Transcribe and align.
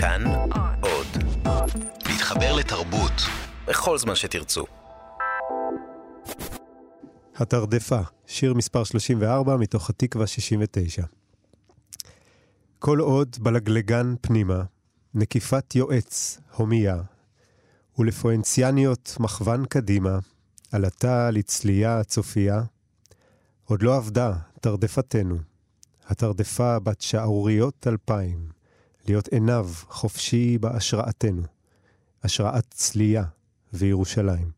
כאן 0.00 0.24
עוד. 0.80 1.06
להתחבר 2.06 2.56
לתרבות 2.56 3.12
בכל 3.68 3.98
זמן 3.98 4.14
שתרצו. 4.14 4.64
התרדפה, 7.36 8.00
שיר 8.26 8.54
מספר 8.54 8.84
34 8.84 9.56
מתוך 9.56 9.90
התקווה 9.90 10.26
69. 10.26 11.02
כל 12.78 12.98
עוד 12.98 13.36
בלגלגן 13.40 14.14
פנימה, 14.20 14.62
נקיפת 15.14 15.74
יועץ, 15.74 16.40
הומייה, 16.54 17.02
ולפואנציאניות 17.98 19.16
מכוון 19.20 19.64
קדימה, 19.66 20.18
עלתה 20.72 21.30
לצלייה 21.30 22.04
צופייה, 22.04 22.62
עוד 23.64 23.82
לא 23.82 23.96
עבדה 23.96 24.32
תרדפתנו, 24.60 25.38
התרדפה 26.06 26.78
בת 26.78 27.00
שערוריות 27.00 27.86
אלפיים, 27.86 28.57
להיות 29.08 29.28
עיניו 29.28 29.68
חופשי 29.88 30.58
בהשראתנו, 30.58 31.42
השראת 32.24 32.64
צלייה 32.70 33.24
וירושלים. 33.72 34.50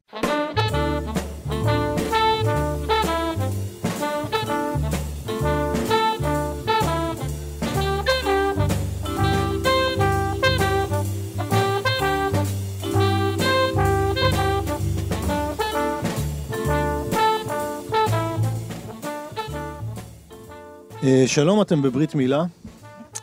אה, 21.05 21.25
שלום, 21.27 21.63
אתם 21.63 21.83
בברית 21.83 22.15
מילה. 22.15 22.45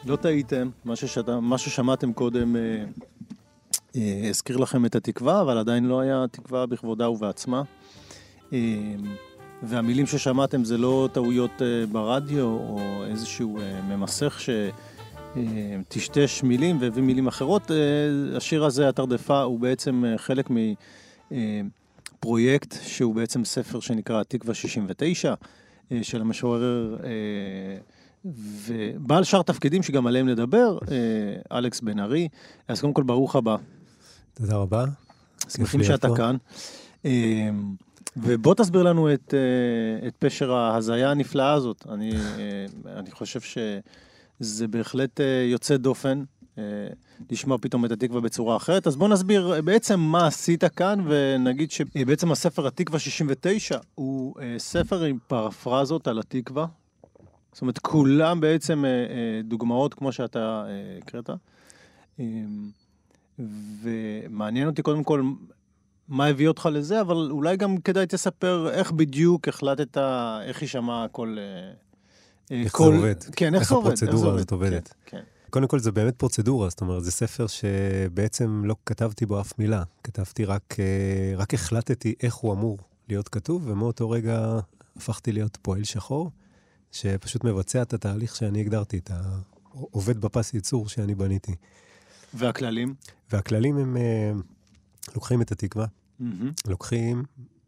לא 0.07 0.15
טעיתם, 0.15 0.69
מה, 0.85 0.95
ששת... 0.95 1.29
מה 1.29 1.57
ששמעתם 1.57 2.13
קודם 2.13 2.55
אה, 2.55 2.61
אה, 3.95 4.29
הזכיר 4.29 4.57
לכם 4.57 4.85
את 4.85 4.95
התקווה, 4.95 5.41
אבל 5.41 5.57
עדיין 5.57 5.85
לא 5.85 5.99
היה 5.99 6.25
תקווה 6.31 6.65
בכבודה 6.65 7.09
ובעצמה. 7.09 7.61
אה, 8.53 8.59
והמילים 9.63 10.05
ששמעתם 10.05 10.63
זה 10.63 10.77
לא 10.77 11.09
טעויות 11.13 11.61
אה, 11.61 11.85
ברדיו 11.91 12.45
או 12.45 13.03
איזשהו 13.05 13.59
אה, 13.59 13.81
ממסך 13.81 14.39
שטשטש 15.35 16.43
אה, 16.43 16.47
מילים 16.47 16.77
והביא 16.81 17.03
מילים 17.03 17.27
אחרות. 17.27 17.71
אה, 17.71 17.77
השיר 18.37 18.65
הזה, 18.65 18.89
התרדפה, 18.89 19.41
הוא 19.41 19.59
בעצם 19.59 20.05
אה, 20.05 20.17
חלק 20.17 20.49
מפרויקט 21.31 22.75
שהוא 22.83 23.15
בעצם 23.15 23.45
ספר 23.45 23.79
שנקרא 23.79 24.21
התקווה 24.21 24.53
69. 24.53 25.33
אה, 25.91 25.99
של 26.01 26.21
המשורר 26.21 26.97
ובעל 28.35 29.23
שאר 29.23 29.41
תפקידים 29.41 29.83
שגם 29.83 30.07
עליהם 30.07 30.29
נדבר, 30.29 30.77
אה, 30.91 31.57
אלכס 31.57 31.81
בן 31.81 31.99
ארי. 31.99 32.27
אז 32.67 32.81
קודם 32.81 32.93
כל, 32.93 33.03
ברוך 33.03 33.35
הבא. 33.35 33.55
תודה 34.33 34.55
רבה. 34.55 34.85
שמחים 35.49 35.83
שאתה 35.83 36.07
כאן. 36.17 36.35
ובוא 38.17 38.53
תסביר 38.53 38.83
לנו 38.83 39.13
את, 39.13 39.33
את 40.07 40.15
פשר 40.19 40.53
ההזיה 40.53 41.11
הנפלאה 41.11 41.53
הזאת. 41.53 41.85
אני, 41.89 42.11
אני 42.85 43.11
חושב 43.11 43.39
שזה 43.41 44.67
בהחלט 44.67 45.19
יוצא 45.51 45.77
דופן. 45.77 46.23
לשמוע 47.31 47.57
פתאום 47.61 47.85
את 47.85 47.91
התקווה 47.91 48.21
בצורה 48.21 48.55
אחרת. 48.55 48.87
אז 48.87 48.95
בוא 48.95 49.07
נסביר 49.07 49.61
בעצם 49.63 49.99
מה 49.99 50.27
עשית 50.27 50.63
כאן, 50.63 50.99
ונגיד 51.07 51.71
שבעצם 51.71 52.31
הספר 52.31 52.67
התקווה 52.67 52.99
69 52.99 53.77
הוא 53.95 54.35
ספר 54.57 55.03
עם 55.03 55.17
פרפרזות 55.27 56.07
על 56.07 56.19
התקווה. 56.19 56.65
זאת 57.57 57.61
אומרת, 57.61 57.79
כולם 57.79 58.39
בעצם 58.39 58.83
דוגמאות 59.43 59.93
כמו 59.93 60.11
שאתה 60.11 60.65
הקראת. 60.97 61.29
ומעניין 63.83 64.67
אותי 64.67 64.81
קודם 64.81 65.03
כל 65.03 65.23
מה 66.07 66.25
הביא 66.25 66.47
אותך 66.47 66.69
לזה, 66.71 67.01
אבל 67.01 67.31
אולי 67.31 67.57
גם 67.57 67.77
כדאי 67.77 68.05
תספר 68.07 68.69
איך 68.69 68.91
בדיוק 68.91 69.47
החלטת, 69.47 69.97
איך 70.43 70.61
יישמע 70.61 71.03
הכל... 71.03 71.37
איך 72.51 72.71
כל... 72.71 72.91
זה 72.91 72.97
עובד. 72.97 73.15
כן, 73.35 73.53
איך, 73.53 73.61
איך 73.61 73.69
זה 73.69 73.75
עובד. 73.75 73.91
איך 73.91 74.01
הפרוצדורה 74.03 74.33
הזאת 74.35 74.51
עובדת. 74.51 74.93
כן, 75.05 75.17
כן. 75.17 75.23
קודם 75.49 75.67
כל 75.67 75.79
זה 75.79 75.91
באמת 75.91 76.15
פרוצדורה, 76.15 76.69
זאת 76.69 76.81
אומרת, 76.81 77.03
זה 77.03 77.11
ספר 77.11 77.47
שבעצם 77.47 78.61
לא 78.65 78.75
כתבתי 78.85 79.25
בו 79.25 79.41
אף 79.41 79.59
מילה. 79.59 79.83
כתבתי 80.03 80.45
רק, 80.45 80.75
רק 81.37 81.53
החלטתי 81.53 82.15
איך 82.23 82.35
הוא 82.35 82.53
אמור 82.53 82.77
להיות 83.09 83.29
כתוב, 83.29 83.67
ומאותו 83.67 84.09
רגע 84.09 84.59
הפכתי 84.95 85.31
להיות 85.31 85.57
פועל 85.61 85.83
שחור, 85.83 86.31
שפשוט 86.91 87.43
מבצע 87.43 87.81
את 87.81 87.93
התהליך 87.93 88.35
שאני 88.35 88.59
הגדרתי, 88.61 88.97
את 88.97 89.11
העובד 89.13 90.21
בפס 90.21 90.53
ייצור 90.53 90.89
שאני 90.89 91.15
בניתי. 91.15 91.55
והכללים? 92.33 92.95
והכללים 93.31 93.77
הם 93.77 93.97
לוקחים 95.15 95.41
את 95.41 95.51
התקווה, 95.51 95.85
mm-hmm. 95.85 96.23
לוקחים, 96.67 97.23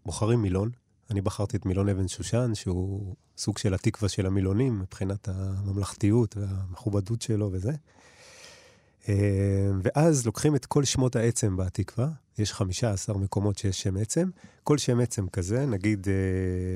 בוחרים 0.06 0.42
מילון. 0.42 0.70
אני 1.10 1.22
בחרתי 1.22 1.58
את 1.58 1.66
מילון 1.66 1.90
אבן 1.90 2.08
שושן, 2.08 2.52
שהוא 2.56 3.16
סוג 3.38 3.58
של 3.58 3.74
התקווה 3.74 4.10
של 4.10 4.26
המילונים, 4.26 4.80
מבחינת 4.80 5.30
הממלכתיות 5.30 6.38
והמכובדות 6.38 7.22
שלו 7.22 7.50
וזה. 7.52 7.72
ואז 9.82 10.26
לוקחים 10.26 10.56
את 10.56 10.66
כל 10.66 10.84
שמות 10.84 11.16
העצם 11.16 11.58
בתקווה, 11.58 12.10
יש 12.38 12.54
15 12.54 13.18
מקומות 13.18 13.58
שיש 13.58 13.82
שם 13.82 13.98
עצם, 13.98 14.30
כל 14.64 14.78
שם 14.78 15.00
עצם 15.00 15.28
כזה, 15.28 15.66
נגיד 15.66 16.08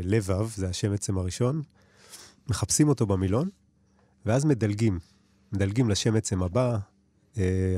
לבב, 0.03 0.49
זה 0.55 0.69
השם 0.69 0.93
עצם 0.93 1.17
הראשון, 1.17 1.61
מחפשים 2.47 2.89
אותו 2.89 3.05
במילון, 3.05 3.49
ואז 4.25 4.45
מדלגים. 4.45 4.99
מדלגים 5.51 5.89
לשם 5.89 6.15
עצם 6.15 6.43
הבא, 6.43 6.77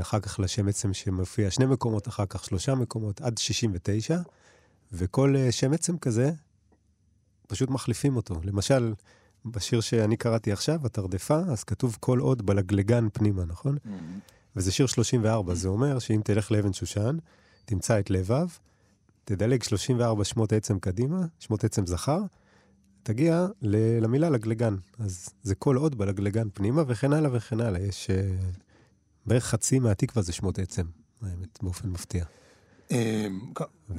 אחר 0.02 0.20
כך 0.20 0.40
לשם 0.40 0.68
עצם 0.68 0.94
שמופיע 0.94 1.52
שני 1.52 1.66
מקומות, 1.66 2.08
אחר 2.08 2.26
כך 2.26 2.46
שלושה 2.46 2.76
מקומות, 2.76 3.22
עד 3.22 3.38
69, 3.38 4.20
וכל 4.92 5.36
שם 5.52 5.74
עצם 5.74 5.98
כזה, 5.98 6.32
פשוט 7.48 7.70
מחליפים 7.70 8.16
אותו. 8.16 8.36
למשל, 8.44 8.94
בשיר 9.46 9.82
שאני 9.82 10.18
קראתי 10.18 10.52
עכשיו, 10.52 10.86
התרדפה, 10.86 11.38
אז 11.38 11.64
כתוב 11.64 11.98
כל 12.00 12.20
עוד 12.20 12.46
בלגלגן 12.46 13.08
פנימה, 13.14 13.46
נכון? 13.46 13.76
Mm-hmm. 13.76 14.32
וזה 14.56 14.72
שיר 14.72 14.86
34, 14.88 15.52
mm-hmm. 15.52 15.56
זה 15.56 15.68
אומר 15.68 16.00
שאם 16.00 16.22
תלך 16.24 16.52
לאבן 16.52 16.74
שושן, 16.74 17.18
תמצא 17.66 18.00
את 18.00 18.10
לבב, 18.10 18.48
תדלג 19.24 19.64
34 19.64 20.24
שמות 20.24 20.54
עצם 20.54 20.80
קדימה, 20.80 21.26
שמות 21.40 21.64
עצם 21.64 21.86
זכר, 21.86 22.22
תגיע 23.06 23.48
למילה 24.02 24.30
לגלגן. 24.30 24.76
אז 25.00 25.30
זה 25.44 25.56
כל 25.56 25.76
עוד 25.76 25.98
בלגלגן 25.98 26.48
פנימה, 26.54 26.84
וכן 26.88 27.14
הלאה 27.14 27.30
וכן 27.34 27.62
הלאה. 27.62 27.82
יש 27.82 28.08
uh, 28.08 28.14
בערך 29.26 29.46
חצי 29.46 29.80
מהתקווה 29.80 30.22
זה 30.22 30.34
שמות 30.34 30.60
עצם, 30.60 30.86
האמת, 31.22 31.64
באופן 31.64 31.90
מפתיע. 31.90 32.26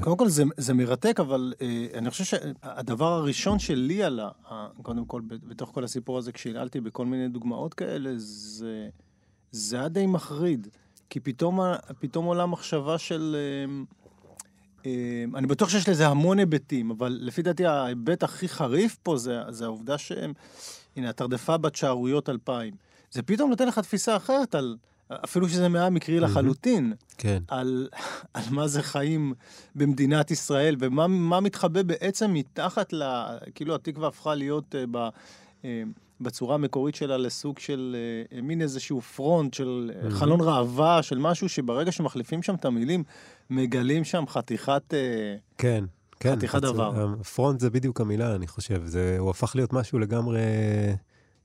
קודם 0.00 0.16
כל 0.16 0.28
זה, 0.56 0.74
מרתק, 0.74 1.20
אבל 1.20 1.54
אני 1.94 2.10
חושב 2.10 2.24
שהדבר 2.24 3.12
הראשון 3.12 3.58
שלי 3.58 4.02
עלה, 4.02 4.28
קודם 4.82 5.04
כל, 5.04 5.22
בתוך 5.26 5.70
כל 5.74 5.84
הסיפור 5.84 6.18
הזה, 6.18 6.32
כשהלעלתי 6.32 6.80
בכל 6.80 7.06
מיני 7.06 7.28
דוגמאות 7.28 7.74
כאלה, 7.74 8.10
זה, 9.50 9.78
היה 9.78 9.88
די 9.88 10.06
מחריד. 10.06 10.68
כי 11.10 11.20
פתאום 11.20 12.24
עולה 12.24 12.46
מחשבה 12.46 12.98
של... 12.98 13.36
אני 15.34 15.47
בטוח 15.47 15.69
שיש 15.69 15.88
לזה 15.88 16.08
המון 16.08 16.38
היבטים, 16.38 16.91
אבל 16.91 17.19
לפי 17.20 17.42
דעתי 17.42 17.66
ההיבט 17.66 18.22
הכי 18.22 18.48
חריף 18.48 18.97
פה 19.02 19.16
זה, 19.16 19.41
זה 19.48 19.64
העובדה 19.64 19.98
שהם... 19.98 20.32
הנה, 20.97 21.10
התרדפה 21.10 21.56
בת 21.56 21.76
שערוריות 21.76 22.28
אלפיים. 22.28 22.74
זה 23.10 23.22
פתאום 23.22 23.50
נותן 23.50 23.69
לך 23.69 23.78
תפיסה 23.78 24.16
אחרת 24.16 24.54
על... 24.54 24.76
אפילו 25.24 25.48
שזה 25.48 25.66
היה 25.74 25.91
מקרי 25.91 26.20
לחלוטין, 26.20 26.92
כן. 27.19 27.42
על, 27.48 27.88
על 28.34 28.44
מה 28.50 28.69
זה 28.69 28.82
חיים 28.82 29.34
במדינת 29.74 30.30
ישראל, 30.30 30.76
ומה 30.78 31.41
מתחבא 31.41 31.82
בעצם 31.82 32.32
מתחת 32.34 32.92
ל... 32.92 33.03
כאילו 33.54 33.74
התקווה 33.74 34.08
הפכה 34.08 34.34
להיות 34.34 34.74
uh, 34.74 34.78
ב, 34.91 35.08
uh, 35.62 35.64
בצורה 36.21 36.54
המקורית 36.54 36.94
שלה 36.94 37.16
לסוג 37.16 37.59
של 37.59 37.97
uh, 38.31 38.41
מין 38.43 38.62
איזשהו 38.62 39.00
פרונט 39.00 39.54
של 39.54 39.91
mm-hmm. 39.93 40.10
חלון 40.10 40.41
ראווה, 40.41 41.03
של 41.03 41.18
משהו 41.18 41.48
שברגע 41.48 41.92
שמחליפים 41.92 42.42
שם 42.42 42.54
את 42.54 42.65
המילים, 42.65 43.04
מגלים 43.51 44.04
שם 44.04 44.24
חתיכת... 44.28 44.83
Uh, 44.91 44.95
כן. 45.59 45.84
כן, 46.21 46.36
חתיכת 46.36 46.63
דבר. 46.63 47.15
פרונט 47.34 47.60
זה 47.60 47.71
בדיוק 47.71 48.01
המילה, 48.01 48.34
אני 48.34 48.47
חושב. 48.47 48.83
זה, 48.84 49.16
הוא 49.18 49.30
הפך 49.30 49.57
להיות 49.57 49.72
משהו 49.72 49.98
לגמרי 49.98 50.41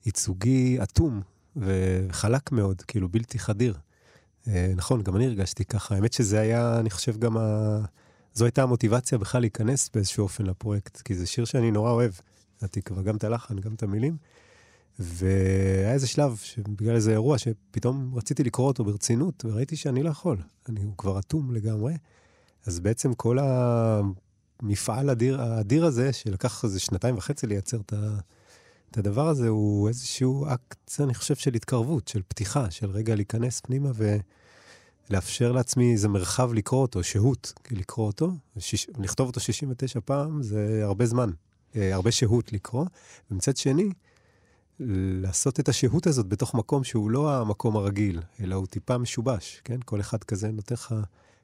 ייצוגי 0.05 0.77
אטום. 0.83 1.21
וחלק 1.55 2.51
מאוד, 2.51 2.81
כאילו 2.81 3.09
בלתי 3.09 3.39
חדיר. 3.39 3.77
אה, 4.47 4.73
נכון, 4.75 5.01
גם 5.01 5.15
אני 5.15 5.25
הרגשתי 5.25 5.65
ככה. 5.65 5.95
האמת 5.95 6.13
שזה 6.13 6.39
היה, 6.39 6.79
אני 6.79 6.89
חושב, 6.89 7.17
גם 7.17 7.37
ה... 7.37 7.77
זו 8.33 8.45
הייתה 8.45 8.63
המוטיבציה 8.63 9.17
בכלל 9.17 9.41
להיכנס 9.41 9.89
באיזשהו 9.93 10.23
אופן 10.23 10.45
לפרויקט, 10.45 11.01
כי 11.01 11.15
זה 11.15 11.27
שיר 11.27 11.45
שאני 11.45 11.71
נורא 11.71 11.91
אוהב, 11.91 12.11
התקווה, 12.61 13.03
גם 13.03 13.15
את 13.15 13.23
הלחן, 13.23 13.59
גם 13.59 13.73
את 13.73 13.83
המילים. 13.83 14.17
והיה 15.01 15.93
איזה 15.93 16.07
שלב, 16.07 16.39
בגלל 16.67 16.95
איזה 16.95 17.11
אירוע, 17.11 17.37
שפתאום 17.37 18.11
רציתי 18.15 18.43
לקרוא 18.43 18.67
אותו 18.67 18.83
ברצינות, 18.83 19.45
וראיתי 19.45 19.75
שאני 19.75 20.03
לא 20.03 20.09
יכול. 20.09 20.37
אני, 20.69 20.81
כבר 20.97 21.19
אטום 21.19 21.53
לגמרי. 21.53 21.93
אז 22.65 22.79
בעצם 22.79 23.13
כל 23.13 23.37
המפעל 23.41 25.09
האדיר, 25.09 25.41
האדיר 25.41 25.85
הזה, 25.85 26.13
שלקח 26.13 26.63
איזה 26.63 26.79
שנתיים 26.79 27.17
וחצי 27.17 27.47
לייצר 27.47 27.79
את, 27.79 27.93
ה, 27.93 28.17
את 28.91 28.97
הדבר 28.97 29.27
הזה 29.27 29.47
הוא 29.47 29.87
איזשהו 29.87 30.45
אקט, 30.47 31.01
אני 31.01 31.13
חושב, 31.13 31.35
של 31.35 31.53
התקרבות, 31.53 32.07
של 32.07 32.21
פתיחה, 32.27 32.71
של 32.71 32.89
רגע 32.89 33.15
להיכנס 33.15 33.59
פנימה 33.59 33.89
ולאפשר 35.09 35.51
לעצמי 35.51 35.91
איזה 35.91 36.07
מרחב 36.07 36.53
לקרוא 36.53 36.81
אותו, 36.81 37.03
שהות 37.03 37.53
לקרוא 37.71 38.07
אותו. 38.07 38.31
ושיש... 38.57 38.87
לכתוב 38.99 39.27
אותו 39.27 39.39
69 39.39 39.99
פעם 39.99 40.43
זה 40.43 40.81
הרבה 40.83 41.05
זמן, 41.05 41.29
אה, 41.75 41.93
הרבה 41.95 42.11
שהות 42.11 42.53
לקרוא. 42.53 42.85
ומצד 43.31 43.57
שני, 43.57 43.89
לעשות 45.21 45.59
את 45.59 45.69
השהות 45.69 46.07
הזאת 46.07 46.27
בתוך 46.27 46.55
מקום 46.55 46.83
שהוא 46.83 47.11
לא 47.11 47.35
המקום 47.35 47.75
הרגיל, 47.75 48.19
אלא 48.39 48.55
הוא 48.55 48.67
טיפה 48.67 48.97
משובש, 48.97 49.61
כן? 49.63 49.77
כל 49.85 49.99
אחד 49.99 50.23
כזה 50.23 50.51
נותן 50.51 50.75
לך, 50.75 50.95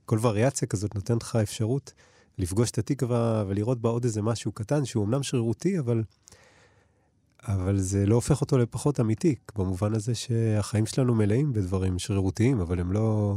כל 0.05 0.19
וריאציה 0.21 0.67
כזאת 0.67 0.95
נותנת 0.95 1.23
לך 1.23 1.35
אפשרות 1.35 1.93
לפגוש 2.37 2.71
את 2.71 2.77
התקווה 2.77 3.43
ולראות 3.47 3.81
בה 3.81 3.89
עוד 3.89 4.03
איזה 4.03 4.21
משהו 4.21 4.51
קטן, 4.51 4.85
שהוא 4.85 5.05
אמנם 5.05 5.23
שרירותי, 5.23 5.79
אבל, 5.79 6.03
אבל 7.43 7.79
זה 7.79 8.05
לא 8.05 8.15
הופך 8.15 8.41
אותו 8.41 8.57
לפחות 8.57 8.99
אמיתי, 8.99 9.35
במובן 9.55 9.93
הזה 9.93 10.15
שהחיים 10.15 10.85
שלנו 10.85 11.15
מלאים 11.15 11.53
בדברים 11.53 11.99
שרירותיים, 11.99 12.59
אבל 12.59 12.79
הם 12.79 12.91
לא, 12.91 13.35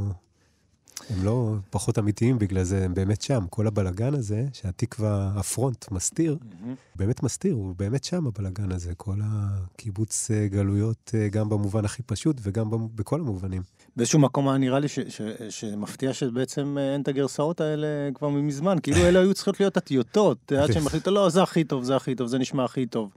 הם 1.10 1.24
לא 1.24 1.54
פחות 1.70 1.98
אמיתיים 1.98 2.38
בגלל 2.38 2.62
זה, 2.62 2.84
הם 2.84 2.94
באמת 2.94 3.22
שם. 3.22 3.44
כל 3.50 3.66
הבלגן 3.66 4.14
הזה, 4.14 4.46
שהתקווה, 4.52 5.32
הפרונט 5.36 5.90
מסתיר, 5.90 6.36
mm-hmm. 6.40 6.96
באמת 6.96 7.22
מסתיר, 7.22 7.54
הוא 7.54 7.74
באמת 7.78 8.04
שם 8.04 8.26
הבלגן 8.26 8.72
הזה. 8.72 8.94
כל 8.96 9.16
הקיבוץ 9.24 10.30
אה, 10.30 10.48
גלויות, 10.48 11.14
אה, 11.14 11.28
גם 11.28 11.48
במובן 11.48 11.84
הכי 11.84 12.02
פשוט 12.02 12.36
וגם 12.42 12.70
בכל 12.94 13.20
המובנים. 13.20 13.62
באיזשהו 13.96 14.18
מקום 14.18 14.48
היה 14.48 14.58
נראה 14.58 14.78
לי 14.78 14.88
ש, 14.88 14.98
ש, 15.08 15.22
שמפתיע 15.50 16.12
שבעצם 16.12 16.76
אה, 16.78 16.92
אין 16.92 17.00
את 17.00 17.08
הגרסאות 17.08 17.60
האלה 17.60 17.86
כבר 18.14 18.28
מזמן, 18.28 18.76
כאילו 18.82 18.98
אלה 18.98 19.18
היו 19.20 19.34
צריכות 19.34 19.60
להיות 19.60 19.76
הטיוטות, 19.76 20.52
עד 20.62 20.72
שהם 20.72 20.86
החליטו, 20.86 21.10
לא, 21.10 21.28
זה 21.28 21.42
הכי 21.42 21.64
טוב, 21.64 21.84
זה 21.84 21.96
הכי 21.96 22.14
טוב, 22.14 22.28
זה 22.28 22.38
נשמע 22.38 22.64
הכי 22.64 22.86
טוב. 22.86 23.10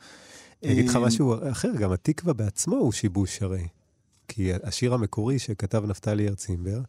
אני 0.63 0.74
אגיד 0.74 0.90
לך 0.90 0.95
משהו 0.95 1.36
אחר, 1.51 1.72
גם 1.80 1.92
התקווה 1.92 2.34
בעצמו 2.34 2.75
הוא 2.75 2.92
שיבוש 2.92 3.42
הרי. 3.42 3.68
כי 4.28 4.51
השיר 4.63 4.94
המקורי 4.94 5.40
שכתב 5.40 5.84
נפתלי 5.86 6.28
הרצימבר, 6.28 6.80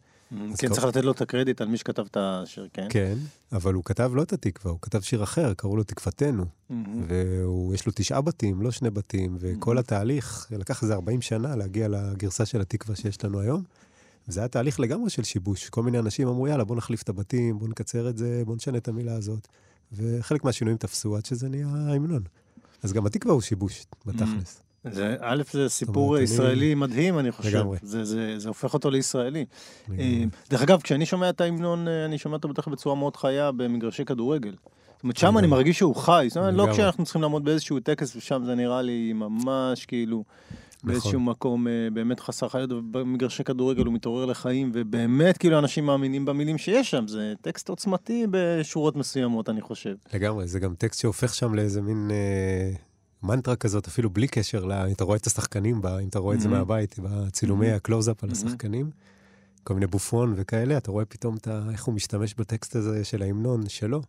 כן, 0.57 0.69
צריך 0.69 0.85
לתת 0.85 1.03
לו 1.03 1.11
את 1.11 1.21
הקרדיט 1.21 1.61
על 1.61 1.67
מי 1.67 1.77
שכתב 1.77 2.05
את 2.11 2.17
השיר, 2.19 2.67
כן. 2.73 2.87
כן, 2.89 3.17
אבל 3.51 3.73
הוא 3.73 3.83
כתב 3.83 4.11
לא 4.13 4.23
את 4.23 4.33
התקווה, 4.33 4.71
הוא 4.71 4.79
כתב 4.81 5.01
שיר 5.01 5.23
אחר, 5.23 5.53
קראו 5.53 5.77
לו 5.77 5.83
תקוותנו. 5.83 6.45
ויש 7.07 7.85
לו 7.85 7.91
תשעה 7.95 8.21
בתים, 8.21 8.61
לא 8.61 8.71
שני 8.71 8.89
בתים, 8.89 9.37
וכל 9.39 9.77
התהליך, 9.77 10.47
לקח 10.51 10.83
איזה 10.83 10.93
40 10.93 11.21
שנה 11.21 11.55
להגיע 11.55 11.87
לגרסה 11.87 12.45
של 12.45 12.61
התקווה 12.61 12.95
שיש 12.95 13.25
לנו 13.25 13.39
היום. 13.39 13.63
זה 14.27 14.39
היה 14.39 14.47
תהליך 14.47 14.79
לגמרי 14.79 15.09
של 15.09 15.23
שיבוש. 15.23 15.69
כל 15.69 15.83
מיני 15.83 15.99
אנשים 15.99 16.27
אמרו, 16.27 16.47
יאללה, 16.47 16.63
בוא 16.63 16.75
נחליף 16.75 17.01
את 17.01 17.09
הבתים, 17.09 17.59
בוא 17.59 17.67
נקצר 17.67 18.09
את 18.09 18.17
זה, 18.17 18.43
בוא 18.45 18.55
נשנה 18.55 18.77
את 18.77 18.87
המילה 18.87 19.15
הזאת. 19.15 19.47
וחלק 19.91 20.43
מהשינויים 20.43 20.77
תפסו 20.77 21.17
עד 21.17 21.25
שזה 21.25 21.49
נהיה 21.49 21.67
ההמנון. 21.67 22.23
אז 22.83 22.93
גם 22.93 23.05
התקווה 23.05 23.33
הוא 23.33 23.41
שיבוש, 23.41 23.85
בתכלס. 24.05 24.61
זה, 24.91 25.15
א', 25.19 25.43
זה 25.51 25.69
סיפור 25.69 26.17
ישראלי 26.17 26.65
אני... 26.65 26.75
מדהים, 26.75 27.19
אני 27.19 27.31
חושב. 27.31 27.57
לגמרי. 27.57 27.77
זה, 27.81 28.03
זה, 28.03 28.39
זה 28.39 28.47
הופך 28.47 28.73
אותו 28.73 28.89
לישראלי. 28.89 29.45
לגמרי. 29.87 30.03
אה, 30.03 30.23
דרך 30.49 30.61
אגב, 30.61 30.81
כשאני 30.81 31.05
שומע 31.05 31.29
את 31.29 31.41
ההמנון, 31.41 31.87
אה, 31.87 32.05
אני 32.05 32.17
שומע 32.17 32.35
אותו 32.35 32.47
בטח 32.47 32.67
בצורה 32.67 32.95
מאוד 32.95 33.15
חיה 33.15 33.51
במגרשי 33.51 34.05
כדורגל. 34.05 34.51
זאת 34.95 35.03
אומרת, 35.03 35.17
שם 35.17 35.37
אני 35.37 35.47
מרגיש 35.47 35.77
שהוא 35.77 35.95
חי. 35.95 36.25
זאת 36.29 36.37
אומרת, 36.37 36.53
לא 36.53 36.67
כשאנחנו 36.73 37.03
צריכים 37.03 37.21
לעמוד 37.21 37.45
באיזשהו 37.45 37.79
טקס, 37.79 38.15
ושם 38.15 38.43
זה 38.45 38.55
נראה 38.55 38.81
לי 38.81 39.13
ממש 39.13 39.85
כאילו... 39.85 40.23
נכון. 40.85 40.93
באיזשהו 40.93 41.19
מקום 41.19 41.67
אה, 41.67 41.87
באמת 41.93 42.19
חסר 42.19 42.49
חיות, 42.49 42.71
ובמגרשי 42.71 43.43
כדורגל 43.43 43.85
הוא 43.85 43.93
מתעורר 43.93 44.25
לחיים, 44.25 44.71
ובאמת 44.73 45.37
כאילו 45.37 45.59
אנשים 45.59 45.85
מאמינים 45.85 46.25
במילים 46.25 46.57
שיש 46.57 46.91
שם, 46.91 47.07
זה 47.07 47.33
טקסט 47.41 47.69
עוצמתי 47.69 48.25
בשורות 48.31 48.95
מסוימות, 48.95 49.49
אני 49.49 49.61
חושב. 49.61 49.95
לגמרי, 50.13 50.47
זה 50.47 50.59
גם 50.59 50.75
טקסט 50.75 50.99
שהופך 51.01 51.35
שם 51.35 51.53
לאיזה 51.53 51.81
מין 51.81 52.11
אה, 52.11 52.71
מנטרה 53.25 53.55
כזאת, 53.55 53.87
אפילו 53.87 54.09
בלי 54.09 54.27
קשר, 54.27 54.65
לה, 54.65 54.91
אתה 54.91 55.03
רואה 55.03 55.17
את 55.17 55.27
השחקנים, 55.27 55.81
בה, 55.81 55.99
אם 55.99 56.07
אתה 56.07 56.19
רואה 56.19 56.35
את 56.35 56.41
זה 56.41 56.47
אמ-המ. 56.47 56.51
מהבית, 56.51 56.99
בצילומי 56.99 57.71
אמ-המ. 57.71 57.75
הקלוז-אפ 57.75 58.23
על 58.23 58.29
אמ-המ. 58.29 58.33
השחקנים, 58.33 58.89
כל 59.63 59.73
מיני 59.73 59.87
בופון 59.87 60.33
וכאלה, 60.35 60.77
אתה 60.77 60.91
רואה 60.91 61.05
פתאום 61.05 61.35
את 61.35 61.47
ה, 61.47 61.61
איך 61.71 61.85
הוא 61.85 61.95
משתמש 61.95 62.33
בטקסט 62.33 62.75
הזה 62.75 63.03
של 63.03 63.21
ההמנון 63.21 63.69
שלו, 63.69 64.01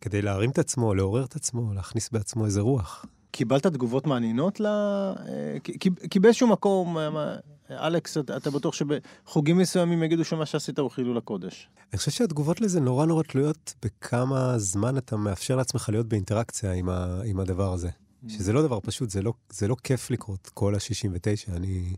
כדי 0.00 0.22
להרים 0.22 0.50
את 0.50 0.58
עצמו, 0.58 0.94
לעורר 0.94 1.24
את 1.24 1.36
עצמו, 1.36 1.74
להכניס 1.74 2.10
בעצמו 2.10 2.44
איזה 2.44 2.60
רוח. 2.60 3.04
קיבלת 3.30 3.66
תגובות 3.66 4.06
מעניינות 4.06 4.60
ל... 4.60 4.66
אה, 4.66 5.56
כי, 5.64 5.90
כי 6.10 6.20
באיזשהו 6.20 6.48
מקום, 6.48 6.98
אה, 6.98 7.36
אלכס, 7.70 8.16
אתה 8.18 8.50
בטוח 8.50 8.74
שבחוגים 8.74 9.58
מסוימים 9.58 10.02
יגידו 10.02 10.24
שמה 10.24 10.46
שעשית 10.46 10.78
הוא 10.78 10.90
חילול 10.90 11.18
הקודש. 11.18 11.68
אני 11.92 11.98
חושב 11.98 12.10
שהתגובות 12.10 12.60
לזה 12.60 12.80
נורא 12.80 13.06
נורא 13.06 13.22
תלויות 13.22 13.74
בכמה 13.82 14.58
זמן 14.58 14.98
אתה 14.98 15.16
מאפשר 15.16 15.56
לעצמך 15.56 15.88
להיות 15.88 16.06
באינטראקציה 16.08 16.72
עם, 16.72 16.88
ה, 16.88 17.20
עם 17.24 17.40
הדבר 17.40 17.72
הזה. 17.72 17.88
שזה 18.28 18.52
לא 18.52 18.62
דבר 18.62 18.80
פשוט, 18.80 19.10
זה 19.10 19.22
לא, 19.22 19.32
זה 19.50 19.68
לא 19.68 19.76
כיף 19.84 20.10
לקרוא 20.10 20.36
את 20.42 20.48
כל 20.54 20.74
ה-69. 20.74 21.52
אני 21.56 21.94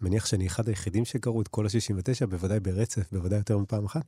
מניח 0.00 0.26
שאני 0.26 0.46
אחד 0.46 0.68
היחידים 0.68 1.04
שקראו 1.04 1.42
את 1.42 1.48
כל 1.48 1.66
ה-69, 1.66 2.26
בוודאי 2.26 2.60
ברצף, 2.60 3.12
בוודאי 3.12 3.38
יותר 3.38 3.58
מפעם 3.58 3.84
אחת. 3.84 4.04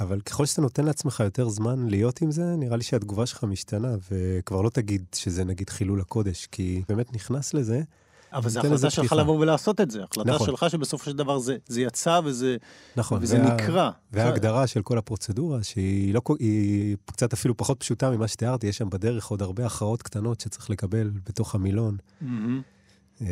אבל 0.00 0.20
ככל 0.20 0.46
שאתה 0.46 0.62
נותן 0.62 0.84
לעצמך 0.84 1.20
יותר 1.24 1.48
זמן 1.48 1.88
להיות 1.88 2.22
עם 2.22 2.30
זה, 2.30 2.56
נראה 2.56 2.76
לי 2.76 2.82
שהתגובה 2.82 3.26
שלך 3.26 3.44
משתנה, 3.44 3.96
וכבר 4.10 4.62
לא 4.62 4.70
תגיד 4.70 5.04
שזה 5.14 5.44
נגיד 5.44 5.70
חילול 5.70 6.00
הקודש, 6.00 6.46
כי 6.46 6.82
באמת 6.88 7.14
נכנס 7.14 7.54
לזה. 7.54 7.82
אבל 8.32 8.50
זו 8.50 8.60
החלטה 8.60 8.90
שלך 8.90 9.12
לבוא 9.12 9.38
ולעשות 9.38 9.80
את 9.80 9.90
זה. 9.90 10.04
החלטה 10.04 10.30
נכון. 10.30 10.46
שלך 10.46 10.66
שבסופו 10.70 11.04
של 11.04 11.16
דבר 11.16 11.38
זה, 11.38 11.56
זה 11.66 11.80
יצא 11.80 12.20
וזה, 12.24 12.56
נכון, 12.96 13.18
וזה 13.22 13.42
וה, 13.42 13.54
נקרא. 13.54 13.90
וההגדרה 14.12 14.66
של 14.66 14.82
כל 14.82 14.98
הפרוצדורה, 14.98 15.62
שהיא 15.62 16.14
לא, 16.14 16.20
קצת 17.06 17.32
אפילו 17.32 17.56
פחות 17.56 17.80
פשוטה 17.80 18.10
ממה 18.10 18.28
שתיארתי, 18.28 18.66
יש 18.66 18.76
שם 18.76 18.90
בדרך 18.90 19.26
עוד 19.26 19.42
הרבה 19.42 19.66
הכרעות 19.66 20.02
קטנות 20.02 20.40
שצריך 20.40 20.70
לקבל 20.70 21.10
בתוך 21.26 21.54
המילון. 21.54 21.96
Mm-hmm. 22.22 23.24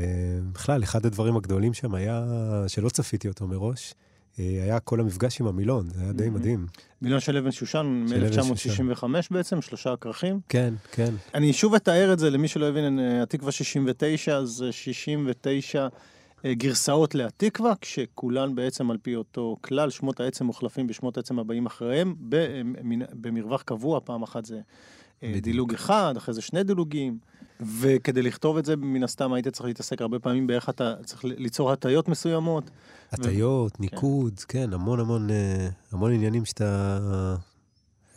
בכלל, 0.53 0.83
אחד 0.83 1.07
הדברים 1.07 1.37
הגדולים 1.37 1.75
שם 1.75 1.95
היה, 1.95 2.25
שלא 2.67 2.89
צפיתי 2.89 3.29
אותו 3.29 3.47
מראש, 3.47 3.95
היה 4.39 4.81
כל 4.81 5.01
המפגש 5.01 5.41
עם 5.41 5.47
המילון, 5.47 5.89
זה 5.91 6.03
היה 6.03 6.13
די 6.13 6.31
מדהים. 6.31 6.67
מילון 7.03 7.21
של 7.21 7.37
אבן 7.37 7.51
שושן 7.51 8.07
מ-1965 8.11 9.05
בעצם, 9.31 9.63
שלושה 9.63 9.93
הכרכים. 9.93 10.41
כן, 10.49 10.75
כן. 10.93 11.15
אני 11.35 11.53
שוב 11.53 11.75
אתאר 11.75 12.13
את 12.13 12.19
זה 12.19 12.31
למי 12.31 12.49
שלא 12.49 12.69
הבין, 12.69 12.99
אה, 12.99 13.23
התקווה 13.23 13.53
69 13.53 14.45
זה 14.45 14.73
69 14.73 15.89
אה, 16.45 16.55
גרסאות 16.55 17.15
להתקווה, 17.15 17.73
כשכולן 17.81 18.55
בעצם 18.55 18.91
על 18.91 18.99
פי 19.03 19.17
אותו 19.17 19.57
כלל, 19.61 19.91
שמות 19.91 20.21
העצם 20.21 20.45
מוחלפים 20.45 20.87
בשמות 20.87 21.17
העצם 21.17 21.39
הבאים 21.39 21.67
אחריהם, 21.67 22.15
במרווח 23.13 23.63
קבוע, 23.63 24.01
פעם 24.05 24.23
אחת 24.23 24.45
זה 24.45 24.61
דילוג 25.25 25.75
אחד, 25.75 26.15
אחרי 26.17 26.35
זה 26.35 26.43
שני 26.43 26.63
דילוגים. 26.63 27.19
וכדי 27.61 28.23
לכתוב 28.23 28.57
את 28.57 28.65
זה, 28.65 28.77
מן 28.77 29.03
הסתם 29.03 29.33
היית 29.33 29.49
צריך 29.49 29.67
להתעסק 29.67 30.01
הרבה 30.01 30.19
פעמים 30.19 30.47
באיך 30.47 30.69
אתה 30.69 30.95
צריך 31.05 31.25
ליצור 31.25 31.73
הטיות 31.73 32.09
מסוימות. 32.09 32.71
הטיות, 33.13 33.73
ו... 33.73 33.83
ניקוד, 33.83 34.41
כן. 34.49 34.67
כן, 34.67 34.73
המון 34.73 35.01
המון, 35.01 35.31
אה, 35.31 35.69
המון 35.93 36.13
עניינים 36.13 36.45
שאתה... 36.45 36.99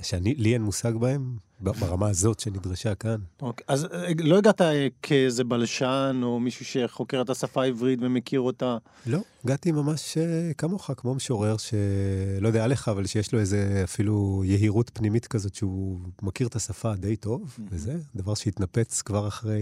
שלי 0.01 0.53
אין 0.53 0.61
מושג 0.61 0.93
בהם, 0.93 1.35
ברמה 1.61 2.09
הזאת 2.09 2.39
שנדרשה 2.39 2.95
כאן. 2.95 3.17
אוקיי, 3.41 3.65
אז 3.67 3.85
אה, 3.85 4.11
לא 4.19 4.37
הגעת 4.37 4.61
אה, 4.61 4.87
כאיזה 5.01 5.43
בלשן, 5.43 6.19
או 6.23 6.39
מישהו 6.39 6.65
שחוקר 6.65 7.21
את 7.21 7.29
השפה 7.29 7.61
העברית 7.63 7.99
ומכיר 8.01 8.39
אותה? 8.39 8.77
לא, 9.05 9.19
הגעתי 9.43 9.71
ממש 9.71 10.17
כמוך, 10.57 10.91
כמו 10.97 11.15
משורר 11.15 11.55
שלא 11.57 12.47
יודע 12.47 12.63
עליך, 12.63 12.87
אבל 12.87 13.05
שיש 13.05 13.33
לו 13.33 13.39
איזה 13.39 13.81
אפילו 13.83 14.41
יהירות 14.45 14.91
פנימית 14.93 15.27
כזאת, 15.27 15.55
שהוא 15.55 15.99
מכיר 16.21 16.47
את 16.47 16.55
השפה 16.55 16.95
די 16.95 17.15
טוב, 17.15 17.57
וזה 17.71 17.97
דבר 18.15 18.33
שהתנפץ 18.33 19.01
כבר 19.01 19.27
אחרי 19.27 19.61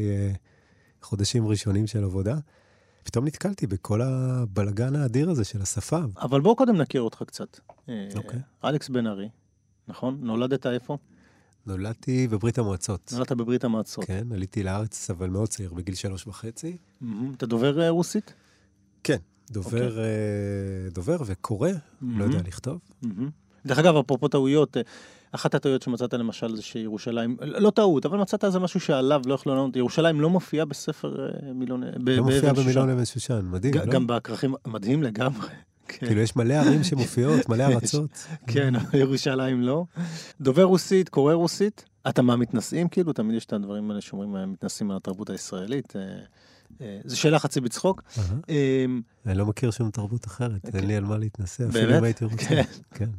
חודשים 1.02 1.48
ראשונים 1.48 1.88
של 1.88 2.04
עבודה. 2.04 2.38
פתאום 3.04 3.26
נתקלתי 3.26 3.68
בכל 3.68 4.02
הבלגן 4.02 4.96
האדיר 4.96 5.30
הזה 5.30 5.44
של 5.44 5.62
השפה. 5.62 6.00
אבל 6.22 6.42
בואו 6.42 6.56
קודם 6.56 6.76
נכיר 6.76 7.02
אותך 7.02 7.24
קצת. 7.28 7.60
אוקיי. 8.16 8.40
אלכס 8.64 8.90
בן 8.90 9.08
ארי, 9.08 9.30
נכון? 9.88 10.18
נולדת 10.22 10.66
איפה? 10.66 10.98
נולדתי 11.68 12.28
בברית 12.28 12.58
המועצות. 12.58 13.14
נולדת 13.14 13.32
בברית 13.32 13.64
המועצות. 13.64 14.06
כן, 14.06 14.28
עליתי 14.34 14.64
לארץ, 14.64 15.10
אבל 15.10 15.30
מאוד 15.30 15.48
צעיר, 15.48 15.74
בגיל 15.74 15.96
שלוש 15.96 16.28
וחצי. 16.28 16.78
אתה 17.38 17.46
דובר 17.46 17.82
אה, 17.82 17.90
רוסית? 17.90 18.34
כן, 19.04 19.18
דובר, 19.52 19.70
okay. 19.70 19.90
אוקיי. 19.90 20.04
אה, 20.04 20.90
דובר 20.92 21.18
וקורא, 21.26 21.70
לא 22.02 22.24
יודע 22.24 22.40
לכתוב. 22.48 22.80
דרך 23.66 23.80
אגב, 23.80 23.96
אפרופו 23.96 24.28
טעויות, 24.28 24.78
אה, 24.78 24.82
אחת 25.32 25.56
הטעויות 25.56 25.82
שמצאת 25.82 26.14
למשל 26.14 26.56
זה 26.56 26.62
שירושלים, 26.62 27.38
לא 27.42 27.70
טעות, 27.70 28.06
אבל 28.06 28.18
מצאת 28.18 28.44
איזה 28.44 28.60
משהו 28.60 28.80
שעליו 28.80 29.22
לא 29.26 29.34
יכלו 29.34 29.56
לענות, 29.56 29.76
ירושלים 29.76 30.22
לא 30.22 30.30
מופיעה 30.30 30.66
בספר 30.66 31.30
מילון, 31.56 31.84
לא 31.84 32.24
מופיעה 32.24 32.54
במילון 32.54 32.90
אבן 32.90 33.06
שושן, 33.06 33.46
מדהים, 33.52 33.74
לא? 33.74 33.86
גם 33.86 34.08
בכרכים, 34.08 34.54
מדהים 34.68 35.04
לגמרי. 35.04 35.48
כן. 35.88 36.08
כאילו, 36.08 36.22
יש 36.22 36.36
מלא 36.36 36.54
ערים 36.54 36.84
שמופיעות, 36.84 37.50
מלא 37.50 37.64
ארצות. 37.64 38.28
כן, 38.54 38.74
ירושלים 38.94 39.62
לא. 39.62 39.86
דובר 40.42 40.64
רוסית, 40.64 41.10
קורא 41.10 41.34
רוסית. 41.34 41.86
אתה 42.10 42.22
מהמתנשאים, 42.22 42.88
כאילו? 42.88 43.14
תמיד 43.14 43.36
יש 43.36 43.46
את 43.46 43.54
הדברים 43.54 43.90
האלה 43.92 44.02
שאומרים, 44.02 44.52
מתנשאים 44.52 44.92
על 44.92 44.98
התרבות 44.98 45.30
הישראלית. 45.30 45.96
אה, 45.96 46.02
אה, 46.82 47.00
זו 47.06 47.20
שאלה 47.20 47.40
חצי 47.40 47.62
בצחוק. 47.62 48.04
אמ, 48.50 49.02
אני 49.26 49.38
לא 49.38 49.46
מכיר 49.46 49.72
שום 49.72 49.92
תרבות 49.92 50.26
אחרת, 50.26 50.66
אין 50.66 50.82
כן. 50.82 50.88
לי 50.88 50.96
על 50.96 51.04
מה 51.06 51.18
להתנסה, 51.18 51.68
אפילו 51.70 51.98
אם 51.98 52.04
הייתי 52.04 52.26
רוצה. 52.26 52.38
כן. 52.46 52.62
כן. 52.94 53.10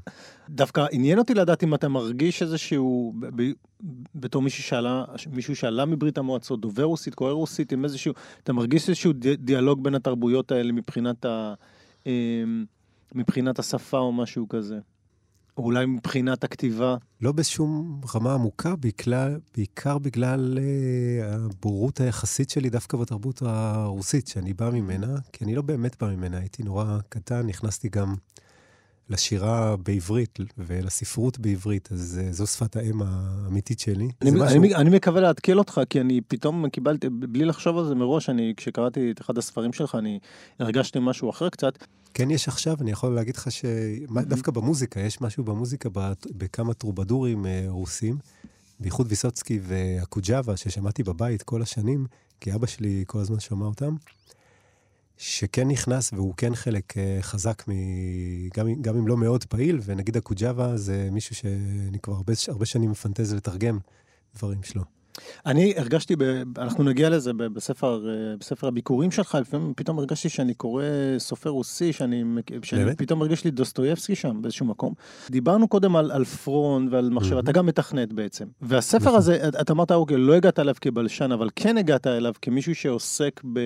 דווקא 0.50 0.86
עניין 0.92 1.18
אותי 1.18 1.34
לדעת 1.34 1.62
אם 1.62 1.74
אתה 1.74 1.88
מרגיש 1.88 2.42
איזשהו, 2.42 3.14
בתור 4.14 4.42
מישהו 5.32 5.56
שעלה, 5.56 5.84
מברית 5.84 6.18
המועצות, 6.18 6.60
דובר 6.60 6.82
רוסית, 6.84 7.14
קורא 7.14 7.32
רוסית, 7.32 7.72
עם 7.72 7.84
איזשהו, 7.84 8.14
אתה 8.44 8.52
מרגיש 8.52 8.88
איזשהו 8.88 9.12
די- 9.12 9.36
דיאלוג 9.36 9.84
בין 9.84 9.94
התרבויות 9.94 10.52
האלה 10.52 10.72
מבחינת, 10.72 11.24
ה, 11.24 11.54
מבחינת 13.14 13.58
השפה 13.58 13.98
או 13.98 14.12
משהו 14.12 14.48
כזה? 14.48 14.78
או 15.56 15.62
אולי 15.64 15.86
מבחינת 15.86 16.44
הכתיבה? 16.44 16.96
לא 17.20 17.32
בשום 17.32 18.00
רמה 18.14 18.34
עמוקה, 18.34 18.74
בכלל, 18.80 19.38
בעיקר 19.56 19.98
בגלל 19.98 20.58
אה, 20.58 21.34
הבורות 21.34 22.00
היחסית 22.00 22.50
שלי 22.50 22.70
דווקא 22.70 22.96
בתרבות 22.96 23.42
הרוסית, 23.42 24.26
שאני 24.28 24.52
בא 24.52 24.70
ממנה, 24.70 25.14
כי 25.32 25.44
אני 25.44 25.54
לא 25.54 25.62
באמת 25.62 26.02
בא 26.02 26.08
ממנה, 26.14 26.38
הייתי 26.38 26.62
נורא 26.62 26.98
קטן, 27.08 27.46
נכנסתי 27.46 27.88
גם 27.88 28.14
לשירה 29.10 29.76
בעברית 29.76 30.38
ולספרות 30.58 31.38
בעברית, 31.38 31.88
אז 31.92 32.20
אה, 32.24 32.32
זו 32.32 32.46
שפת 32.46 32.76
האם 32.76 33.02
האמיתית 33.02 33.80
שלי. 33.80 34.08
אני, 34.22 34.30
משהו- 34.30 34.46
אני, 34.60 34.74
אני 34.74 34.90
מקווה 34.96 35.20
להתקיל 35.20 35.58
אותך, 35.58 35.80
כי 35.90 36.00
אני 36.00 36.20
פתאום 36.28 36.68
קיבלתי, 36.68 37.08
בלי 37.08 37.44
לחשוב 37.44 37.78
על 37.78 37.84
זה 37.84 37.94
מראש, 37.94 38.30
אני, 38.30 38.54
כשקראתי 38.56 39.10
את 39.10 39.20
אחד 39.20 39.38
הספרים 39.38 39.72
שלך, 39.72 39.94
אני 39.94 40.18
הרגשתי 40.58 40.98
משהו 41.02 41.30
אחר 41.30 41.48
קצת. 41.48 41.84
כן 42.14 42.30
יש 42.30 42.48
עכשיו, 42.48 42.76
אני 42.80 42.90
יכול 42.90 43.14
להגיד 43.14 43.36
לך 43.36 43.50
שדווקא 43.52 44.52
במוזיקה, 44.52 45.00
יש 45.00 45.20
משהו 45.20 45.44
במוזיקה 45.44 45.88
בכמה 46.30 46.74
טרובדורים 46.74 47.46
אה, 47.46 47.64
רוסים, 47.68 48.18
בייחוד 48.80 49.06
ויסוצקי 49.10 49.60
והקוג'אווה, 49.62 50.56
ששמעתי 50.56 51.02
בבית 51.02 51.42
כל 51.42 51.62
השנים, 51.62 52.06
כי 52.40 52.54
אבא 52.54 52.66
שלי 52.66 53.04
כל 53.06 53.18
הזמן 53.18 53.40
שמע 53.40 53.66
אותם, 53.66 53.94
שכן 55.16 55.68
נכנס 55.68 56.12
והוא 56.12 56.34
כן 56.36 56.54
חלק 56.54 56.98
אה, 56.98 57.18
חזק, 57.20 57.64
מ... 57.68 57.72
גם, 58.56 58.82
גם 58.82 58.96
אם 58.96 59.08
לא 59.08 59.16
מאוד 59.16 59.44
פעיל, 59.44 59.80
ונגיד 59.84 60.16
הקוג'אווה 60.16 60.76
זה 60.76 61.08
מישהו 61.12 61.34
שאני 61.34 61.98
כבר 62.02 62.14
הרבה, 62.14 62.32
הרבה 62.48 62.66
שנים 62.66 62.90
מפנטז 62.90 63.34
לתרגם 63.34 63.78
דברים 64.36 64.62
שלו. 64.62 64.97
אני 65.46 65.74
הרגשתי, 65.76 66.16
ב, 66.16 66.22
אנחנו 66.58 66.84
נגיע 66.84 67.10
לזה 67.10 67.32
בספר, 67.32 68.08
אה, 68.08 68.36
בספר 68.40 68.66
הביקורים 68.68 69.10
שלך, 69.10 69.38
לפעמים 69.40 69.72
פתאום 69.76 69.98
הרגשתי 69.98 70.28
שאני 70.28 70.54
קורא 70.54 70.84
סופר 71.18 71.50
רוסי, 71.50 71.92
שאני, 71.92 72.24
שאני 72.62 72.84
באמת? 72.84 72.98
פתאום 72.98 73.22
הרגיש 73.22 73.44
לי 73.44 73.50
דוסטויבסקי 73.50 74.14
שם 74.14 74.42
באיזשהו 74.42 74.66
מקום. 74.66 74.94
דיברנו 75.30 75.68
קודם 75.68 75.96
על, 75.96 76.10
על 76.10 76.24
פרון 76.24 76.88
ועל 76.90 77.10
מחשב, 77.10 77.30
מהמם. 77.30 77.44
אתה 77.44 77.52
גם 77.52 77.66
מתכנת 77.66 78.12
בעצם. 78.12 78.44
והספר 78.62 79.04
נכון. 79.04 79.14
הזה, 79.18 79.48
את- 79.48 79.54
אתה 79.60 79.72
אמרת, 79.72 79.92
אוקיי, 79.92 80.16
לא 80.16 80.34
הגעת 80.34 80.58
אליו 80.58 80.74
כבלשן, 80.80 81.32
אבל 81.32 81.48
כן 81.56 81.78
הגעת 81.78 82.06
אליו 82.06 82.32
כמישהו 82.42 82.74
שעוסק 82.74 83.40
ב, 83.52 83.58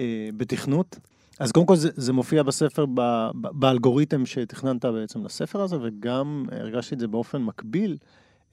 אה, 0.00 0.28
בתכנות. 0.36 0.98
אז 1.38 1.52
קודם 1.52 1.66
כל 1.66 1.76
זה, 1.76 1.88
זה 1.96 2.12
מופיע 2.12 2.42
בספר, 2.42 2.86
ב, 2.86 3.00
ב, 3.40 3.48
באלגוריתם 3.52 4.26
שתכננת 4.26 4.84
בעצם 4.84 5.24
לספר 5.24 5.60
הזה, 5.60 5.76
וגם 5.82 6.44
הרגשתי 6.52 6.94
את 6.94 7.00
זה 7.00 7.06
באופן 7.08 7.42
מקביל. 7.42 7.96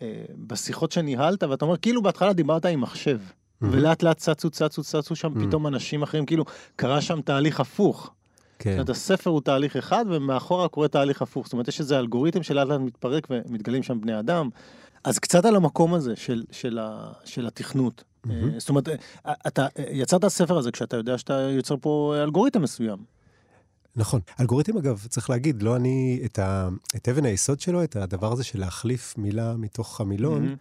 אה, 0.02 0.24
בשיחות 0.48 0.92
שניהלת, 0.92 1.44
ואתה 1.44 1.66
אומר, 1.66 1.78
כאילו 1.78 2.02
בהתחלה 2.02 2.34
דיברת 2.34 2.66
עם 2.66 2.82
מחשב, 2.82 3.20
ולאט 3.62 4.04
לאט 4.04 4.18
צצו, 4.18 4.50
צצו, 4.50 4.84
צצו 4.84 5.16
שם. 5.16 5.48
פתאום 5.48 5.68
אנשים 5.68 6.04
אחרים, 6.04 6.26
כאילו 6.26 6.46
קרה 6.76 7.02
שם 7.02 7.22
תהליך 7.22 7.60
הפוך. 7.60 8.02
זאת 8.04 8.12
כן. 8.60 8.74
אומרת, 8.74 8.90
הספר 8.90 9.30
הוא 9.30 9.42
תהליך 9.42 9.76
אחד, 9.76 10.06
ומאחורה 10.10 10.68
קורה 10.68 10.88
תהליך 10.88 11.22
הפוך. 11.22 11.46
זאת 11.46 11.54
אומרת, 11.54 11.68
יש 11.68 11.80
איזה 11.80 12.00
אלגוריתם 12.00 12.44
שלאט 12.44 12.68
לאט 12.68 12.80
מתפרק 12.80 13.28
ומתגלים 13.30 13.84
שם 13.84 14.02
בני 14.02 14.20
אדם. 14.20 14.50
אז 15.04 15.20
קצת 15.20 15.46
על 15.46 15.56
המקום 15.56 15.94
הזה 15.94 16.16
של, 16.16 16.44
של, 16.52 16.80
ה, 16.82 17.12
של 17.26 17.48
התכנות. 17.48 18.04
Mhm. 18.04 18.30
אה, 18.30 18.36
זאת 18.58 18.70
אומרת, 18.70 18.90
אה, 18.90 19.34
אתה 19.48 19.68
יצרת 19.92 20.24
הספר 20.24 20.58
הזה 20.58 20.72
כשאתה 20.72 20.98
יודע 20.98 21.18
שאתה 21.18 21.34
יוצר 21.34 21.76
פה 21.82 22.16
אלגוריתם 22.24 22.62
מסוים. 22.62 22.98
נכון. 23.96 24.22
אלגוריתם, 24.40 24.78
אגב, 24.78 25.06
צריך 25.10 25.30
להגיד, 25.30 25.62
לא 25.64 25.76
אני, 25.76 26.22
את, 26.26 26.40
ה, 26.40 26.70
את 26.96 27.10
אבן 27.10 27.26
היסוד 27.26 27.60
שלו, 27.62 27.84
את 27.84 27.96
הדבר 27.96 28.32
הזה 28.34 28.44
של 28.44 28.60
להחליף 28.60 29.18
מילה 29.18 29.56
מתוך 29.58 30.02
המילון, 30.02 30.54
Mhm. 30.54 30.58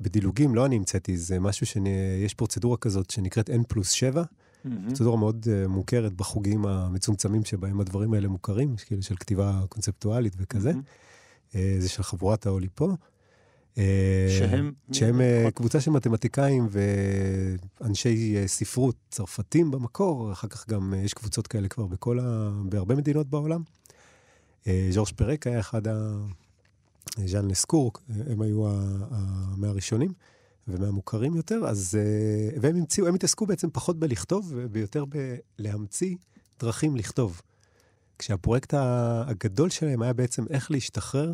בדילוגים, 0.00 0.54
לא 0.54 0.66
אני 0.66 0.76
המצאתי, 0.76 1.16
זה 1.16 1.40
משהו 1.40 1.66
שיש 1.66 2.34
פרוצדורה 2.34 2.76
כזאת 2.76 3.10
שנקראת 3.10 3.50
N 3.50 3.62
פלוס 3.68 3.90
7, 3.90 4.22
Mhm. 4.22 4.68
פרוצדורה 4.86 5.16
מאוד 5.16 5.46
uh, 5.64 5.68
מוכרת 5.68 6.12
בחוגים 6.12 6.66
המצומצמים 6.66 7.44
שבהם 7.44 7.80
הדברים 7.80 8.14
האלה 8.14 8.28
מוכרים, 8.28 8.76
כאילו 8.86 9.02
של 9.02 9.16
כתיבה 9.16 9.60
קונספטואלית 9.68 10.32
וכזה. 10.38 10.70
Mhm. 10.70 10.74
Uh, 11.52 11.56
זה 11.78 11.88
של 11.88 12.02
חבורת 12.02 12.46
האולי 12.46 12.68
פה. 12.74 12.88
אה, 12.90 12.94
שהם? 14.38 14.72
שהם 14.92 15.20
אה, 15.20 15.48
קבוצה 15.54 15.80
של 15.80 15.90
מתמטיקאים 15.90 16.68
ואנשי 17.80 18.36
אה, 18.36 18.48
ספרות 18.48 18.96
צרפתים 19.10 19.70
במקור, 19.70 20.32
אחר 20.32 20.48
כך 20.48 20.68
גם 20.68 20.94
אה, 20.94 20.98
יש 20.98 21.14
קבוצות 21.14 21.46
כאלה 21.46 21.68
כבר 21.68 21.86
בכל 21.86 22.18
ה... 22.20 22.50
בהרבה 22.64 22.94
מדינות 22.94 23.26
בעולם. 23.26 23.62
אה, 24.66 24.88
ז'ורג' 24.90 25.08
פרק 25.16 25.46
היה 25.46 25.60
אחד 25.60 25.88
ה... 25.88 26.16
ז'אן 27.26 27.50
לסקור, 27.50 27.92
אה, 28.10 28.14
הם 28.32 28.42
היו 28.42 28.68
ה... 28.68 28.72
ה... 29.10 29.54
מהראשונים 29.56 30.12
ומהמוכרים 30.68 31.36
יותר, 31.36 31.60
אז... 31.66 31.98
אה, 31.98 32.58
והם 32.60 32.76
המציאו, 32.76 33.06
הם 33.06 33.14
התעסקו 33.14 33.46
בעצם 33.46 33.68
פחות 33.72 33.98
בלכתוב 33.98 34.52
ויותר 34.72 35.04
בלהמציא 35.58 36.16
דרכים 36.60 36.96
לכתוב. 36.96 37.40
כשהפרויקט 38.18 38.74
הגדול 38.76 39.70
שלהם 39.70 40.02
היה 40.02 40.12
בעצם 40.12 40.44
איך 40.50 40.70
להשתחרר 40.70 41.32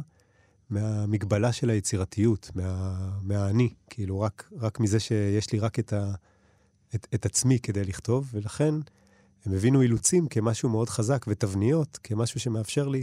מהמגבלה 0.71 1.53
של 1.53 1.71
היצירתיות, 1.71 2.51
מה, 2.55 2.99
מהאני, 3.23 3.75
כאילו 3.91 4.21
רק, 4.21 4.51
רק 4.59 4.81
מזה 4.81 5.01
שיש 5.01 5.53
לי 5.53 5.59
רק 5.59 5.79
את, 5.79 5.93
ה, 5.93 6.15
את, 6.95 7.07
את 7.15 7.27
עצמי 7.27 7.59
כדי 7.59 7.85
לכתוב, 7.85 8.31
ולכן 8.33 8.75
הם 9.45 9.53
הבינו 9.53 9.83
אילוצים 9.83 10.29
כמשהו 10.29 10.69
מאוד 10.69 10.89
חזק, 10.89 11.25
ותבניות 11.29 11.99
כמשהו 12.03 12.41
שמאפשר 12.41 12.89
לי, 12.89 13.03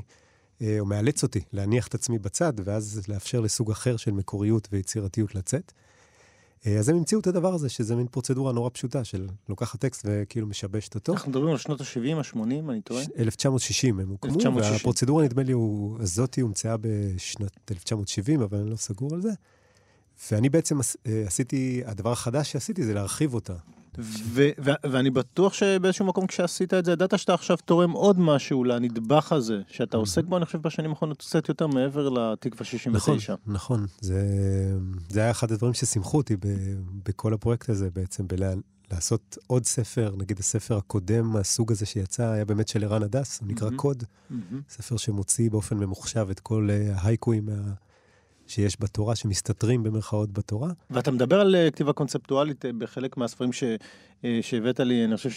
אה, 0.62 0.80
או 0.80 0.86
מאלץ 0.86 1.24
אותי 1.24 1.42
להניח 1.54 1.88
את 1.88 1.96
עצמי 1.96 2.20
בצד, 2.20 2.54
ואז 2.64 3.02
לאפשר 3.08 3.40
לסוג 3.40 3.72
אחר 3.72 3.98
של 3.98 4.12
מקוריות 4.12 4.68
ויצירתיות 4.72 5.36
לצאת. 5.36 5.72
אה, 6.68 6.80
אז 6.80 6.90
הם 6.90 6.96
המציאו 6.96 7.20
את 7.20 7.28
הדבר 7.28 7.54
הזה, 7.54 7.70
שזה 7.70 7.96
מין 7.96 8.08
פרוצדורה 8.08 8.54
נורא 8.54 8.70
פשוטה 8.74 9.04
של 9.04 9.28
לוקחת 9.50 9.80
טקסט 9.80 10.06
וכאילו 10.06 10.48
משבשת 10.48 10.96
אותו. 10.96 11.14
אנחנו 11.14 11.30
מדברים 11.32 11.52
על 11.52 11.58
שנות 11.58 11.82
ה-70, 11.82 12.16
ה-80, 12.18 12.40
אני 12.70 12.82
טועה? 12.82 13.04
ש- 13.04 13.08
1960 13.20 14.00
הם 14.00 14.10
הוקמו, 14.10 14.30
1960. 14.30 14.74
והפרוצדורה 14.74 15.24
נדמה 15.24 15.44
לי 15.44 15.52
הוא, 15.52 15.98
הזאתי 16.00 16.42
הומצאה 16.42 16.76
בשנת 16.82 17.72
1970, 17.72 18.42
אבל 18.42 18.58
אני 18.58 18.70
לא 18.70 18.76
סגור 18.76 19.14
על 19.14 19.22
זה. 19.22 19.30
ואני 20.32 20.50
בעצם 20.50 20.80
אה, 21.08 21.24
עשיתי, 21.28 21.82
הדבר 21.86 22.12
החדש 22.12 22.52
שעשיתי 22.52 22.84
זה 22.84 22.94
להרחיב 22.94 23.34
אותה. 23.34 23.56
ו- 24.00 24.50
ו- 24.66 24.72
ואני 24.92 25.10
בטוח 25.10 25.54
שבאיזשהו 25.54 26.06
מקום 26.06 26.28
כשעשית 26.28 26.74
את 26.74 26.86
זה, 26.86 26.92
ידעת 26.92 27.20
שאתה 27.20 27.34
עכשיו 27.34 27.58
תורם 27.66 27.92
עוד 27.92 28.20
משהו 28.20 28.64
לנדבך 28.64 29.32
הזה, 29.32 29.62
שאתה 29.68 29.98
עוסק 29.98 30.24
בו, 30.24 30.38
אני 30.38 30.46
חושב, 30.46 30.62
בשנים 30.62 30.90
האחרונות 30.90 31.18
קצת 31.18 31.50
יותר 31.50 31.68
מעבר 31.68 32.10
לתקווה 32.10 32.66
69. 32.66 33.34
נכון, 33.34 33.54
נכון. 33.54 33.86
זה, 34.02 34.28
זה 35.10 35.20
היה 35.20 35.32
אחד 35.32 35.52
הדברים 35.52 35.74
ששימחו 35.74 36.18
אותי 36.18 36.36
ב, 36.36 36.48
בכל 37.06 37.34
הפרויקט 37.34 37.70
הזה 37.70 37.90
בעצם, 37.94 38.28
בלה, 38.28 38.54
לעשות 38.92 39.38
עוד 39.48 39.66
ספר, 39.66 40.16
נגיד 40.18 40.40
הספר 40.40 40.78
הקודם 40.78 41.26
מהסוג 41.26 41.72
הזה 41.72 41.86
שיצא, 41.86 42.24
היה 42.24 42.46
באמת 42.46 42.68
של 42.68 42.84
ערן 42.84 43.04
הדס, 43.04 43.40
הוא 43.42 43.48
נקרא 43.48 43.68
מהמם. 43.68 43.78
קוד. 43.78 44.04
מהמם. 44.30 44.62
ספר 44.70 44.98
שמוציא 44.98 45.52
באופן 45.52 45.78
ממוחשב 45.78 46.28
את 46.32 46.40
כל 46.40 46.68
אה, 46.72 46.94
ההייקואים 46.96 47.46
מה... 47.46 47.74
שיש 48.54 48.78
בתורה, 48.80 49.16
שמסתתרים 49.16 49.84
במרכאות 49.84 50.32
בתורה. 50.32 50.70
ואתה 50.90 51.12
מדבר 51.12 51.40
על 51.42 51.56
אה, 51.56 51.72
כתיבה 51.72 51.94
קונספטואלית 51.94 52.66
אה, 52.66 52.72
בחלק 52.78 53.18
מהספרים 53.18 53.54
ש- 53.54 53.64
אה, 54.26 54.40
שהבאת 54.42 54.80
לי, 54.80 55.06
אני 55.06 55.18
חושב 55.18 55.30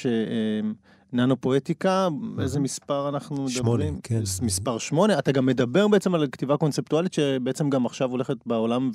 שננו 1.12 1.40
פואטיקה, 1.40 2.08
איזה 2.40 2.60
מספר 2.60 3.08
אנחנו 3.08 3.36
מדברים? 3.36 3.50
שמונה, 3.50 3.84
כן. 4.02 4.20
מספר 4.42 4.78
שמונה. 4.78 5.18
אתה 5.18 5.32
גם 5.32 5.46
מדבר 5.46 5.88
בעצם 5.88 6.14
על 6.14 6.26
כתיבה 6.32 6.56
קונספטואלית 6.56 7.12
שבעצם 7.12 7.70
גם 7.70 7.86
עכשיו 7.86 8.10
הולכת 8.10 8.36
בעולם 8.46 8.90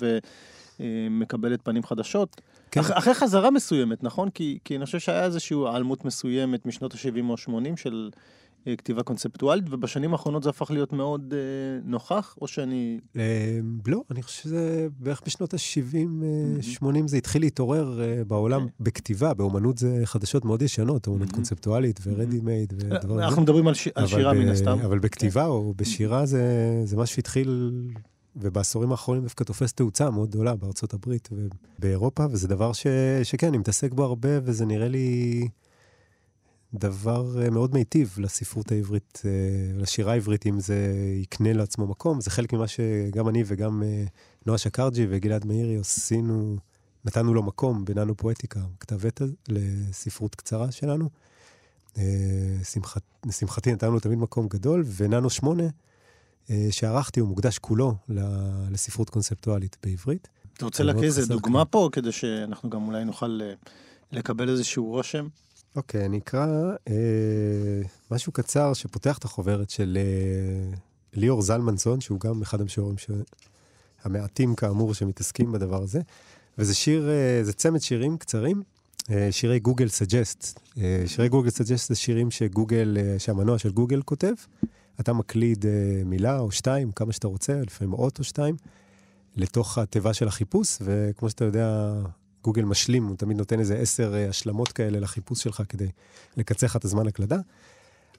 ומקבלת 0.79 1.61
פנים 1.63 1.83
חדשות. 1.83 2.41
כן. 2.71 2.79
אח, 2.79 2.91
אחרי 2.93 3.13
חזרה 3.13 3.51
מסוימת, 3.51 4.03
נכון? 4.03 4.29
כי, 4.29 4.59
כי 4.65 4.75
אני 4.75 4.85
חושב 4.85 4.99
שהיה 4.99 5.25
איזושהי 5.25 5.57
היעלמות 5.57 6.05
מסוימת 6.05 6.65
משנות 6.65 6.93
ה-70 6.93 7.23
או 7.29 7.33
ה-80 7.33 7.75
של 7.77 8.09
כתיבה 8.77 9.03
קונספטואלית, 9.03 9.65
ובשנים 9.69 10.11
האחרונות 10.13 10.43
זה 10.43 10.49
הפך 10.49 10.71
להיות 10.71 10.93
מאוד 10.93 11.33
אה, 11.33 11.39
נוכח, 11.85 12.37
או 12.41 12.47
שאני... 12.47 12.99
אה, 13.15 13.59
לא, 13.87 14.01
אני 14.11 14.21
חושב 14.23 14.43
שזה 14.43 14.87
בערך 14.99 15.21
בשנות 15.25 15.53
ה-70-80 15.53 16.85
זה 17.05 17.17
התחיל 17.17 17.41
להתעורר 17.41 18.01
אה, 18.01 18.23
בעולם 18.23 18.61
כן. 18.61 18.67
בכתיבה, 18.79 19.33
באומנות 19.33 19.77
זה 19.77 20.01
חדשות 20.03 20.45
מאוד 20.45 20.61
ישנות, 20.61 21.07
אומנות 21.07 21.29
Mhm. 21.29 21.35
קונספטואלית 21.35 21.99
ו-ready 22.03 22.41
made 22.43 22.73
ודברים 22.77 23.19
אנחנו 23.19 23.41
מדברים 23.41 23.67
על, 23.67 23.73
ש... 23.73 23.87
על 23.95 24.07
שירה 24.07 24.33
מן 24.33 24.49
הסתם. 24.49 24.77
אבל 24.85 24.99
בכתיבה 24.99 25.45
או 25.45 25.73
בשירה 25.77 26.25
זה, 26.25 26.43
זה 26.85 26.97
משהו 26.97 27.15
שהתחיל, 27.15 27.71
ובעשורים 28.35 28.91
האחרונים 28.91 29.23
דווקא 29.23 29.43
תופס 29.43 29.73
תאוצה 29.73 30.09
מאוד 30.09 30.29
גדולה 30.29 30.55
בארצות 30.55 30.93
הברית 30.93 31.29
ובאירופה, 31.31 32.25
וזה 32.31 32.47
דבר 32.47 32.73
ש, 32.73 32.87
שכן, 33.23 33.47
אני 33.47 33.57
מתעסק 33.57 33.93
בו 33.93 34.03
הרבה, 34.03 34.29
וזה 34.43 34.65
נראה 34.65 34.87
לי 34.87 35.47
דבר 36.73 37.41
אה, 37.43 37.49
מאוד 37.49 37.73
מיטיב 37.73 38.15
לספרות 38.17 38.71
העברית, 38.71 39.21
אה, 39.25 39.31
לשירה 39.81 40.11
העברית, 40.11 40.45
אם 40.45 40.59
זה 40.59 40.93
יקנה 41.21 41.53
לעצמו 41.53 41.87
מקום. 41.87 42.21
זה 42.21 42.29
חלק 42.29 42.53
ממה 42.53 42.67
שגם 42.67 43.29
אני 43.29 43.43
וגם 43.45 43.83
אה, 43.83 44.03
נועה 44.45 44.57
שקרג'י 44.57 45.07
וגלעד 45.09 45.45
מאירי 45.45 45.77
עשינו 45.77 46.57
נתנו 47.05 47.33
לו 47.33 47.43
מקום 47.43 47.85
בננו 47.85 48.17
פואטיקה, 48.17 48.59
כתב 48.79 49.05
עת 49.05 49.21
לספרות 49.49 50.35
קצרה 50.35 50.71
שלנו. 50.71 51.09
שמחת, 52.63 53.01
לשמחתי 53.25 53.73
נתנו 53.73 53.91
לו 53.91 53.99
תמיד 53.99 54.17
מקום 54.17 54.47
גדול, 54.47 54.83
וננו 54.97 55.29
שמונה, 55.29 55.63
שערכתי, 56.71 57.19
הוא 57.19 57.29
מוקדש 57.29 57.57
כולו 57.57 57.95
לספרות 58.71 59.09
קונספטואלית 59.09 59.77
בעברית. 59.83 60.27
אתה 60.53 60.65
רוצה 60.65 60.83
להקריא 60.83 61.05
איזה 61.05 61.25
דוגמה 61.25 61.65
פה, 61.65 61.89
כדי 61.91 62.11
שאנחנו 62.11 62.69
גם 62.69 62.87
אולי 62.87 63.05
נוכל 63.05 63.39
לקבל 64.11 64.49
איזשהו 64.49 64.85
רושם? 64.85 65.27
אוקיי, 65.75 66.05
אני 66.05 66.17
אקרא 66.17 66.47
אה, 66.87 67.81
משהו 68.11 68.31
קצר 68.31 68.73
שפותח 68.73 69.17
את 69.17 69.23
החוברת 69.23 69.69
של 69.69 69.97
אה, 70.01 70.77
ליאור 71.13 71.41
זלמנסון, 71.41 72.01
שהוא 72.01 72.19
גם 72.19 72.41
אחד 72.41 72.61
המשוררים 72.61 72.97
ש... 72.97 73.09
המעטים 74.03 74.55
כאמור 74.55 74.93
שמתעסקים 74.93 75.51
בדבר 75.51 75.83
הזה. 75.83 76.01
וזה 76.57 76.75
שיר, 76.75 77.09
אה, 77.09 77.43
זה 77.43 77.53
צמד 77.53 77.79
שירים 77.79 78.17
קצרים, 78.17 78.63
אה, 79.09 79.27
שירי 79.31 79.59
Google 79.59 79.87
Suggest. 79.87 80.59
אה, 80.77 81.03
שירי 81.07 81.29
Google 81.29 81.49
Suggest 81.49 81.89
זה 81.89 81.95
שירים 81.95 82.31
שגוגל, 82.31 82.97
אה, 82.99 83.19
שהמנוע 83.19 83.59
של 83.59 83.71
גוגל 83.71 84.01
כותב. 84.01 84.33
אתה 84.99 85.13
מקליד 85.13 85.65
אה, 85.65 85.71
מילה 86.05 86.39
או 86.39 86.51
שתיים, 86.51 86.91
כמה 86.91 87.13
שאתה 87.13 87.27
רוצה, 87.27 87.61
לפעמים 87.61 87.93
אות 87.93 88.19
או 88.19 88.23
שתיים, 88.23 88.55
לתוך 89.35 89.77
התיבה 89.77 90.13
של 90.13 90.27
החיפוש, 90.27 90.77
וכמו 90.81 91.29
שאתה 91.29 91.45
יודע, 91.45 91.93
גוגל 92.43 92.63
משלים, 92.63 93.05
הוא 93.05 93.15
תמיד 93.17 93.37
נותן 93.37 93.59
איזה 93.59 93.75
עשר 93.75 94.13
אה, 94.15 94.29
השלמות 94.29 94.71
כאלה 94.71 94.99
לחיפוש 94.99 95.43
שלך 95.43 95.63
כדי 95.69 95.87
לקצר 96.37 96.65
לך 96.65 96.75
את 96.75 96.85
הזמן 96.85 97.07
הקלדה. 97.07 97.37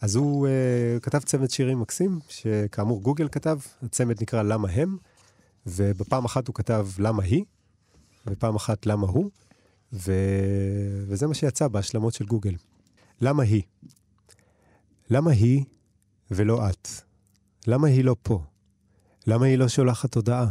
אז 0.00 0.17
הוא 0.17 0.47
uh, 0.47 1.00
כתב 1.00 1.19
צמד 1.19 1.50
שירים 1.50 1.81
מקסים, 1.81 2.19
שכאמור 2.29 3.02
גוגל 3.02 3.29
כתב, 3.29 3.59
הצמד 3.83 4.23
נקרא 4.23 4.43
למה 4.43 4.69
הם, 4.71 4.97
ובפעם 5.67 6.25
אחת 6.25 6.47
הוא 6.47 6.55
כתב 6.55 6.88
למה 6.99 7.23
היא, 7.23 7.45
ופעם 8.26 8.57
אחת 8.57 8.87
למה 8.87 9.07
הוא, 9.07 9.31
ו... 9.93 10.12
וזה 11.07 11.26
מה 11.26 11.35
שיצא 11.35 11.69
בהשלמות 11.69 12.14
של 12.14 12.25
גוגל. 12.25 12.55
למה 13.21 13.43
היא? 13.43 13.62
למה 15.11 15.31
היא 15.31 15.64
ולא 16.31 16.69
את? 16.71 16.88
למה 17.67 17.88
היא 17.88 18.05
לא 18.05 18.17
פה? 18.23 18.45
למה 19.26 19.47
היא 19.47 19.59
לא 19.59 19.69
שולחת 19.69 20.14
הודעה? 20.14 20.47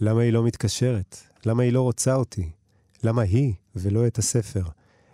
למה 0.00 0.20
היא 0.22 0.32
לא 0.32 0.44
מתקשרת? 0.44 1.16
למה 1.46 1.62
היא 1.62 1.72
לא 1.72 1.82
רוצה 1.82 2.14
אותי? 2.14 2.50
למה 3.06 3.22
היא 3.22 3.54
ולא 3.76 4.06
את 4.06 4.18
הספר? 4.18 4.64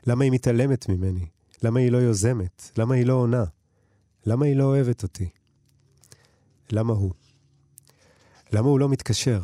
למה 0.07 0.25
היא 0.25 0.33
מתעלמת 0.33 0.89
ממני? 0.89 1.27
למה 1.63 1.81
היא 1.81 1.93
לא 1.93 1.99
יוזמת? 1.99 2.71
למה 2.77 2.95
היא 2.95 3.07
לא 3.07 3.13
עונה? 3.13 3.45
למה 4.27 4.47
היא 4.47 4.57
לא 4.57 4.65
אוהבת 4.65 5.03
אותי? 5.03 5.29
למה 6.71 6.93
הוא? 6.93 7.13
למה 8.53 8.69
הוא 8.69 8.81
לא 8.81 8.89
מתקשר? 8.89 9.43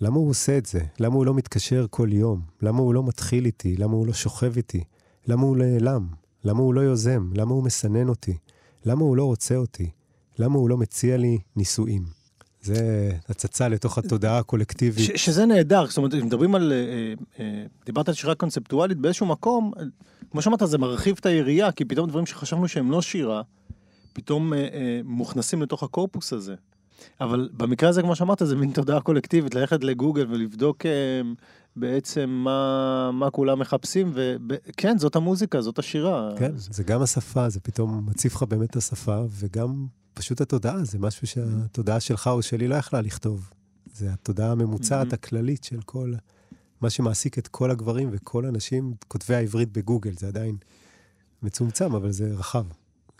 למה 0.00 0.16
הוא 0.16 0.30
עושה 0.30 0.58
את 0.58 0.66
זה? 0.66 0.80
למה 0.98 1.14
הוא 1.14 1.26
לא 1.26 1.34
מתקשר 1.34 1.86
כל 1.90 2.08
יום? 2.12 2.42
למה 2.62 2.78
הוא 2.78 2.94
לא 2.94 3.02
מתחיל 3.02 3.46
איתי? 3.46 3.76
למה 3.76 3.94
הוא 3.94 4.06
לא 4.06 4.12
שוכב 4.12 4.56
איתי? 4.56 4.84
למה 5.26 5.42
הוא 5.42 5.56
נעלם? 5.56 6.08
למה 6.44 6.60
הוא 6.60 6.74
לא 6.74 6.80
יוזם? 6.80 7.30
למה 7.34 7.54
הוא 7.54 7.64
מסנן 7.64 8.08
אותי? 8.08 8.38
למה 8.84 9.02
הוא 9.02 9.16
לא 9.16 9.24
רוצה 9.24 9.56
אותי? 9.56 9.90
למה 10.38 10.58
הוא 10.58 10.68
לא 10.68 10.76
מציע 10.76 11.16
לי 11.16 11.38
נישואים? 11.56 12.19
זה 12.62 13.10
הצצה 13.28 13.68
לתוך 13.68 13.98
התודעה 13.98 14.38
הקולקטיבית. 14.38 15.10
שזה 15.16 15.46
נהדר, 15.46 15.86
זאת 15.86 15.96
אומרת, 15.96 16.14
מדברים 16.14 16.54
על, 16.54 16.72
אה, 16.72 17.14
אה, 17.44 17.64
דיברת 17.86 18.08
על 18.08 18.14
שירה 18.14 18.34
קונספטואלית 18.34 18.98
באיזשהו 18.98 19.26
מקום, 19.26 19.72
כמו 20.30 20.42
שאמרת, 20.42 20.62
זה 20.64 20.78
מרחיב 20.78 21.16
את 21.20 21.26
היריעה, 21.26 21.72
כי 21.72 21.84
פתאום 21.84 22.08
דברים 22.08 22.26
שחשבנו 22.26 22.68
שהם 22.68 22.90
לא 22.90 23.02
שירה, 23.02 23.42
פתאום 24.12 24.52
אה, 24.54 25.00
מוכנסים 25.04 25.62
לתוך 25.62 25.82
הקורפוס 25.82 26.32
הזה. 26.32 26.54
אבל 27.20 27.48
במקרה 27.52 27.88
הזה, 27.88 28.02
כמו 28.02 28.16
שאמרת, 28.16 28.42
זה 28.44 28.56
מין 28.56 28.72
תודעה 28.72 29.00
קולקטיבית, 29.00 29.54
ללכת 29.54 29.84
לגוגל 29.84 30.26
ולבדוק 30.30 30.86
בעצם 31.76 32.30
מה, 32.30 33.10
מה 33.12 33.30
כולם 33.30 33.58
מחפשים, 33.58 34.12
וכן, 34.14 34.98
זאת 34.98 35.16
המוזיקה, 35.16 35.60
זאת 35.60 35.78
השירה. 35.78 36.30
כן, 36.38 36.52
זה 36.56 36.82
גם 36.82 37.02
השפה, 37.02 37.48
זה 37.48 37.60
פתאום 37.60 38.06
מציף 38.06 38.34
לך 38.34 38.42
באמת 38.42 38.70
את 38.70 38.76
השפה, 38.76 39.18
וגם 39.30 39.86
פשוט 40.14 40.40
התודעה, 40.40 40.84
זה 40.84 40.98
משהו 40.98 41.26
שהתודעה 41.26 42.00
שלך 42.00 42.26
או 42.26 42.42
שלי 42.42 42.68
לא 42.68 42.74
יכלה 42.74 43.00
לכתוב. 43.00 43.50
זה 43.94 44.12
התודעה 44.12 44.52
הממוצעת 44.52 45.12
הכללית 45.12 45.64
של 45.64 45.80
כל, 45.82 46.12
מה 46.80 46.90
שמעסיק 46.90 47.38
את 47.38 47.48
כל 47.48 47.70
הגברים 47.70 48.08
וכל 48.12 48.44
הנשים, 48.44 48.94
כותבי 49.08 49.34
העברית 49.34 49.72
בגוגל, 49.72 50.12
זה 50.18 50.28
עדיין 50.28 50.56
מצומצם, 51.42 51.94
אבל 51.94 52.12
זה 52.12 52.34
רחב. 52.34 52.66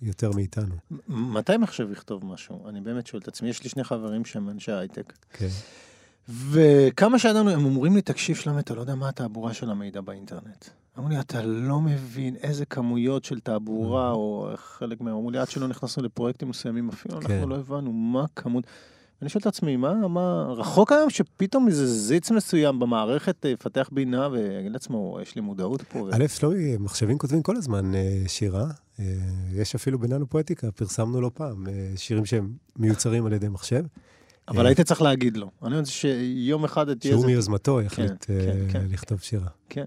יותר 0.03 0.31
מאיתנו. 0.33 0.75
מתי 1.09 1.57
מחשב 1.57 1.91
לכתוב 1.91 2.25
משהו? 2.25 2.69
אני 2.69 2.81
באמת 2.81 3.07
שואל 3.07 3.23
את 3.23 3.29
עצמי, 3.29 3.49
יש 3.49 3.65
לי 3.65 3.71
שני 3.71 3.85
חברים 3.85 4.25
שהם 4.25 4.51
אנשי 4.51 4.73
הייטק. 4.73 5.13
כן. 5.33 5.49
וכמה 6.29 7.19
שאנחנו, 7.19 7.51
הם 7.51 7.65
אומרים 7.65 7.95
לי, 7.95 8.03
תקשיב 8.03 8.37
שלום, 8.37 8.59
אתה 8.59 8.75
לא 8.75 8.81
יודע 8.81 8.95
מה 8.95 9.09
התעבורה 9.09 9.55
של 9.55 9.71
המידע 9.71 10.01
באינטרנט. 10.01 10.65
אמרו 10.99 11.09
לי, 11.09 11.21
אתה 11.21 11.43
לא 11.43 11.81
מבין 11.81 12.37
איזה 12.37 12.67
כמויות 12.67 13.25
של 13.25 13.41
תעבורה, 13.41 14.11
או 14.11 14.51
חלק 14.57 15.01
מהם, 15.01 15.15
אמרו 15.15 15.31
לי, 15.31 15.39
עד 15.39 15.49
שלא 15.49 15.69
נכנסנו 15.69 16.03
לפרויקטים 16.03 16.49
מסוימים, 16.49 16.89
אפילו 16.89 17.21
כן. 17.21 17.33
אנחנו 17.33 17.49
לא 17.49 17.57
הבנו 17.57 17.93
מה 17.93 18.25
כמות. 18.37 18.65
אני 19.23 19.29
שואל 19.31 19.41
את 19.41 19.47
עצמי, 19.47 19.77
מה, 19.77 20.09
מה, 20.09 20.47
רחוק 20.57 20.93
היום 20.93 21.11
שפתאום 21.11 21.69
איזה 21.69 21.87
זיץ 21.87 22.31
מסוים 22.31 22.79
במערכת 22.79 23.47
אה, 23.47 23.51
יפתח 23.51 23.89
בינה 23.93 24.29
ויגיד 24.29 24.73
לעצמו, 24.73 25.19
יש 25.23 25.35
לי 25.35 25.41
מודעות 25.41 25.83
פה. 25.83 26.09
א', 26.13 26.25
לא, 26.43 26.53
מחשבים 26.79 27.19
כותבים 27.19 27.43
כל 27.43 27.57
הזמן 27.57 27.95
אה, 27.95 28.23
שירה. 28.27 28.67
אה, 29.01 29.05
יש 29.53 29.75
אפילו 29.75 29.99
בינינו 29.99 30.27
פואטיקה, 30.27 30.71
פרסמנו 30.71 31.21
לא 31.21 31.31
פעם, 31.35 31.67
שירים 31.97 32.25
שהם 32.25 32.53
מיוצרים 32.77 33.27
על 33.27 33.33
ידי 33.33 33.49
מחשב. 33.49 33.85
אבל 34.49 34.67
היית 34.67 34.81
צריך 34.81 35.03
להגיד 35.03 35.37
לו. 35.37 35.51
אני 35.63 35.79
רוצה 35.79 35.91
שיום 35.91 36.65
אחד 36.65 36.95
תהיה... 36.95 37.15
שהוא 37.15 37.27
מיוזמתו 37.27 37.81
יחליט 37.81 38.13
כן, 38.21 38.39
כן, 38.45 38.73
כן. 38.73 38.87
לכתוב 38.91 39.21
שירה. 39.21 39.49
כן. 39.69 39.85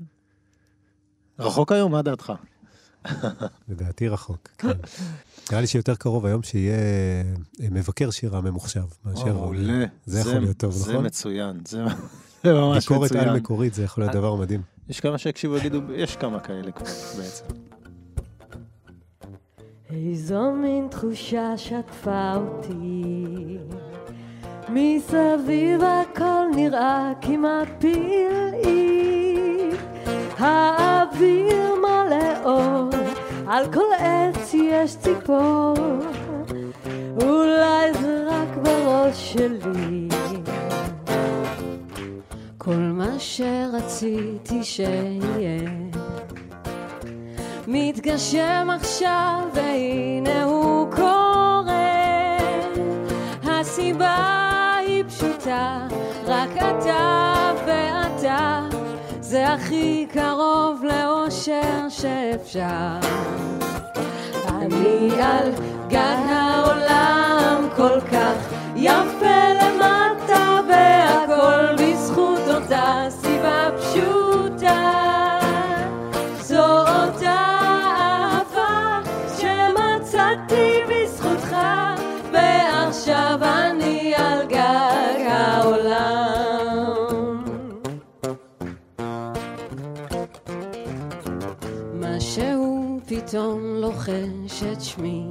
רחוק 1.43 1.71
היום, 1.71 1.91
מה 1.91 2.01
דעתך? 2.01 2.33
לדעתי 3.69 4.07
רחוק, 4.07 4.49
כן. 4.57 4.67
נראה 5.51 5.61
לי 5.61 5.67
שיותר 5.67 5.95
קרוב 5.95 6.25
היום 6.25 6.43
שיהיה 6.43 6.77
אה, 7.61 7.67
מבקר 7.71 8.11
שירה 8.11 8.41
ממוחשב, 8.41 8.83
מאשר... 9.05 9.33
מעולה. 9.33 9.85
זה 10.05 10.19
יכול 10.19 10.33
להיות 10.33 10.57
טוב, 10.57 10.73
נכון? 10.81 10.93
זה 10.93 10.99
מצוין, 10.99 11.59
זה 11.67 11.83
ממש 11.83 11.93
מצוין. 12.43 12.79
ביקורת 12.79 13.11
על-מקורית, 13.11 13.73
זה 13.73 13.83
יכול 13.83 14.03
להיות 14.03 14.15
דבר 14.15 14.35
מדהים. 14.35 14.61
יש 14.89 14.99
כמה 14.99 15.17
שיקשיבו 15.17 15.53
ויגידו, 15.53 15.79
יש 15.95 16.15
כמה 16.15 16.39
כאלה 16.39 16.71
כבר, 16.71 16.85
בעצם. 17.17 17.45
איזו 19.89 20.51
מין 20.51 20.87
תחושה 20.91 21.57
שטפה 21.57 22.35
אותי, 22.35 23.57
מסביב 24.69 25.81
הכל 25.83 26.45
נראה 26.55 27.11
כמעט 27.21 27.67
פלאי, 27.79 29.12
על 33.53 33.73
כל 33.73 33.93
עץ 33.99 34.53
יש 34.53 34.95
ציפור, 34.97 35.73
אולי 37.21 37.93
זה 38.01 38.23
רק 38.27 38.57
בראש 38.63 39.33
שלי. 39.33 40.07
כל 42.57 42.75
מה 42.75 43.19
שרציתי 43.19 44.63
שיהיה 44.63 45.71
מתגשם 47.67 48.67
עכשיו 48.75 49.41
והנה 49.53 50.43
הוא 50.43 50.91
קורה 50.91 52.37
הסיבה 53.43 54.77
היא 54.87 55.03
פשוטה 55.03 55.87
רק 56.27 56.49
אתה 56.57 57.22
זה 59.33 59.53
הכי 59.53 60.05
קרוב 60.13 60.83
לאושר 60.83 61.89
שאפשר. 61.89 62.99
אני 64.49 65.09
על 65.21 65.51
גג 65.87 66.17
העולם 66.29 67.67
כל 67.75 68.01
כך 68.11 68.53
יפה 68.75 69.12
לוחש 94.07 94.63
את 94.63 94.81
שמי. 94.81 95.29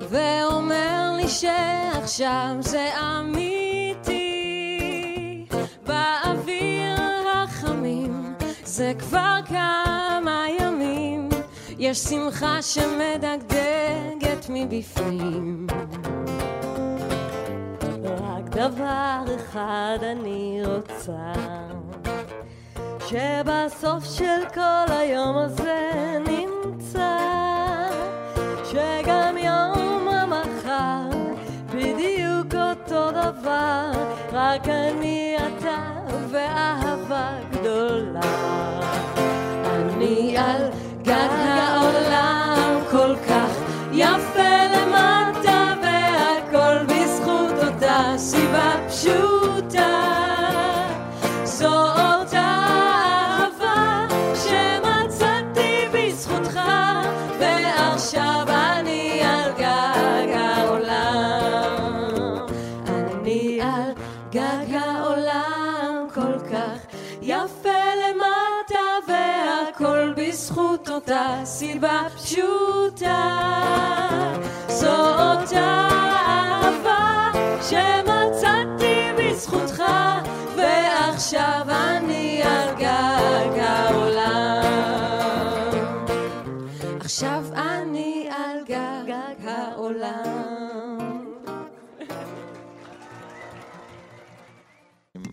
ואומר 0.00 1.12
לי 1.16 1.28
שעכשיו 1.28 2.56
זה 2.60 2.90
אמיתי. 2.98 4.28
באוויר 5.86 7.00
החמים 7.34 8.34
זה 8.64 8.92
כבר 8.98 9.38
כמה 9.44 10.46
ימים. 10.60 11.28
יש 11.78 11.98
שמחה 11.98 12.62
שמדגדגת 12.62 14.46
מבפנים. 14.48 15.66
רק 18.04 18.48
דבר 18.48 19.24
אחד 19.36 19.98
אני 20.02 20.62
רוצה 20.66 21.32
שבסוף 23.06 24.04
של 24.04 24.40
כל 24.54 24.92
היום 24.92 25.36
הזה 25.36 26.18
דבר 33.12 33.90
רק 34.32 34.68
אני 34.68 35.36
אתה 35.36 35.78
ואהבה 36.30 37.30
גדולה. 37.50 38.20
אני 39.64 40.36
על 40.38 40.70
גג 41.02 41.28
העולם 41.38 42.80
כל 42.90 43.14
כך 43.28 43.50
יפה 43.92 44.66
למטה 44.74 45.74
והכל 45.82 46.84
בזכות 46.84 47.64
אותה 47.64 48.14
סיבה 48.16 48.72
פשוטה 48.88 49.31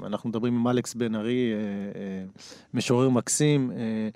אנחנו 0.10 0.30
מדברים 0.30 0.56
עם 0.56 0.68
אלכס 0.68 0.94
בן 0.94 1.16
ארי, 1.16 1.52
אה, 1.54 1.58
אה, 2.02 2.26
משורר 2.74 3.10
מקסים, 3.10 3.72
אה, 3.72 4.10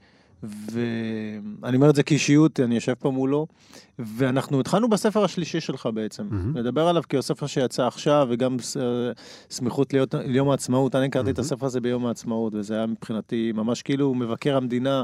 ואני 0.72 1.76
אומר 1.78 1.90
את 1.90 1.96
זה 1.96 2.04
כאישיות, 2.04 2.60
אני 2.60 2.76
יושב 2.76 2.94
פה 2.94 3.12
מולו, 3.12 3.48
ואנחנו 4.00 4.60
התחלנו 4.60 4.90
בספר 4.90 5.24
השלישי 5.24 5.62
שלך 5.62 5.90
בעצם, 5.94 6.28
מהמם. 6.32 6.58
לדבר 6.58 6.88
עליו 6.88 7.04
כי 7.10 7.16
הוא 7.16 7.22
ספר 7.24 7.48
שיצא 7.48 7.88
עכשיו, 7.88 8.28
וגם 8.30 8.60
ס- 8.60 8.78
סמיכות 9.50 9.94
להיות- 9.94 10.16
ליום 10.16 10.50
העצמאות, 10.50 10.96
אני 10.96 11.06
הכרתי 11.06 11.30
את 11.32 11.38
מהמם. 11.38 11.46
הספר 11.46 11.66
הזה 11.66 11.82
ביום 11.82 12.06
העצמאות, 12.06 12.54
וזה 12.56 12.76
היה 12.76 12.86
מבחינתי 12.86 13.52
ממש 13.56 13.82
כאילו 13.82 14.14
מבקר 14.14 14.58
המדינה 14.58 15.04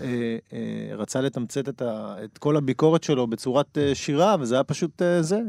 אה, 0.00 0.06
אה, 0.52 0.58
רצה 0.96 1.20
לתמצת 1.20 1.68
את 1.68 1.82
ה- 1.82 2.14
את 2.24 2.38
כל 2.38 2.56
הביקורת 2.56 3.02
שלו 3.04 3.26
בצורת 3.26 3.78
אה, 3.78 3.94
שירה, 3.94 4.36
וזה 4.40 4.54
היה 4.54 4.64
פשוט 4.64 5.02
אה, 5.02 5.22
זה. 5.22 5.40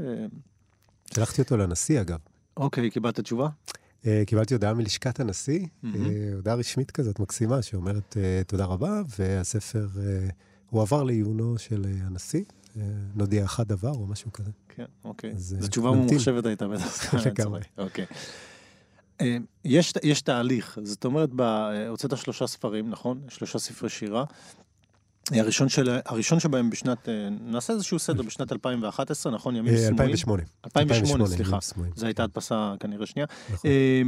שלחתי 1.14 1.42
אותו 1.42 1.58
לנשיא, 1.58 2.02
אגב. 2.02 2.18
אוקיי, 2.58 2.90
קיבלת 2.90 3.20
תשובה? 3.20 3.48
אה, 4.06 4.24
קיבלתי 4.28 4.54
הודעה 4.54 4.74
מלשכת 4.74 5.20
הנשיא, 5.20 5.66
מהמם. 5.84 6.06
אה, 6.06 6.12
הודעה 6.36 6.56
רשמית 6.56 6.92
כזאת 6.92 7.20
מקסימה, 7.20 7.62
שאומרת 7.62 8.18
אה, 8.18 8.42
תודה 8.48 8.66
רבה, 8.66 9.02
והספר 9.20 9.88
אה, 10.00 10.28
הועבר 10.70 11.04
לעיונו 11.04 11.58
של 11.58 11.86
אה, 11.86 12.06
הנשיא. 12.06 12.44
נודיע 13.16 13.46
אחד 13.46 13.68
דבר 13.68 13.92
או 13.92 14.08
משהו 14.08 14.34
כזה. 14.34 14.52
כן, 14.70 14.86
אוקיי. 15.04 15.32
אז, 15.32 15.56
זו 15.60 15.68
תשובה. 15.68 15.92
ממוחשבת 15.92 16.46
הייתה 16.46 16.68
בטח. 16.68 17.14
לגמרי. 17.26 17.62
אוקיי. 17.78 18.06
יש, 19.66 19.94
יש 20.04 20.22
תהליך, 20.22 20.80
זאת 20.84 21.06
אומרת, 21.06 21.30
הוצאת 21.90 22.18
שלושה 22.18 22.48
ספרים, 22.48 22.90
נכון? 22.90 23.22
שלושה 23.30 23.60
ספרי 23.60 23.90
שירה. 23.90 24.26
הראשון, 25.32 25.70
של, 25.70 26.00
הראשון 26.06 26.40
שבהם 26.40 26.70
בשנת, 26.70 27.10
אה, 27.10 27.30
נעשה 27.42 27.74
איזשהו 27.74 28.00
סדר, 28.00 28.24
בשנת 28.24 28.52
2011, 28.52 29.32
נכון? 29.32 29.56
ימים 29.56 29.74
אה, 29.74 29.78
סמויים? 29.78 29.94
2008. 29.94 30.44
2008, 30.66 31.26
סליחה. 31.28 31.50
ימים 31.50 31.62
סמויים. 31.62 31.94
זו 31.96 32.06
הייתה 32.06 32.24
הדפסה 32.24 32.74
כנראה 32.80 33.06
שנייה. 33.06 33.28
נכון. 33.54 33.72
אה, 33.72 34.02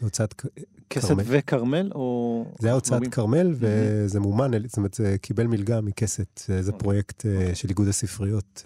הוצאת, 0.00 0.34
כ- 0.38 0.46
בכסת 0.90 1.08
כרמל. 1.08 1.22
וכרמל, 1.26 1.90
או... 1.94 2.44
זה 2.58 2.68
היה 2.68 2.74
הוצאת? 2.74 3.08
כרמל, 3.10 3.54
וזה 3.54 4.20
מומן, 4.20 4.50
זאת 4.66 4.76
אומרת, 4.76 4.94
זה 4.94 5.16
קיבל 5.20 5.46
מלגה 5.46 5.80
מכסת, 5.80 6.38
זה 6.46 6.58
אוקיי. 6.66 6.78
פרויקט 6.78 7.26
אה, 7.26 7.54
של 7.54 7.68
איגוד 7.68 7.88
הספריות. 7.88 8.62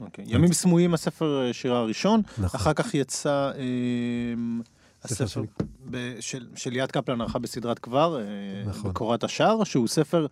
אוקיי. 0.00 0.24
ימים 0.28 0.52
סמויים, 0.52 0.94
הספר 0.94 1.50
שירה 1.52 1.78
הראשון. 1.78 2.22
נכון. 2.38 2.60
אחר 2.60 2.72
כך 2.72 2.94
יצא 2.94 3.50
הספר 5.02 5.42
ב- 5.90 6.16
של, 6.20 6.46
של 6.56 6.70
ליאת 6.70 6.92
קפלן, 6.92 7.20
ערכה 7.20 7.38
בסדרת 7.38 7.78
כבר, 7.78 8.20
אה, 8.20 8.24
נכון. 8.66 8.90
בקורת 8.90 9.24
השער, 9.24 9.64
שהוא 9.64 9.88
ספר 9.88 10.26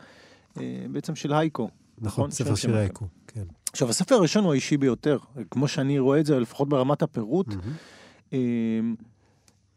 אה, 0.60 0.62
בעצם 0.90 1.14
של 1.14 1.32
הייקו. 1.32 1.68
נכון, 1.98 2.30
של 2.30 2.36
ספר 2.44 2.54
שמעון. 2.54 2.78
הייקו, 2.78 3.06
כן. 3.26 3.44
עכשיו, 3.72 3.88
הספר 3.90 4.14
הראשון 4.14 4.44
הוא 4.44 4.52
האישי 4.52 4.76
ביותר, 4.76 5.18
כמו 5.50 5.68
שאני 5.68 5.98
רואה 5.98 6.20
את 6.20 6.26
זה, 6.26 6.40
לפחות 6.40 6.68
ברמת 6.68 7.02
הפירוט. 7.02 7.46
אה, 8.32 8.38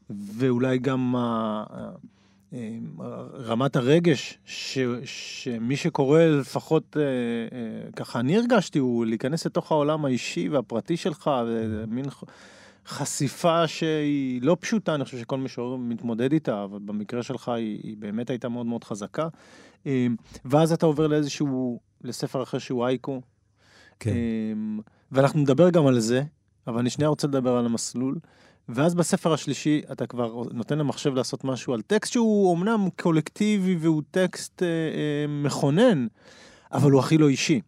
ואולי 0.10 0.78
גם 0.78 1.15
רמת 3.34 3.75
הרגש, 3.75 4.38
ש, 4.45 4.78
שמי 5.06 5.75
שקורא 5.75 6.21
לפחות, 6.21 6.97
ככה 7.95 8.19
אני 8.19 8.38
הרגשתי, 8.38 8.80
הוא 8.80 9.06
להיכנס 9.06 9.45
לתוך 9.45 9.71
העולם 9.71 10.06
האישי 10.06 10.49
והפרטי 10.49 10.97
שלך, 10.97 11.32
ומין 11.47 12.10
ח- 12.10 12.23
חשיפה 12.89 13.67
שהיא 13.67 14.41
לא 14.41 14.58
פשוטה, 14.60 14.95
אני 14.95 15.06
חושב 15.06 15.17
שכל 15.17 15.38
משורר 15.38 15.75
מתמודד 15.75 16.34
איתה, 16.34 16.63
אבל 16.63 16.80
במקרה 16.86 17.23
שלך 17.23 17.49
היא, 17.49 17.80
היא 17.84 17.97
באמת 17.97 18.30
הייתה 18.30 18.49
מאוד 18.49 18.65
מאוד 18.65 18.84
חזקה. 18.84 19.28
אה, 19.88 20.08
ואז 20.45 20.71
אתה 20.71 20.86
עובר 20.86 21.08
לאיזשהו, 21.08 21.80
לספר 22.04 22.43
אחר 22.43 22.58
שהוא 22.58 22.86
אייקו, 22.86 23.21
כן. 23.99 24.12
אמ, 24.12 24.80
ואנחנו 25.12 25.39
נדבר 25.39 25.69
גם 25.69 25.88
על 25.88 25.99
זה, 25.99 26.23
אבל 26.67 26.80
אני 26.80 26.89
שנייה 26.89 27.10
רוצה 27.10 27.28
לדבר 27.28 27.58
על 27.58 27.65
המסלול. 27.65 28.19
ואז 28.69 28.95
בספר 28.95 29.34
השלישי 29.34 29.82
אתה 29.91 30.08
כבר 30.08 30.43
נותן 30.52 30.78
למחשב 30.78 31.13
לעשות 31.13 31.43
משהו 31.43 31.73
על 31.73 31.82
טקסט 31.82 32.12
שהוא 32.12 32.52
אומנם 32.52 32.88
קולקטיבי 33.02 33.75
והוא 33.80 34.02
טקסט 34.12 34.63
אה, 34.63 34.67
אה, 34.67 35.25
מכונן, 35.28 36.08
אבל 36.71 36.91
הוא 36.91 36.99
הכי 36.99 37.17
לא 37.17 37.30
אישי. 37.30 37.62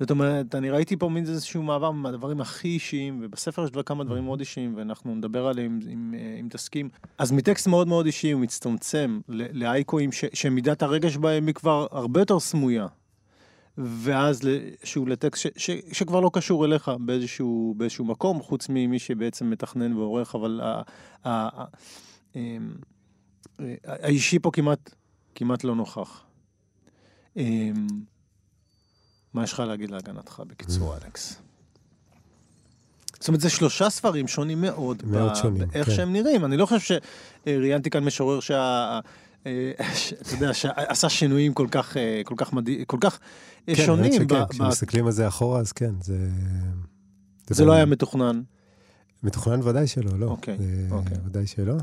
זאת 0.00 0.10
אומרת, 0.10 0.54
אני 0.54 0.70
ראיתי 0.70 0.96
פה 0.96 1.08
מין 1.08 1.24
איזשהו 1.24 1.62
מעבר 1.62 1.90
מהדברים 1.90 2.40
הכי 2.40 2.68
אישיים, 2.68 3.20
ובספר 3.22 3.64
יש 3.64 3.70
דבר 3.70 3.82
כמה 3.82 4.04
דברים 4.04 4.24
מאוד 4.24 4.40
אישיים, 4.40 4.74
ואנחנו 4.76 5.14
נדבר 5.14 5.46
עליהם 5.46 5.80
אם, 5.92 6.14
אה, 6.14 6.36
אם 6.40 6.48
תסכים. 6.50 6.88
אז 7.18 7.32
מטקסט 7.32 7.66
מאוד 7.66 7.88
מאוד 7.88 8.06
אישי 8.06 8.30
הוא 8.30 8.40
מצטמצם 8.40 9.20
לאייקואים 9.28 10.10
שמידת 10.32 10.82
הרגש 10.82 11.16
בהם 11.16 11.46
היא 11.46 11.54
כבר 11.54 11.86
הרבה 11.90 12.20
יותר 12.20 12.40
סמויה. 12.40 12.86
ואז 13.78 14.40
שהוא 14.84 15.08
לטקסט 15.08 15.42
ש, 15.42 15.46
ש, 15.56 15.70
שכבר 15.92 16.20
לא 16.20 16.30
קשור 16.32 16.64
אליך 16.64 16.90
באיזשהו, 17.00 17.74
באיזשהו 17.76 18.04
מקום, 18.04 18.42
חוץ 18.42 18.68
ממי 18.68 18.98
שבעצם 18.98 19.50
מתכנן 19.50 19.96
ועורך, 19.96 20.34
אבל 20.34 20.60
ה, 20.62 20.82
ה, 21.24 21.62
ה, 21.62 21.64
אמ, 22.36 22.74
אה, 23.60 23.74
האישי 23.84 24.38
פה 24.38 24.50
כמעט, 24.50 24.94
כמעט 25.34 25.64
לא 25.64 25.74
נוכח. 25.74 26.24
מה 29.34 29.44
יש 29.44 29.52
לך 29.52 29.60
להגיד 29.60 29.90
להגנתך 29.90 30.42
בקיצור, 30.46 30.94
אלכס? 30.96 31.36
זאת 33.18 33.28
אומרת, 33.28 33.40
זה 33.40 33.50
שלושה 33.50 33.90
ספרים 33.90 34.28
שונים 34.28 34.60
מאוד. 34.60 35.02
מאוד 35.06 35.34
שונים, 35.36 35.68
באיך 35.68 35.86
כן. 35.86 35.94
שהם 35.94 36.12
נראים. 36.12 36.44
אני 36.44 36.56
לא 36.56 36.66
חושב 36.66 36.98
שראיינתי 37.46 37.90
כאן 37.90 38.04
משורר 38.04 38.40
שה... 38.40 39.00
אה, 39.46 39.72
ש- 39.94 40.12
אתה 40.12 40.34
יודע, 40.34 40.54
שעשה 40.54 41.08
שינויים 41.08 41.54
כל 41.54 41.66
כך, 41.70 41.96
אה, 41.96 42.20
כל 42.24 42.34
כך 42.36 42.52
מדהים, 42.52 42.84
כל 42.84 42.96
כך 43.00 43.18
אה, 43.68 43.74
כן, 43.76 43.86
שונים. 43.86 44.04
האמת 44.12 44.14
שכן, 44.14 44.26
ב- 44.26 44.34
ב- 44.42 44.48
כשמסתכלים 44.50 45.06
על 45.06 45.12
זה 45.12 45.28
אחורה, 45.28 45.60
אז 45.60 45.72
כן, 45.72 45.94
זה... 46.02 46.28
זה 47.50 47.64
לא 47.64 47.72
היה 47.72 47.84
מתוכנן. 47.86 48.42
מתוכנן 49.22 49.60
ודאי 49.62 49.86
שלא, 49.86 50.18
לא. 50.18 50.26
אוקיי, 50.26 50.56
זה 50.58 50.88
אוקיי. 50.90 51.16
ודאי 51.26 51.46
שלא. 51.46 51.74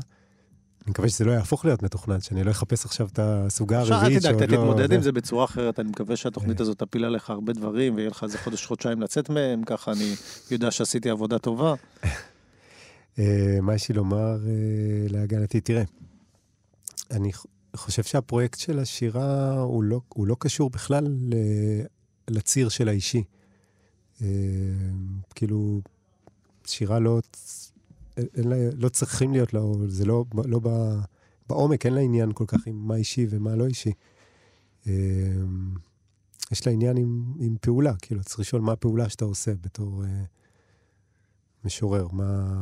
אני 0.86 0.90
מקווה 0.90 1.08
שזה 1.08 1.24
לא 1.24 1.32
יהפוך 1.32 1.64
להיות 1.64 1.82
מתוכנן, 1.82 2.20
שאני 2.20 2.44
לא 2.44 2.50
אחפש 2.50 2.84
עכשיו 2.84 3.08
את 3.12 3.18
הסוגה 3.22 3.82
אל 3.82 3.92
הרביעית 3.92 4.20
תדאג, 4.20 4.38
שעוד 4.38 4.50
לא... 4.50 4.56
תתמודד 4.56 4.88
זה. 4.88 4.94
עם 4.94 5.02
זה 5.02 5.12
בצורה 5.12 5.44
אחרת, 5.44 5.80
אני 5.80 5.88
מקווה 5.88 6.16
שהתוכנית 6.16 6.60
אה. 6.60 6.62
הזאת 6.62 6.78
תפיל 6.78 7.04
עליך 7.04 7.30
הרבה 7.30 7.52
דברים, 7.52 7.94
ויהיה 7.94 8.10
לך 8.10 8.24
איזה 8.24 8.38
חודש-חודשיים 8.38 9.02
לצאת 9.02 9.30
מהם, 9.30 9.64
ככה 9.64 9.92
אני 9.92 10.14
יודע 10.50 10.70
שעשיתי 10.70 11.10
עבודה 11.10 11.38
טובה. 11.38 11.74
אה, 13.18 13.58
מה 13.62 13.74
יש 13.74 13.88
לי 13.88 13.94
לומר 13.94 14.36
אה, 14.46 15.06
להגנתי? 15.08 15.60
תראה, 15.60 15.82
אני 17.10 17.30
חושב 17.76 18.02
שהפרויקט 18.02 18.58
של 18.58 18.78
השירה 18.78 19.60
הוא 19.60 19.84
לא, 19.84 20.00
הוא 20.08 20.26
לא 20.26 20.36
קשור 20.38 20.70
בכלל 20.70 21.06
לציר 22.30 22.68
של 22.68 22.88
האישי. 22.88 23.22
כאילו, 25.34 25.80
שירה 26.66 26.98
לא, 26.98 27.20
לה, 28.34 28.56
לא 28.76 28.88
צריכים 28.88 29.32
להיות 29.32 29.54
לה, 29.54 29.60
זה 29.86 30.04
לא, 30.04 30.24
לא 30.44 30.60
ב, 30.62 30.68
בעומק, 31.48 31.86
אין 31.86 31.94
לה 31.94 32.00
עניין 32.00 32.32
כל 32.32 32.44
כך 32.46 32.66
עם 32.66 32.76
מה 32.76 32.96
אישי 32.96 33.26
ומה 33.30 33.56
לא 33.56 33.66
אישי. 33.66 33.92
אה, 34.86 34.92
יש 36.52 36.66
לה 36.66 36.72
עניין 36.72 36.96
עם, 36.96 37.32
עם 37.40 37.56
פעולה, 37.60 37.92
כאילו, 38.02 38.24
צריך 38.24 38.40
לשאול 38.40 38.62
מה 38.62 38.72
הפעולה 38.72 39.08
שאתה 39.08 39.24
עושה 39.24 39.52
בתור 39.60 40.04
אה, 40.04 40.24
משורר, 41.64 42.08
מה, 42.12 42.52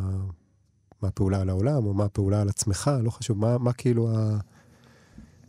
מה 1.03 1.09
הפעולה 1.09 1.41
על 1.41 1.49
העולם, 1.49 1.87
או 1.87 1.95
מה 1.95 2.05
הפעולה 2.05 2.41
על 2.41 2.49
עצמך, 2.49 2.91
לא 3.03 3.11
חשוב, 3.11 3.39
מה, 3.39 3.59
מה 3.59 3.73
כאילו 3.73 4.11
ה... 4.11 4.39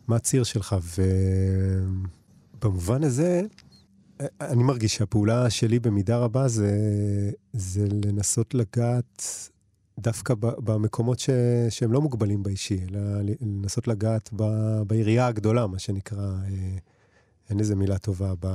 מה 0.08 0.15
הציר 0.15 0.44
שלך. 0.44 0.76
ובמובן 2.58 3.04
הזה, 3.04 3.41
אני 4.41 4.63
מרגיש 4.63 4.96
שהפעולה 4.96 5.50
שלי 5.50 5.80
במידה 5.80 6.18
רבה 6.18 6.48
זה, 6.48 6.72
זה 7.54 7.88
לנסות 8.06 8.54
לגעת 8.54 9.24
דווקא 10.00 10.34
במקומות 10.40 11.20
ש, 11.20 11.30
שהם 11.70 11.92
לא 11.92 12.02
מוגבלים 12.02 12.44
באישי, 12.44 12.80
אלא 12.90 13.00
לנסות 13.42 13.88
לגעת 13.88 14.30
ב, 14.36 14.44
בעירייה 14.88 15.28
הגדולה, 15.28 15.68
מה 15.68 15.80
שנקרא, 15.80 16.28
אה, 16.28 16.78
אין 17.50 17.60
איזה 17.60 17.76
מילה 17.76 17.98
טובה, 17.98 18.34
ב, 18.40 18.48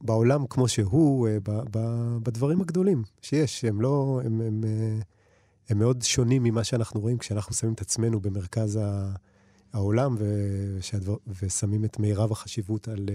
בעולם 0.00 0.46
כמו 0.46 0.68
שהוא, 0.68 1.28
אה, 1.28 1.38
ב, 1.42 1.60
ב, 1.70 1.78
בדברים 2.22 2.60
הגדולים 2.60 3.02
שיש, 3.22 3.64
הם 3.64 3.80
לא, 3.80 4.20
הם, 4.24 4.40
הם, 4.40 4.64
אה, 4.66 4.98
הם 5.68 5.78
מאוד 5.78 6.02
שונים 6.02 6.42
ממה 6.42 6.64
שאנחנו 6.64 7.00
רואים 7.00 7.18
כשאנחנו 7.18 7.54
שמים 7.54 7.72
את 7.72 7.80
עצמנו 7.80 8.20
במרכז 8.20 8.80
העולם 9.72 10.16
ושהדבר, 10.18 11.16
ושמים 11.42 11.84
את 11.84 11.98
מירב 11.98 12.32
החשיבות 12.32 12.88
על... 12.88 13.06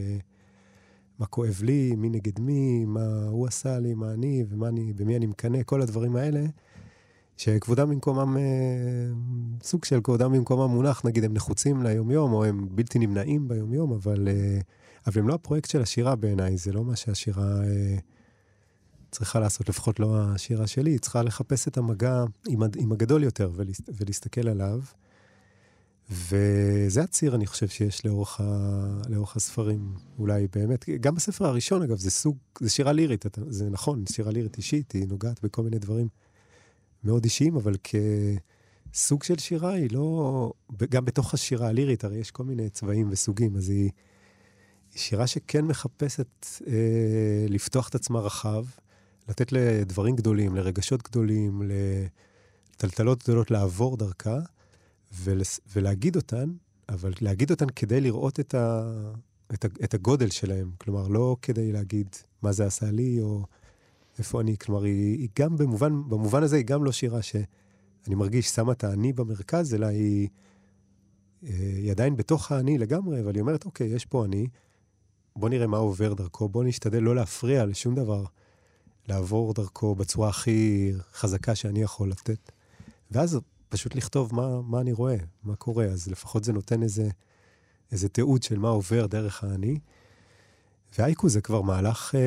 מה 1.20 1.26
כואב 1.26 1.60
לי, 1.64 1.96
מי 1.96 2.10
נגד 2.10 2.40
מי, 2.40 2.86
מה 2.86 3.26
הוא 3.28 3.48
עשה 3.48 3.80
לי, 3.80 3.94
מה 3.94 4.14
אני, 4.14 4.44
ומה 4.50 4.68
אני, 4.68 4.94
במי 4.94 5.16
אני 5.16 5.26
מקנא, 5.26 5.64
כל 5.66 5.82
הדברים 5.82 6.16
האלה, 6.16 6.46
שכבודם 7.38 7.90
במקומם, 7.90 8.38
אה, 8.38 8.44
סוג 9.64 9.86
של 9.86 10.02
כבודם 10.04 10.32
במקומם 10.32 10.74
מונח, 10.74 11.06
נגיד 11.06 11.24
הם 11.24 11.34
נחוצים 11.34 11.84
ליומיום, 11.84 12.34
או 12.34 12.46
הם 12.46 12.68
בלתי 12.72 13.00
נמנעים 13.00 13.48
ביומיום, 13.48 13.92
אבל, 13.92 14.28
אה, 14.28 14.60
אבל 15.08 15.22
הם 15.22 15.28
לא 15.28 15.34
הפרויקט 15.34 15.70
של 15.70 15.82
השירה 15.82 16.16
בעיניי, 16.16 16.58
זה 16.58 16.74
לא 16.74 16.84
מה 16.84 16.96
שהשירה 16.96 17.64
אה, 17.64 17.98
צריכה 19.12 19.40
לעשות, 19.40 19.70
לפחות 19.70 20.00
לא 20.00 20.22
השירה 20.22 20.68
שלי, 20.68 20.92
היא 20.92 21.00
צריכה 21.00 21.24
לחפש 21.24 21.68
את 21.68 21.78
המגע 21.78 22.24
עם, 22.48 22.92
הגדול 22.92 23.24
יותר 23.24 23.52
ולהסת, 23.56 23.90
ולהסתכל 23.98 24.48
עליו. 24.48 24.80
וזה 26.10 27.02
הציר, 27.02 27.36
אני 27.36 27.46
חושב, 27.46 27.68
שיש 27.68 28.06
לאורך, 28.06 28.42
ה... 28.42 29.02
לאורך 29.10 29.36
הספרים, 29.36 29.94
אולי 30.20 30.48
באמת. 30.56 30.86
גם 31.02 31.16
בספר 31.16 31.46
הראשון, 31.46 31.82
אגב, 31.82 31.98
זה 31.98 32.12
סוג, 32.12 32.38
זה 32.60 32.70
שירה 32.70 32.92
לירית, 32.92 33.26
זה 33.48 33.70
נכון, 33.70 34.04
שירה 34.12 34.32
לירית 34.32 34.58
אישית, 34.58 34.92
היא 34.92 35.08
נוגעת 35.08 35.44
בכל 35.44 35.64
מיני 35.64 35.80
דברים 35.80 36.08
מאוד 37.04 37.24
אישיים, 37.24 37.56
אבל 37.56 37.74
כסוג 38.92 39.24
של 39.24 39.38
שירה 39.38 39.74
היא 39.74 39.90
לא... 39.92 40.54
גם 40.90 41.06
בתוך 41.06 41.34
השירה 41.34 41.68
הלירית, 41.68 42.04
הרי 42.04 42.18
יש 42.18 42.32
כל 42.32 42.44
מיני 42.44 42.70
צבעים 42.70 43.08
וסוגים, 43.12 43.56
אז 43.56 43.70
היא, 43.70 43.92
היא 44.94 45.00
שירה 45.00 45.28
שכן 45.28 45.66
מחפשת 45.66 46.46
אה, 46.68 47.46
לפתוח 47.50 47.90
את 47.90 47.96
עצמה 47.96 48.20
רחב, 48.20 48.66
לתת 49.30 49.52
לדברים 49.52 50.16
גדולים, 50.16 50.56
לרגשות 50.56 51.04
גדולים, 51.04 51.62
לטלטלות 52.76 53.24
גדולות 53.24 53.52
לעבור 53.52 53.98
דרכה. 53.98 54.40
ולס, 55.14 55.60
ולהגיד 55.76 56.16
אותן, 56.16 56.52
אבל 56.90 57.14
להגיד 57.22 57.52
אותן 57.52 57.70
כדי 57.76 58.02
לראות 58.02 58.40
את, 58.40 58.56
ה, 58.56 58.92
את, 59.54 59.66
ה, 59.66 59.68
את 59.84 59.94
הגודל 59.94 60.30
שלהם. 60.30 60.72
כלומר, 60.78 61.08
לא 61.08 61.38
כדי 61.42 61.72
להגיד 61.72 62.08
מה 62.42 62.52
זה 62.52 62.66
עשה 62.66 62.92
לי, 62.92 63.22
או 63.22 63.46
איפה 64.20 64.42
אני. 64.42 64.58
כלומר, 64.58 64.84
היא, 64.84 65.18
היא 65.18 65.30
גם 65.40 65.58
במובן, 65.58 66.10
במובן 66.10 66.44
הזה 66.44 66.56
היא 66.56 66.66
גם 66.66 66.84
לא 66.84 66.92
שירה 66.92 67.22
שאני 67.22 67.46
מרגיש 68.16 68.48
שמה 68.48 68.72
את 68.72 68.84
האני 68.84 69.14
במרכז, 69.14 69.76
אלא 69.76 69.86
היא, 69.86 70.28
אה, 71.44 71.50
היא 71.78 71.92
עדיין 71.92 72.16
בתוך 72.16 72.52
האני 72.52 72.78
לגמרי, 72.78 73.22
אבל 73.22 73.36
היא 73.36 73.42
אומרת, 73.42 73.66
אוקיי, 73.66 73.88
יש 73.88 74.06
פה 74.06 74.26
אני, 74.26 74.48
בוא 75.36 75.50
נראה 75.50 75.68
מה 75.68 75.78
עובר 75.78 76.14
דרכו, 76.14 76.50
בוא 76.50 76.64
נשתדל 76.64 77.00
לא 77.00 77.16
להפריע 77.16 77.66
לשום 77.66 77.96
דבר, 77.96 78.24
לעבור 79.08 79.54
דרכו 79.54 79.96
בצורה 79.96 80.30
הכי 80.30 80.92
חזקה 81.14 81.56
שאני 81.56 81.82
יכול 81.82 82.10
לתת. 82.10 82.52
ואז 83.12 83.40
פשוט 83.70 83.96
לכתוב 83.96 84.36
מה, 84.36 84.62
מה 84.62 84.82
אני 84.82 84.92
רואה, 84.92 85.16
מה 85.44 85.56
קורה, 85.56 85.86
אז 85.86 86.08
לפחות 86.08 86.44
זה 86.44 86.54
נותן 86.54 86.84
איזה, 86.84 87.10
איזה 87.92 88.10
תיעוד 88.10 88.44
של 88.44 88.60
מה 88.60 88.70
עובר 88.70 89.06
דרך 89.06 89.44
האני. 89.44 89.80
ואייקו 90.98 91.30
זה 91.30 91.42
כבר 91.42 91.62
מהלך, 91.62 92.16
אה, 92.16 92.20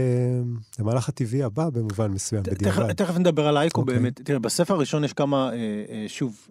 זה 0.76 0.84
מהלך 0.84 1.08
הטבעי 1.08 1.42
הבא 1.42 1.70
במובן 1.70 2.10
מסוים, 2.10 2.42
בדיעבד. 2.42 2.92
תכף 2.92 3.16
נדבר 3.16 3.48
על 3.48 3.56
אייקו 3.56 3.80
okay. 3.80 3.82
אוקיי. 3.82 3.98
באמת. 3.98 4.20
תראה, 4.24 4.38
בספר 4.38 4.74
הראשון 4.74 5.04
יש 5.04 5.12
כמה, 5.12 5.50
אה, 5.52 5.56
אה, 5.88 6.04
שוב, 6.08 6.48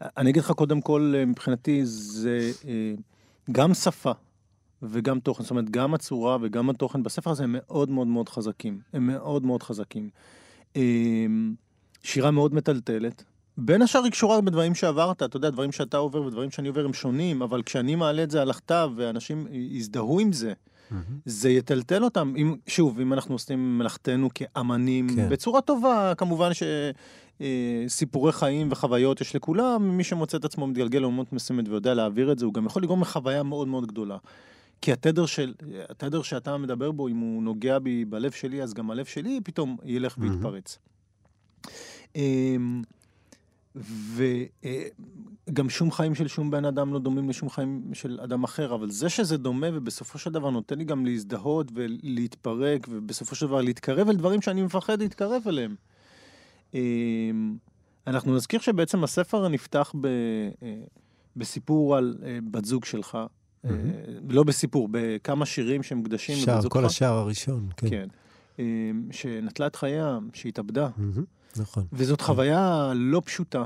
אני 0.00 0.30
אגיד 0.30 0.42
לך 0.42 0.50
קודם 0.50 0.80
כל, 0.80 1.14
מבחינתי 1.26 1.80
זה 1.84 2.50
גם 3.52 3.74
שפה 3.74 4.12
וגם 4.82 5.20
תוכן, 5.20 5.42
זאת 5.42 5.50
אומרת, 5.50 5.70
גם 5.70 5.94
הצורה 5.94 6.36
וגם 6.42 6.70
התוכן 6.70 7.02
בספר 7.02 7.30
הזה 7.30 7.44
הם 7.44 7.56
מאוד 7.58 7.90
מאוד 7.90 8.06
מאוד 8.06 8.28
חזקים. 8.28 8.80
הם 8.92 9.06
מאוד 9.06 9.44
מאוד 9.44 9.62
חזקים. 9.62 10.10
שירה 12.02 12.30
מאוד 12.30 12.54
מטלטלת, 12.54 13.24
בין 13.58 13.82
השאר 13.82 14.04
היא 14.04 14.12
קשורה 14.12 14.40
בדברים 14.40 14.74
שעברת, 14.74 15.22
אתה 15.22 15.36
יודע, 15.36 15.50
דברים 15.50 15.72
שאתה 15.72 15.96
עובר 15.96 16.22
ודברים 16.22 16.50
שאני 16.50 16.68
עובר 16.68 16.84
הם 16.84 16.92
שונים, 16.92 17.42
אבל 17.42 17.62
כשאני 17.62 17.94
מעלה 17.94 18.22
את 18.22 18.30
זה 18.30 18.42
על 18.42 18.50
הכתב 18.50 18.90
ואנשים 18.96 19.46
יזדהו 19.50 20.20
עם 20.20 20.32
זה, 20.32 20.52
mm-hmm. 20.90 20.94
זה 21.24 21.50
יטלטל 21.50 22.04
אותם. 22.04 22.34
אם, 22.36 22.56
שוב, 22.66 23.00
אם 23.00 23.12
אנחנו 23.12 23.34
עושים 23.34 23.78
מלאכתנו 23.78 24.28
כאמנים, 24.34 25.08
כן. 25.16 25.28
בצורה 25.28 25.60
טובה, 25.60 26.12
כמובן 26.16 26.50
שסיפורי 27.40 28.30
אה, 28.30 28.36
חיים 28.36 28.68
וחוויות 28.70 29.20
יש 29.20 29.36
לכולם, 29.36 29.96
מי 29.96 30.04
שמוצא 30.04 30.36
את 30.36 30.44
עצמו 30.44 30.66
מתגלגל 30.66 30.98
לאומות 30.98 31.32
מסוימת 31.32 31.68
ויודע 31.68 31.94
להעביר 31.94 32.32
את 32.32 32.38
זה, 32.38 32.44
הוא 32.44 32.54
גם 32.54 32.66
יכול 32.66 32.82
לגרום 32.82 33.00
לחוויה 33.00 33.42
מאוד 33.42 33.68
מאוד 33.68 33.86
גדולה. 33.86 34.16
כי 34.82 34.92
התדר, 34.92 35.26
של, 35.26 35.54
התדר 35.88 36.22
שאתה 36.22 36.56
מדבר 36.56 36.92
בו, 36.92 37.08
אם 37.08 37.16
הוא 37.16 37.42
נוגע 37.42 37.78
בי 37.78 38.04
בלב 38.04 38.30
שלי, 38.30 38.62
אז 38.62 38.74
גם 38.74 38.90
הלב 38.90 39.04
שלי 39.04 39.40
פתאום 39.44 39.76
ילך 39.84 40.16
mm-hmm. 40.16 40.20
ויתפרץ. 40.20 40.78
אמ, 42.16 42.82
וגם 43.86 45.70
שום 45.70 45.90
חיים 45.90 46.14
של 46.14 46.28
שום 46.28 46.50
בן 46.50 46.64
אדם 46.64 46.92
לא 46.92 46.98
דומים 46.98 47.28
לשום 47.28 47.50
חיים 47.50 47.90
של 47.92 48.20
אדם 48.24 48.44
אחר, 48.44 48.74
אבל 48.74 48.90
זה 48.90 49.08
שזה 49.08 49.36
דומה 49.36 49.66
ובסופו 49.72 50.18
של 50.18 50.30
דבר 50.30 50.50
נותן 50.50 50.78
לי 50.78 50.84
גם 50.84 51.06
להזדהות 51.06 51.72
ולהתפרק, 51.74 52.86
ובסופו 52.90 53.34
של 53.34 53.46
דבר 53.46 53.60
להתקרב 53.60 54.08
אל 54.08 54.16
דברים 54.16 54.42
שאני 54.42 54.62
מפחד 54.62 55.02
להתקרב 55.02 55.42
אליהם. 55.46 55.74
אמ, 56.74 57.56
אנחנו 58.06 58.36
נזכיר 58.36 58.60
שבעצם 58.60 59.04
הספר 59.04 59.48
נפתח 59.48 59.94
ב, 60.00 60.06
אה, 60.06 60.74
בסיפור 61.36 61.96
על 61.96 62.18
אה, 62.22 62.38
בת 62.50 62.64
זוג 62.64 62.84
שלך, 62.84 63.18
mm-hmm. 63.66 63.68
לא 64.28 64.42
בסיפור, 64.42 64.88
בכמה 64.90 65.46
שירים 65.46 65.82
שמוקדשים 65.82 66.34
לבת 66.36 66.44
זוגך. 66.44 66.62
שער, 66.62 66.68
כל 66.70 66.84
השער 66.84 67.14
הראשון, 67.14 67.68
כן. 67.76 67.90
כן. 67.90 68.08
אמ, 68.58 69.08
שנטלה 69.10 69.66
את 69.66 69.76
חייה, 69.76 70.18
שהתאבדה. 70.32 70.88
Mm-hmm. 70.88 71.39
נכון. 71.56 71.84
וזאת 71.92 72.20
חוויה 72.20 72.92
לא 72.94 73.22
פשוטה. 73.24 73.64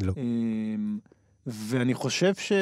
לא. 0.00 0.12
אמ, 0.16 0.98
ואני 1.46 1.94
חושב 1.94 2.34
ש... 2.34 2.52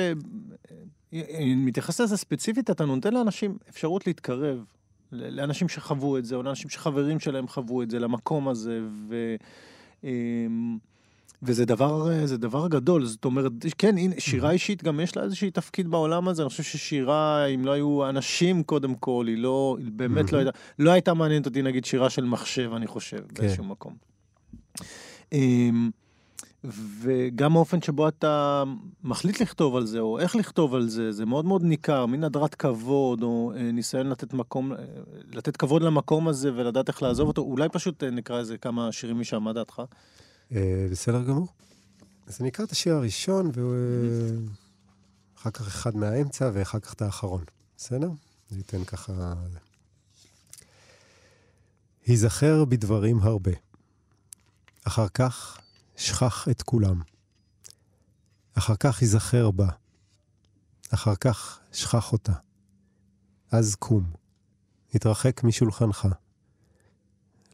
אם 1.13 1.63
מתייחס 1.67 2.01
לזה 2.01 2.17
ספציפית, 2.17 2.71
אתה 2.71 2.85
נותן 2.85 3.15
לאנשים 3.15 3.57
אפשרות 3.69 4.07
להתקרב, 4.07 4.65
לאנשים 5.13 5.69
שחוו 5.69 6.19
את 6.19 6.25
זה, 6.25 6.35
או 6.35 6.43
לאנשים 6.43 6.71
שחברים 6.71 7.21
שלהם 7.21 7.49
חוו 7.49 7.83
את 7.83 7.91
זה, 7.91 7.99
למקום 7.99 8.49
הזה, 8.49 8.81
ו... 9.09 9.35
אמ, 10.05 10.79
וזה 11.43 11.65
דבר, 11.65 12.27
זה 12.27 12.39
דבר 12.39 12.69
גדול, 12.69 13.05
זאת 13.05 13.25
אומרת, 13.25 13.53
כן, 13.79 13.99
הנה, 13.99 14.15
שירה 14.19 14.51
אישית 14.51 14.83
גם 14.83 15.01
יש 15.01 15.17
לה 15.17 15.23
איזושהי 15.23 15.51
תפקיד 15.51 15.89
בעולם 15.89 16.29
הזה, 16.29 16.43
אני 16.43 16.49
חושב 16.49 16.63
ששירה, 16.63 17.47
אם 17.47 17.65
לא 17.65 17.71
היו 17.71 18.09
אנשים 18.09 18.63
קודם 18.63 18.95
כל, 18.95 19.25
היא 19.29 19.39
לא, 19.39 19.77
היא 19.79 19.93
באמת 19.93 20.33
לא 20.33 20.39
הייתה, 20.39 20.51
לא 20.79 20.91
הייתה 20.91 21.15
מעניינת 21.15 21.47
אותי 21.47 21.63
נגיד 21.63 21.85
שירה 21.85 22.11
של 22.11 22.25
מחשב, 22.25 22.71
אני 22.77 22.87
חושב, 22.87 23.19
כן. 23.19 23.43
באיזשהו 23.43 23.65
מקום. 23.65 24.12
אמ, 25.33 25.91
וגם 27.01 27.57
האופן 27.57 27.83
שבו 27.83 28.09
אתה 28.09 28.65
מחליט 29.05 29.41
לכתוב 29.41 29.77
על 29.77 29.87
זה, 29.87 30.01
או 30.01 30.19
איך 30.19 30.37
לכתוב 30.37 30.75
על 30.75 30.89
זה, 30.89 31.13
זה 31.13 31.27
מאוד 31.27 31.45
מאוד 31.45 31.63
ניכר, 31.63 32.07
מין 32.07 32.25
הדרת 32.25 32.55
כבוד, 32.55 33.23
או 33.23 33.53
אה, 33.57 33.73
ניסיון 33.73 34.09
לתת 34.09 34.33
מקום, 34.33 34.73
אה, 34.73 34.79
לתת 35.33 35.57
כבוד 35.57 35.83
למקום 35.83 36.29
הזה 36.29 36.51
ולדעת 36.55 36.89
איך 36.89 37.03
לעזוב 37.03 37.29
אותו. 37.29 37.43
אולי 37.43 37.69
פשוט 37.69 38.03
אה, 38.05 38.11
נקרא 38.11 38.39
איזה 38.39 38.59
כמה 38.59 38.93
שירים 38.93 39.21
משם, 39.21 39.43
מה 39.43 39.53
דעתך? 39.53 39.83
בסדר 40.91 41.23
גמור. 41.23 41.47
אז 42.27 42.41
אני 42.41 42.49
אקרא 42.49 42.65
את 42.65 42.71
השיר 42.71 42.95
הראשון, 42.95 43.51
ואחר 45.37 45.51
כך 45.51 45.67
אחד 45.67 45.97
מהאמצע, 45.97 46.51
ואחר 46.55 46.79
כך 46.79 46.95
את 46.95 47.03
האחרון. 47.03 47.45
בסדר? 47.77 48.09
אני 48.53 48.61
אתן 48.61 48.85
ככה... 48.85 49.35
היזכר 52.07 52.65
בדברים 52.65 53.19
הרבה. 53.23 53.53
אחר 54.85 55.09
כך 55.09 55.59
שכח 55.97 56.49
את 56.51 56.63
כולם. 56.63 57.01
אחר 58.55 58.75
כך 58.81 59.03
ייזכר 59.03 59.51
בה. 59.51 59.69
אחר 60.95 61.15
כך 61.15 61.61
שכח 61.73 62.13
אותה. 62.13 62.33
אז 63.51 63.75
קום, 63.75 64.13
התרחק 64.95 65.45
משולחנך. 65.45 66.09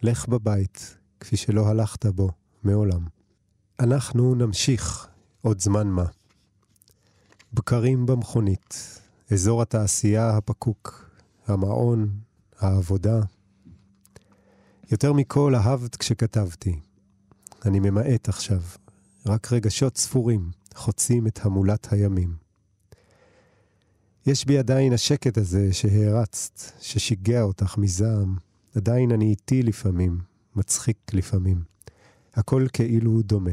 לך 0.03 0.29
בבית, 0.29 0.97
כפי 1.21 1.37
שלא 1.37 1.69
הלכת 1.69 2.07
בו 2.07 2.31
מעולם. 2.65 3.07
אנחנו 3.81 4.35
נמשיך 4.35 5.09
עוד 5.41 5.61
זמן 5.61 5.87
מה. 5.87 6.05
בקרים 7.53 8.07
במכונית, 8.07 9.01
אזור 9.33 9.63
התעשייה 9.63 10.37
הפקוק, 10.37 11.11
המעון, 11.47 12.21
העבודה. 12.59 13.21
יותר 14.91 15.13
מכל 15.13 15.55
אהבת 15.55 15.97
כשכתבתי. 15.97 16.81
אני 17.67 17.81
ממעט 17.81 18.29
עכשיו. 18.29 18.61
רק 19.27 19.53
רגשות 19.53 19.97
ספורים 19.97 20.51
חוצים 20.75 21.27
את 21.27 21.39
המולת 21.43 21.93
הימים. 21.93 22.37
יש 24.27 24.45
בי 24.45 24.59
עדיין 24.59 24.93
השקט 24.93 25.39
הזה 25.39 25.73
שהערצת, 25.73 26.61
ששיגע 26.81 27.43
אותך 27.43 27.79
מזעם. 27.79 28.37
עדיין 28.77 29.13
אני 29.13 29.31
איתי 29.31 29.63
לפעמים, 29.63 30.21
מצחיק 30.57 30.99
לפעמים. 31.13 31.63
הכל 32.35 32.67
כאילו 32.73 33.23
דומה. 33.23 33.51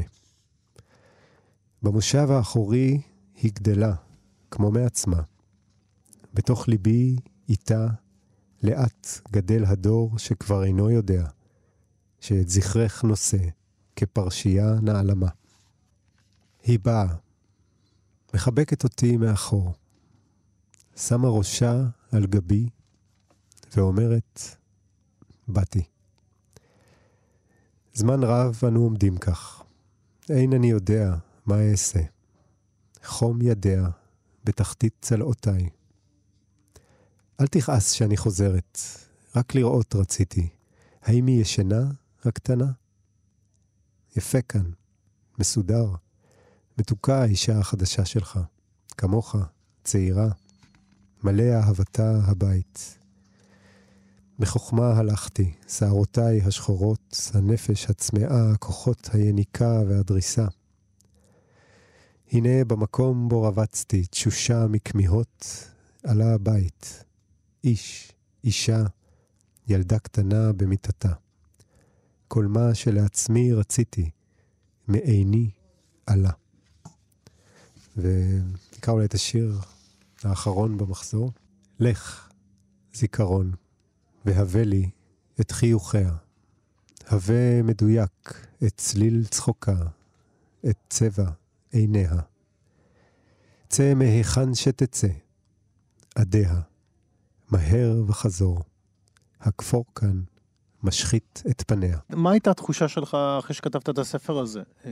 במושב 1.82 2.30
האחורי 2.30 3.00
היא 3.34 3.52
גדלה, 3.54 3.94
כמו 4.50 4.70
מעצמה. 4.70 5.22
בתוך 6.34 6.68
ליבי, 6.68 7.16
איתה, 7.48 7.86
לאט 8.62 9.08
גדל 9.30 9.64
הדור 9.64 10.18
שכבר 10.18 10.64
אינו 10.64 10.90
יודע, 10.90 11.26
שאת 12.20 12.48
זכרך 12.48 13.04
נושא 13.04 13.38
כפרשייה 13.96 14.74
נעלמה. 14.82 15.28
היא 16.62 16.78
באה, 16.82 17.14
מחבקת 18.34 18.84
אותי 18.84 19.16
מאחור, 19.16 19.72
שמה 20.96 21.28
ראשה 21.28 21.86
על 22.12 22.26
גבי 22.26 22.68
ואומרת, 23.76 24.40
באתי. 25.48 25.82
זמן 27.94 28.22
רב 28.22 28.60
אנו 28.68 28.80
עומדים 28.80 29.18
כך. 29.18 29.62
אין 30.30 30.52
אני 30.52 30.70
יודע 30.70 31.14
מה 31.46 31.70
אעשה. 31.70 32.00
חום 33.04 33.42
ידיה 33.42 33.88
בתחתית 34.44 34.94
צלעותיי. 35.00 35.68
אל 37.40 37.46
תכעס 37.46 37.90
שאני 37.90 38.16
חוזרת, 38.16 38.78
רק 39.36 39.54
לראות 39.54 39.94
רציתי. 39.94 40.48
האם 41.02 41.26
היא 41.26 41.40
ישנה, 41.40 41.90
הקטנה? 42.24 42.66
יפה 44.16 44.42
כאן, 44.42 44.70
מסודר. 45.38 45.86
מתוקה 46.78 47.22
האישה 47.22 47.58
החדשה 47.58 48.04
שלך, 48.04 48.38
כמוך, 48.96 49.36
צעירה, 49.84 50.28
מלא 51.22 51.42
אהבתה 51.42 52.20
הבית. 52.24 52.98
בחוכמה 54.38 54.98
הלכתי, 54.98 55.54
שערותיי 55.68 56.40
השחורות, 56.42 57.30
הנפש 57.34 57.90
הצמאה, 57.90 58.50
הכוחות 58.52 59.10
היניקה 59.12 59.82
והדריסה. 59.88 60.46
הנה 62.32 62.64
במקום 62.64 63.28
בו 63.28 63.42
רבצתי, 63.42 64.06
תשושה 64.06 64.66
מכמיהות, 64.66 65.68
עלה 66.04 66.34
הבית. 66.34 67.04
איש, 67.64 68.12
אישה, 68.44 68.82
ילדה 69.68 69.98
קטנה 69.98 70.52
במיטתה. 70.52 71.12
כל 72.28 72.46
מה 72.46 72.74
שלעצמי 72.74 73.52
רציתי, 73.52 74.10
מעיני 74.88 75.50
עלה. 76.06 76.30
ונקרא 77.96 78.94
אולי 78.94 79.04
את 79.04 79.14
השיר 79.14 79.58
האחרון 80.22 80.78
במחזור. 80.78 81.32
לך, 81.80 82.30
זיכרון, 82.94 83.52
והווה 84.24 84.64
לי 84.64 84.90
את 85.40 85.50
חיוכיה. 85.50 86.16
הווה 87.10 87.62
מדויק 87.62 88.46
את 88.66 88.72
צליל 88.76 89.26
צחוקה, 89.26 89.78
את 90.70 90.76
צבע 90.88 91.30
עיניה. 91.70 92.14
צא 93.68 93.94
מהיכן 93.94 94.54
שתצא, 94.54 95.08
עדיה, 96.14 96.60
מהר 97.50 98.02
וחזור. 98.06 98.62
הכפור 99.40 99.84
כאן 99.94 100.22
משחית 100.82 101.42
את 101.50 101.62
פניה. 101.66 101.98
מה 102.10 102.30
הייתה 102.30 102.50
התחושה 102.50 102.88
שלך 102.88 103.16
אחרי 103.38 103.54
שכתבת 103.54 103.88
את 103.88 103.98
הספר 103.98 104.38
הזה? 104.38 104.62
אמ, 104.84 104.90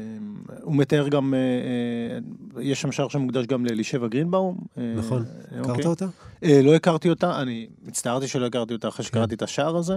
הוא 0.62 0.76
מתאר 0.76 1.08
גם, 1.08 1.34
אה, 1.34 1.38
אה, 1.38 2.62
יש 2.62 2.80
שם 2.80 2.92
שער 2.92 3.08
שמוקדש 3.08 3.46
גם 3.46 3.66
לאלישבע 3.66 4.08
גרינבאום. 4.08 4.58
אה, 4.78 4.94
נכון, 4.96 5.24
הכרת 5.50 5.68
אוקיי. 5.68 5.86
אותה? 5.86 6.06
לא 6.42 6.74
הכרתי 6.74 7.10
אותה, 7.10 7.40
אני 7.40 7.66
מצטערתי 7.82 8.28
שלא 8.28 8.46
הכרתי 8.46 8.74
אותה 8.74 8.88
אחרי 8.88 9.04
שקראתי 9.04 9.28
כן. 9.28 9.36
את 9.36 9.42
השער 9.42 9.76
הזה. 9.76 9.96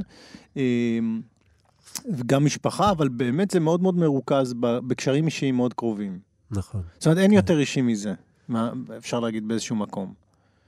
וגם 2.17 2.45
משפחה, 2.45 2.91
אבל 2.91 3.07
באמת 3.07 3.51
זה 3.51 3.59
מאוד 3.59 3.81
מאוד 3.81 3.95
מרוכז 3.95 4.53
בקשרים 4.59 5.25
אישיים 5.25 5.55
מאוד 5.55 5.73
קרובים. 5.73 6.19
נכון. 6.51 6.81
זאת 6.97 7.05
אומרת, 7.05 7.17
אין 7.17 7.31
כן. 7.31 7.35
יותר 7.35 7.59
אישי 7.59 7.81
מזה, 7.81 8.13
מה 8.47 8.71
אפשר 8.97 9.19
להגיד 9.19 9.47
באיזשהו 9.47 9.75
מקום. 9.75 10.13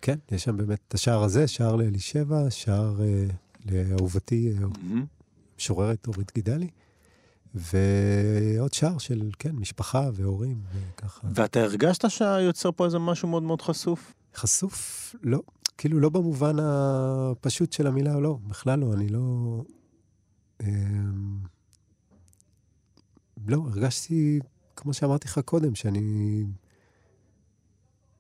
כן, 0.02 0.16
יש 0.32 0.44
שם 0.44 0.58
באמת 0.58 0.80
את 0.88 0.94
השער 0.94 1.24
הזה, 1.24 1.48
שער 1.48 1.76
לאלישבע, 1.76 2.50
שער 2.50 3.02
אה, 3.02 3.26
לאהובתי. 3.66 4.54
משוררת 5.60 6.08
אורית 6.08 6.32
גידלי, 6.36 6.70
ועוד 7.56 8.74
שער 8.74 8.98
של, 8.98 9.30
כן, 9.40 9.56
משפחה 9.56 10.10
והורים 10.14 10.62
וככה. 10.74 11.28
ואתה 11.34 11.60
הרגשת 11.60 12.10
שהיוצר 12.10 12.72
פה 12.72 12.86
איזה 12.86 13.00
משהו 13.00 13.28
מאוד 13.28 13.44
מאוד 13.44 13.62
חשוף? 13.62 14.14
חשוף? 14.36 15.16
לא. 15.24 15.42
כאילו, 15.78 16.00
לא 16.00 16.10
במובן 16.10 16.56
הפשוט 16.60 17.74
של 17.74 17.88
המילה, 17.88 18.20
לא, 18.20 18.38
בכלל 18.48 18.80
לא, 18.80 18.94
אני 18.94 19.10
לא... 19.10 19.64
אה, 20.62 20.68
לא, 23.48 23.58
הרגשתי 23.58 24.40
כמו 24.76 24.94
שאמרתי 24.94 25.28
לך 25.28 25.40
קודם, 25.46 25.76
שאני... 25.76 26.46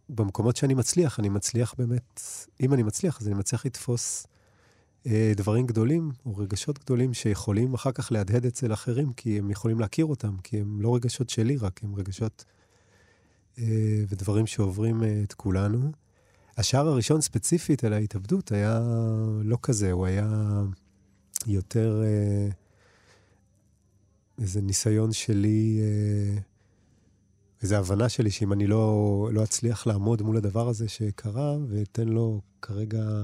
במקומות 0.10 0.56
שאני 0.56 0.73
מצליח, 0.73 1.19
אני 1.19 1.30
מצליח 1.30 1.73
באמת, 1.78 2.21
אם 2.62 2.73
אני 2.73 2.84
מצליח, 2.84 3.21
אז 3.21 3.28
אני 3.28 3.36
מצליח 3.36 3.65
לתפוס 3.65 4.25
אה, 4.25 4.38
דברים 5.36 5.66
גדולים 5.66 6.12
או 6.26 6.38
רגשות 6.38 6.80
גדולים 6.80 7.14
שיכולים 7.14 7.74
אחר 7.74 7.92
כך 7.92 8.12
להדהד 8.12 8.46
אצל 8.46 8.74
אחרים, 8.74 9.14
כי 9.14 9.40
הם 9.40 9.52
יכולים 9.52 9.80
להכיר 9.80 10.06
אותם, 10.06 10.38
כי 10.44 10.60
הם 10.60 10.82
לא 10.82 10.96
רגשות 10.96 11.30
שלי 11.30 11.58
רק, 11.58 11.84
הם 11.84 11.96
רגשות 11.96 12.46
אה, 13.60 14.04
ודברים 14.10 14.48
שעוברים 14.48 15.04
אה, 15.04 15.22
את 15.24 15.34
כולנו. 15.34 15.92
השער 16.58 16.88
הראשון 16.88 17.22
ספציפית 17.22 17.84
על 17.84 17.94
ההתאבדות 17.94 18.52
היה 18.52 18.80
לא 19.44 19.58
כזה, 19.62 19.92
הוא 19.92 20.06
היה 20.06 20.62
יותר 21.48 22.04
אה, 22.04 22.50
איזה 24.42 24.62
ניסיון 24.62 25.12
שלי... 25.12 25.80
אה, 25.82 26.42
וזו 27.64 27.76
הבנה 27.76 28.10
שלי 28.10 28.32
שאם 28.32 28.54
אני 28.54 28.68
לא, 28.68 29.30
לא 29.34 29.44
אצליח 29.44 29.88
לעמוד 29.88 30.22
מול 30.22 30.38
הדבר 30.38 30.68
הזה 30.68 30.88
שקרה, 30.88 31.58
ואתן 31.70 32.08
לו 32.08 32.42
כרגע 32.62 33.24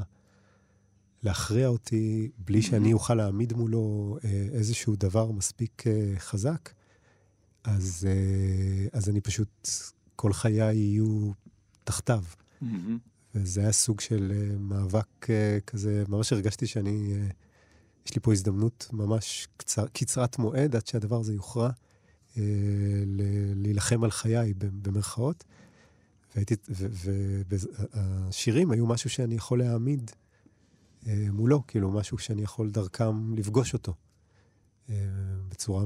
להכריע 1.26 1.68
אותי 1.68 2.30
בלי 2.38 2.62
שאני 2.62 2.94
אוכל 2.94 3.16
להעמיד 3.16 3.54
מולו 3.54 4.18
אה, 4.24 4.48
איזשהו 4.52 4.96
דבר 4.96 5.32
מספיק 5.32 5.84
אה, 5.88 6.14
חזק, 6.18 6.70
אז, 7.64 8.08
אה, 8.10 8.88
אז 9.00 9.10
אני 9.10 9.22
פשוט, 9.22 9.70
כל 10.16 10.34
חיי 10.34 10.76
יהיו 10.76 11.32
תחתיו. 11.84 12.24
וזה 13.36 13.62
היה 13.62 13.72
סוג 13.72 14.00
של 14.00 14.56
מאבק 14.60 15.28
כזה, 15.68 16.04
ממש 16.08 16.34
הרגשתי 16.34 16.68
שאני, 16.68 17.14
יש 18.06 18.16
לי 18.16 18.22
פה 18.22 18.34
הזדמנות 18.34 18.90
ממש 18.94 19.48
קצר, 19.58 19.88
קצרת 19.88 20.40
מועד 20.40 20.76
עד 20.76 20.88
שהדבר 20.88 21.20
הזה 21.20 21.34
יוכרע. 21.34 21.70
להילחם 23.56 24.04
על 24.04 24.12
חיי, 24.12 24.54
במרכאות. 24.58 25.44
והשירים 27.94 28.72
היו 28.72 28.86
משהו 28.86 29.10
שאני 29.10 29.36
יכול 29.36 29.60
להעמיד 29.60 30.12
מולו, 31.08 31.68
כאילו 31.68 31.92
משהו 31.92 32.18
שאני 32.18 32.42
יכול 32.42 32.70
דרכם 32.70 33.34
לפגוש 33.36 33.74
אותו 33.74 33.94
אה, 34.90 34.96
בצורה 35.50 35.86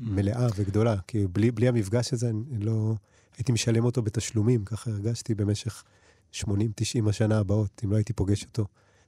מלאה 0.00 0.46
וגדולה. 0.56 0.96
כי 1.06 1.26
בלי, 1.26 1.50
בלי 1.50 1.68
המפגש 1.68 2.12
הזה, 2.12 2.30
אני 2.30 2.58
לא... 2.58 2.94
הייתי 3.36 3.52
משלם 3.52 3.84
אותו 3.84 4.02
בתשלומים, 4.02 4.64
ככה 4.64 4.90
הרגשתי 4.90 5.34
במשך 5.34 5.84
80-90 6.34 6.44
השנה 7.08 7.38
הבאות, 7.38 7.80
אם 7.84 7.90
לא 7.90 7.96
הייתי 7.96 8.12
פוגש 8.12 8.44
אותו 8.44 8.66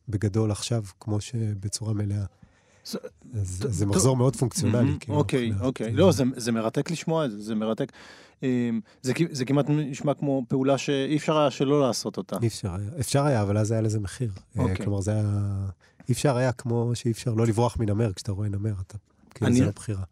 בגדול 0.08 0.50
עכשיו, 0.50 0.84
כמו 1.00 1.20
שבצורה 1.20 1.92
מלאה. 1.92 2.24
זה 3.32 3.86
מחזור 3.86 4.16
מאוד 4.16 4.36
פונקציונלי. 4.36 4.92
כאילו, 5.00 5.18
אוקיי, 5.18 5.52
אוקיי. 5.60 5.92
לא, 5.92 6.12
זה 6.36 6.52
מרתק 6.52 6.90
לשמוע 6.90 7.24
את 7.24 7.30
זה, 7.30 7.42
זה 7.42 7.54
מרתק. 7.54 7.92
אמ, 8.42 8.80
זה 9.30 9.44
כמעט 9.44 9.66
נשמע 9.68 10.14
כמו 10.14 10.44
פעולה 10.48 10.78
שאי 10.78 11.16
אפשר 11.16 11.38
היה 11.38 11.50
שלא 11.50 11.80
לעשות 11.80 12.16
אותה. 12.16 12.36
אי 12.42 12.46
אפשר 12.46 12.74
היה. 12.74 12.90
אפשר 13.00 13.24
היה, 13.26 13.42
אבל 13.42 13.58
אז 13.58 13.70
היה 13.70 13.80
לזה 13.80 14.00
מחיר. 14.00 14.30
אה, 14.58 14.62
אוקיי. 14.62 14.76
כלומר, 14.76 15.00
זה 15.00 15.12
היה... 15.12 15.22
אי 16.08 16.12
אפשר 16.12 16.36
היה 16.36 16.52
כמו 16.52 16.90
שאי 16.94 17.10
אפשר 17.10 17.34
לא 17.34 17.46
לברוח 17.46 17.76
מנמר 17.80 18.12
כשאתה 18.12 18.32
רואה 18.32 18.48
נמר, 18.48 18.72
אתה... 18.86 18.98
כאילו, 19.30 19.52
זה 19.52 19.64
לא 19.64 19.70
בחירה. 19.70 20.02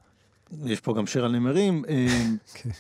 יש 0.65 0.81
פה 0.81 0.95
גם 0.95 1.07
שיר 1.07 1.25
על 1.25 1.33
נמרים. 1.33 1.85
אמ, 1.89 2.37
כן. 2.55 2.71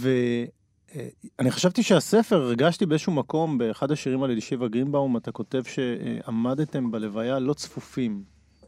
ואני 0.00 1.48
אה, 1.48 1.50
חשבתי 1.50 1.82
שהספר, 1.82 2.42
הרגשתי 2.42 2.86
באיזשהו 2.86 3.12
מקום, 3.12 3.58
באחד 3.58 3.90
השירים 3.90 4.22
על 4.22 4.30
אלישיבה 4.30 4.68
גרינבאום, 4.68 5.16
אתה 5.16 5.32
כותב 5.32 5.62
שעמדתם 5.62 6.90
בלוויה 6.90 7.38
לא 7.38 7.54
צפופים. 7.54 8.22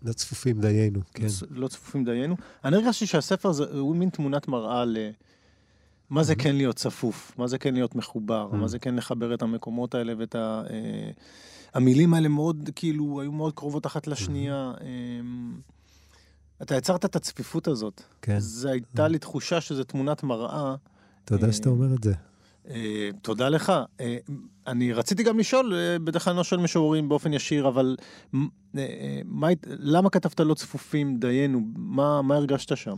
לא 0.05 0.12
צפופים 0.12 0.61
דיינו, 0.61 1.00
כן. 1.14 1.26
לא, 1.50 1.68
צפופים 1.68 2.05
דיינו. 2.05 2.36
אני 2.64 2.76
הרגשתי 2.76 3.07
שהספר 3.07 3.48
הזה 3.48 3.64
הוא 3.64 3.96
מין 3.96 4.11
תמונת 4.11 4.48
מראה 4.48 4.84
ל... 4.84 4.96
מה 6.11 6.22
זה 6.22 6.34
כן 6.34 6.57
להיות 6.57 6.76
צפוף, 6.76 7.32
מה 7.38 7.46
זה 7.46 7.59
כן 7.59 7.74
להיות 7.74 7.94
מחובר, 7.94 8.48
מה 8.53 8.68
זה 8.68 8.78
כן 8.78 8.94
לחבר 8.94 9.34
את 9.34 9.42
המקומות 9.42 9.94
האלה 9.94 10.12
ואת 10.18 10.34
ה... 10.34 10.62
אה, 10.70 11.11
המילים 11.74 12.14
האלה 12.14 12.28
מאוד, 12.28 12.70
כאילו, 12.74 13.20
היו 13.20 13.32
מאוד 13.32 13.53
קרובות 13.55 13.86
אחת 13.86 14.07
לשנייה. 14.07 14.72
אמ, 14.80 15.61
אתה 16.62 16.76
יצרת 16.76 17.05
את 17.05 17.16
הצפיפות 17.16 17.68
הזאת. 17.68 18.03
כן. 18.22 18.38
זו 18.38 18.68
הייתה 18.68 19.09
לי 19.09 19.18
תחושה 19.18 19.61
שזו 19.61 19.84
תמונת 19.84 20.22
מראה. 20.22 20.74
תודה 21.24 21.46
אה, 21.46 21.53
שאתה 21.53 21.68
אומר 21.68 21.94
את 21.94 22.05
זה. 22.05 22.14
אה, 22.70 23.10
תודה 23.22 23.48
לך. 23.48 23.72
אה, 24.00 24.16
אני 24.66 24.92
רציתי 24.92 25.22
גם 25.22 25.38
לשאול, 25.38 25.74
אה, 25.74 25.98
בדרך 25.98 26.24
כלל 26.24 26.30
אני 26.30 26.38
לא 26.38 26.44
שואל 26.44 26.60
משוררים 26.60 27.08
באופן 27.08 27.32
ישיר, 27.32 27.68
אבל 27.68 27.96
מה, 29.24 29.48
למה 29.66 30.10
כתבת 30.10 30.40
לא 30.40 30.54
צפופים, 30.54 31.16
דיינו? 31.18 31.60
מה, 31.76 32.22
מה 32.22 32.36
הרגשת 32.36 32.76
שם? 32.76 32.96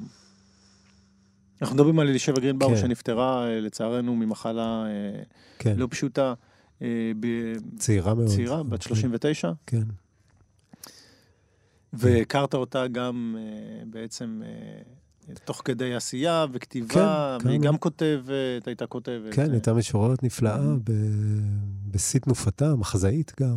אנחנו 1.63 1.77
מדברים 1.77 1.99
על 1.99 2.09
אלישבע 2.09 2.41
גרינבאום 2.41 2.75
כן. 2.75 2.81
שנפטרה 2.81 3.47
לצערנו 3.61 4.17
ממחלה 4.17 4.85
כן, 5.59 5.77
לא 5.77 5.87
פשוטה, 5.91 6.35
אה, 6.83 7.13
צעירה 7.79 8.15
מאוד. 8.15 8.29
צעירה, 8.29 8.63
בת 8.63 8.83
39, 8.83 9.53
כן, 9.67 9.83
והכרת 11.93 12.55
אותה 12.55 12.87
גם 12.87 13.37
בעצם 13.87 14.43
תוך 15.45 15.63
כדי 15.65 15.95
עשייה 15.95 16.47
וכתיבה, 16.53 17.37
כן, 17.41 17.49
והיא 17.49 17.61
כן. 17.61 17.67
גם 17.67 17.77
כותבת, 17.79 18.67
הייתה 18.67 18.87
כותבת. 18.87 19.35
כן, 19.35 19.47
אה, 19.47 19.53
הייתה 19.53 19.75
משוררת 19.75 20.23
נפלאה, 20.23 20.75
ב- 20.85 20.93
בשיא 21.91 22.21
תנופתה, 22.21 22.75
מחזאית 22.75 23.33
גם, 23.41 23.57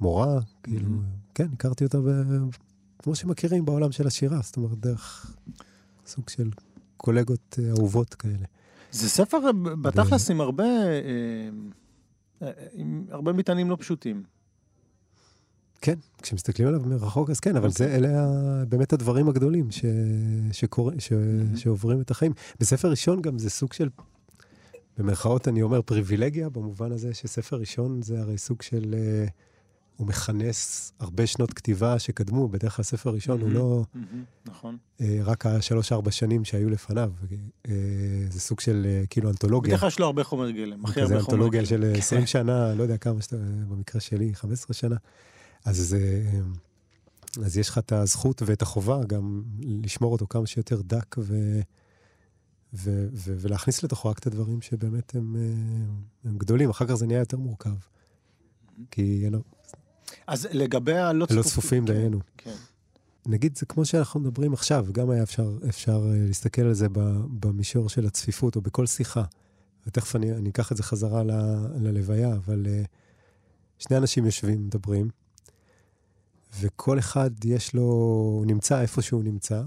ומורה, 0.00 0.40
כאילו. 0.62 0.88
כן, 1.34 1.46
הכרתי 1.52 1.84
אותה 1.84 1.98
ב- 2.00 2.44
כמו 2.98 3.14
שמכירים 3.14 3.64
בעולם 3.64 3.92
של 3.92 4.06
השירה, 4.06 4.38
זאת 4.42 4.56
אומרת, 4.56 4.78
דרך 4.78 5.36
סוג 6.06 6.28
של 6.28 6.50
קולגות 6.96 7.58
אה, 7.62 7.68
אהובות 7.70 8.14
כאלה. 8.14 8.46
זה 8.90 9.08
ספר 9.08 9.38
בתכלס 9.82 10.30
עם 10.30 10.40
הרבה, 10.40 10.64
אה, 10.64 11.48
אה, 12.42 12.50
עם 12.72 13.04
הרבה 13.10 13.32
מטענים 13.32 13.70
לא 13.70 13.76
פשוטים. 13.80 14.22
כן, 15.86 15.98
כשמסתכלים 16.22 16.68
עליו 16.68 16.80
מרחוק, 16.86 17.30
אז 17.30 17.40
כן, 17.40 17.56
אבל 17.56 17.70
זה, 17.70 17.96
אלה 17.96 18.08
ה- 18.20 18.64
באמת 18.68 18.92
הדברים 18.92 19.28
הגדולים 19.28 19.70
ש, 19.70 19.84
שקורה, 20.52 20.92
ש. 20.98 21.12
שעוברים 21.56 22.00
את 22.00 22.10
החיים. 22.10 22.32
בספר 22.60 22.90
ראשון 22.90 23.22
גם 23.22 23.38
זה 23.38 23.50
סוג 23.50 23.72
של, 23.72 23.88
במרכאות 24.98 25.48
אני 25.48 25.62
אומר 25.62 25.82
פריבילגיה, 25.82 26.48
במובן 26.48 26.92
הזה 26.92 27.14
שספר 27.14 27.56
ראשון 27.56 28.02
זה 28.02 28.20
הרי 28.20 28.38
סוג 28.38 28.62
של, 28.62 28.94
אה, 28.98 29.26
הוא 29.96 30.06
מכנס 30.06 30.92
הרבה 31.00 31.26
שנות 31.26 31.52
כתיבה 31.52 31.98
שקדמו, 31.98 32.48
בדרך 32.48 32.76
כלל 32.76 32.82
ספר 32.82 33.10
ראשון 33.10 33.40
הוא. 33.40 33.50
לא 33.50 33.84
נכון. 34.46 34.76
אה, 35.00 35.18
רק 35.24 35.46
השלוש-ארבע 35.46 36.10
שנים 36.10 36.44
שהיו 36.44 36.70
לפניו, 36.70 37.10
אה, 37.68 37.72
זה 38.30 38.40
סוג 38.40 38.60
של 38.60 38.86
כאילו 39.10 39.30
אנתולוגיה. 39.30 39.68
בדרך 39.70 39.80
כלל 39.80 39.88
יש 39.88 39.98
לו 39.98 40.06
הרבה 40.06 40.24
חומר 40.24 40.50
גלם, 40.50 40.84
הכי 40.84 41.00
כזה 41.00 41.02
הרבה 41.02 41.24
חומר 41.24 41.34
אנתולוגיה 41.34 41.60
גלם. 41.60 41.66
של 41.68 41.90
כן. 41.92 41.98
20 41.98 42.26
שנה, 42.26 42.74
לא 42.74 42.82
יודע 42.82 42.96
כמה 42.96 43.20
במקרה 43.68 44.00
שלי, 44.00 44.34
15 44.34 44.74
שנה. 44.74 44.96
אז, 45.66 45.96
אז 47.44 47.56
יש 47.58 47.68
לך 47.68 47.78
את 47.78 47.92
הזכות 47.92 48.42
ואת 48.46 48.62
החובה 48.62 49.04
גם 49.06 49.42
לשמור 49.60 50.12
אותו 50.12 50.26
כמה 50.26 50.46
שיותר 50.46 50.82
דק 50.82 51.16
ו, 51.18 51.60
ו, 52.74 53.08
ו, 53.12 53.34
ולהכניס 53.40 53.82
לתוכו 53.82 54.08
רק 54.08 54.18
את 54.18 54.26
הדברים 54.26 54.62
שבאמת 54.62 55.14
הם, 55.14 55.36
אה, 55.36 56.30
הם 56.30 56.38
גדולים. 56.38 56.70
אחר 56.70 56.86
כך 56.86 56.94
זה 56.94 57.06
נהיה 57.06 57.18
יותר 57.18 57.36
מורכב. 57.36 57.74
כי 58.90 59.22
אין- 59.24 59.34
אז 60.26 60.48
לגבי 60.52 60.96
הלא 60.98 61.18
לא 61.20 61.26
צפופים. 61.26 61.42
צפופים 61.42 61.86
כן, 61.86 61.92
דיינו. 61.92 62.20
כן. 62.36 62.54
נגיד, 63.26 63.58
זה 63.58 63.66
כמו 63.66 63.84
שאנחנו 63.84 64.20
מדברים 64.20 64.52
עכשיו, 64.52 64.86
גם 64.92 65.10
היה 65.10 65.22
אפשר, 65.22 65.58
אפשר 65.68 66.06
אה, 66.10 66.26
להסתכל 66.26 66.62
על 66.62 66.74
זה 66.74 66.86
במישור 67.40 67.88
של 67.88 68.06
הצפיפות, 68.06 68.56
או 68.56 68.60
בכל 68.60 68.86
שיחה. 68.86 69.24
ותכף 69.86 70.16
אני, 70.16 70.32
אני 70.32 70.50
אקח 70.50 70.72
את 70.72 70.76
זה 70.76 70.82
חזרה 70.82 71.22
ל, 71.22 71.30
ללוויה, 71.80 72.34
אבל 72.34 72.66
uh, 72.66 72.86
שני 73.78 73.96
אנשים 73.96 74.24
יושבים, 74.24 74.66
מדברים, 74.66 75.08
וכל 76.60 76.98
אחד 76.98 77.44
יש 77.44 77.74
לו, 77.74 77.82
הוא 77.82 78.46
נמצא 78.46 78.80
איפה 78.80 79.02
שהוא 79.02 79.24
נמצא, 79.24 79.62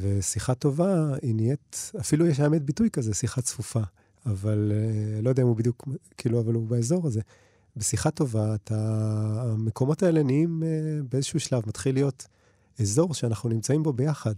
ושיחה 0.00 0.54
טובה 0.54 1.14
היא 1.22 1.34
נהיית, 1.34 1.92
אפילו 2.00 2.26
יש 2.26 2.40
האמת 2.40 2.62
ביטוי 2.62 2.90
כזה, 2.90 3.14
שיחה 3.14 3.42
צפופה. 3.42 3.80
אבל 4.26 4.72
uh, 4.72 5.22
לא 5.22 5.28
יודע 5.28 5.42
אם 5.42 5.48
הוא 5.48 5.56
בדיוק, 5.56 5.88
כאילו, 6.16 6.40
אבל 6.40 6.54
הוא 6.54 6.66
באזור 6.66 7.06
הזה. 7.06 7.20
בשיחה 7.76 8.10
טובה, 8.10 8.54
אתה, 8.54 8.76
המקומות 9.42 10.02
האלה 10.02 10.22
נהיים 10.22 10.62
uh, 10.62 10.66
באיזשהו 11.10 11.40
שלב, 11.40 11.62
מתחיל 11.66 11.94
להיות 11.94 12.26
אזור 12.80 13.14
שאנחנו 13.14 13.48
נמצאים 13.48 13.82
בו 13.82 13.92
ביחד. 13.92 14.34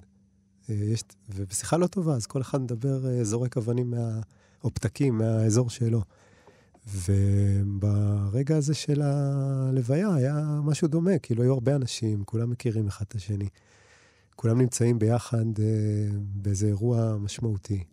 אה, 0.70 0.74
יש, 0.74 1.02
ובשיחה 1.34 1.76
לא 1.76 1.86
טובה, 1.86 2.14
אז 2.14 2.26
כל 2.26 2.40
אחד 2.40 2.60
מדבר, 2.60 3.06
אה, 3.06 3.24
זורק 3.24 3.56
אבנים 3.56 3.90
מה, 3.90 4.20
או 4.64 4.74
פתקים 4.74 5.18
מהאזור 5.18 5.70
שלו. 5.70 6.02
וברגע 6.86 8.56
הזה 8.56 8.74
של 8.74 9.02
הלוויה 9.02 10.14
היה 10.14 10.60
משהו 10.64 10.88
דומה, 10.88 11.18
כאילו 11.18 11.42
היו 11.42 11.52
הרבה 11.52 11.76
אנשים, 11.76 12.24
כולם 12.24 12.50
מכירים 12.50 12.86
אחד 12.86 13.04
את 13.08 13.14
השני. 13.14 13.48
כולם 14.36 14.60
נמצאים 14.60 14.98
ביחד 14.98 15.44
אה, 15.58 16.08
באיזה 16.18 16.66
אירוע 16.66 17.16
משמעותי. 17.16 17.84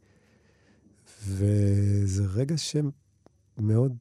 וזה 1.27 2.25
רגע 2.25 2.55
שמאוד 2.57 3.97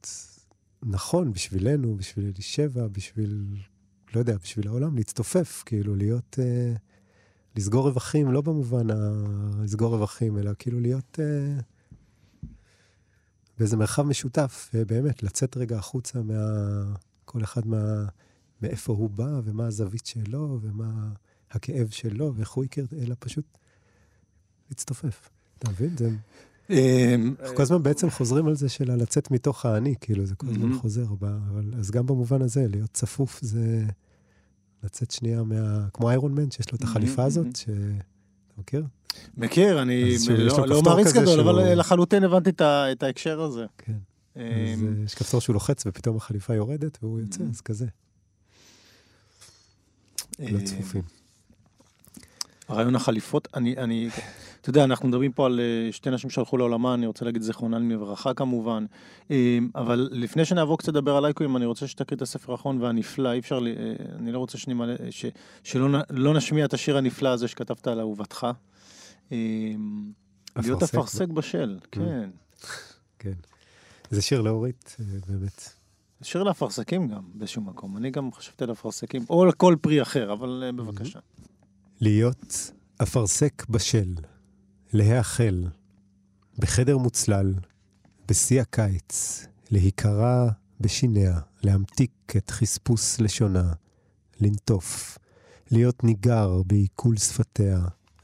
נכון 0.83 1.33
בשבילנו, 1.33 1.95
בשביל 1.95 2.31
אלישבע, 2.35 2.87
בשביל, 2.87 3.45
לא 4.15 4.19
יודע, 4.19 4.37
בשביל 4.37 4.67
העולם, 4.67 4.95
להצטופף, 4.95 5.63
כאילו 5.65 5.95
להיות, 5.95 6.39
אה, 6.39 6.73
לסגור 7.55 7.87
רווחים, 7.87 8.31
לא 8.31 8.41
במובן 8.41 8.91
ה... 8.91 8.95
רווחים, 9.79 10.37
אלא 10.37 10.51
כאילו 10.59 10.79
להיות 10.79 11.19
אה, 11.19 11.59
באיזה 13.59 13.77
מרחב 13.77 14.03
משותף, 14.03 14.69
ובאמת, 14.73 15.23
לצאת 15.23 15.57
רגע 15.57 15.77
החוצה 15.77 16.21
מה... 16.21 16.43
כל 17.25 17.43
אחד 17.43 17.67
מה... 17.67 18.05
מאיפה 18.61 18.93
הוא 18.93 19.09
בא, 19.09 19.41
ומה 19.43 19.67
הזווית 19.67 20.05
שלו, 20.05 20.59
ומה 20.61 21.09
הכאב 21.51 21.89
שלו, 21.89 22.33
ואיך 22.35 22.51
הוא 22.51 22.63
הכיר, 22.63 22.87
אלא 22.97 23.15
פשוט 23.19 23.57
להצטופף. 24.69 25.29
אתה 25.59 25.69
מבין? 25.69 25.97
זה... 25.97 26.09
אמ, 26.69 27.35
אנחנו 27.39 27.55
כל 27.55 27.61
הזמן 27.61 27.83
בעצם 27.83 28.09
חוזרים 28.09 28.47
על 28.47 28.55
זה 28.55 28.69
של 28.69 28.95
לצאת 28.95 29.31
מתוך 29.31 29.65
האני, 29.65 29.95
כאילו, 30.01 30.25
זה 30.25 30.35
כל 30.35 30.47
הזמן 30.47 30.59
מהמם. 30.59 30.79
חוזר. 30.79 31.05
אבל, 31.19 31.73
אז 31.77 31.91
גם 31.91 32.05
במובן 32.05 32.41
הזה, 32.41 32.67
להיות 32.67 32.91
צפוף 32.93 33.39
זה 33.41 33.85
לצאת 34.83 35.11
שנייה 35.11 35.43
מה... 35.43 35.87
כמו 35.93 36.09
איירון 36.09 36.35
מן, 36.35 36.51
שיש 36.51 36.71
לו 36.71 36.77
את 36.77 36.83
החליפה 36.83 37.15
מהמם, 37.15 37.27
הזאת, 37.27 37.43
מהמם. 37.43 37.55
ש... 37.55 37.65
אתה 38.47 38.61
מכיר? 38.61 38.85
מכיר, 39.37 39.81
אני 39.81 40.15
אז 40.15 40.29
לא 40.29 40.67
לא 40.67 40.81
מעריץ 40.81 41.11
גדול, 41.13 41.39
אבל 41.39 41.79
לחלוטין 41.79 42.23
הבנתי 42.23 42.49
את 42.49 42.61
ה- 42.61 42.91
את 42.91 43.03
ההקשר 43.03 43.41
הזה. 43.41 43.65
כן. 43.77 43.91
אז 44.35 44.41
אמ, 44.41 44.95
אה, 44.99 45.03
יש 45.05 45.15
כפתור 45.15 45.41
שהוא 45.41 45.53
לוחץ 45.53 45.83
ופתאום 45.85 46.17
החליפה 46.17 46.55
יורדת 46.55 46.97
והוא 47.01 47.19
יוצא, 47.19 47.39
מהמם. 47.39 47.51
אז 47.51 47.61
כזה, 47.61 47.85
לא 50.39 50.45
אמ, 50.57 50.63
צפופים. 50.63 51.01
רעיון 52.69 52.95
החליפות, 52.95 53.47
אני, 53.53 53.77
אני, 53.77 54.09
אתה 54.61 54.69
יודע, 54.69 54.83
אנחנו 54.83 55.07
מדברים 55.07 55.31
פה 55.31 55.45
על 55.45 55.59
אה, 55.59 55.91
שתי 55.91 56.09
נשים 56.09 56.29
שהלכו 56.29 56.57
לעולמה, 56.57 56.93
אני 56.93 57.05
רוצה 57.05 57.25
להגיד 57.25 57.41
זיכרונן 57.41 57.89
לברכה 57.89 58.33
כמובן, 58.33 58.85
אמ, 59.29 59.69
אבל 59.75 60.09
לפני 60.11 60.45
שנעבור 60.45 60.77
קצת 60.77 60.87
לדבר 60.87 61.15
על 61.15 61.25
אייקויים, 61.25 61.57
אני 61.57 61.65
רוצה 61.65 61.87
שתקריא 61.87 62.17
את 62.17 62.21
הספר 62.21 62.51
האחרון 62.51 62.81
והנפלא, 62.81 63.31
אי 63.31 63.39
אפשר, 63.39 63.59
אה, 63.67 63.93
אני 64.15 64.31
לא 64.31 64.39
רוצה 64.39 64.57
שנמלא, 64.57 64.93
ש, 65.09 65.25
שלא 65.63 65.99
לא 66.09 66.33
נשמיע 66.33 66.65
את 66.65 66.73
השיר 66.73 66.97
הנפלא 66.97 67.29
הזה 67.29 67.47
שכתבת 67.47 67.87
על 67.87 67.99
אהובתך. 67.99 68.47
להיות 70.55 70.83
אפרסק, 70.83 71.27
בשל, 71.27 71.79
כן. 71.91 72.29
כן. 73.19 73.33
זה 74.09 74.21
שיר 74.21 74.41
לאורית, 74.41 74.95
אה, 74.99 75.05
באמת. 75.27 75.69
שיר 76.21 76.43
לאפרסקים 76.43 77.07
גם, 77.07 77.21
באיזשהו 77.33 77.61
מקום. 77.61 77.97
אני 77.97 78.11
גם 78.11 78.31
חשבתי 78.33 78.63
על 78.63 78.71
אפרסקים, 78.71 79.25
או 79.29 79.43
על 79.43 79.51
כל 79.51 79.75
פרי 79.81 80.01
אחר, 80.01 80.33
אבל 80.33 80.63
אה, 80.65 80.71
בבקשה. 80.71 81.19
להיות 82.01 82.71
אפרסק 83.03 83.65
בשל, 83.69 84.13
להיאכל, 84.93 85.63
בחדר 86.59 86.97
מוצלל, 86.97 87.53
בשיא 88.27 88.61
הקיץ, 88.61 89.45
להיקרע 89.71 90.49
בשיניה, 90.79 91.39
להמתיק 91.63 92.11
את 92.37 92.49
חספוס 92.49 93.19
לשונה, 93.19 93.73
לנטוף, 94.41 95.17
להיות 95.71 96.03
ניגר 96.03 96.61
בעיכול 96.65 97.17
שפתיה, 97.17 97.79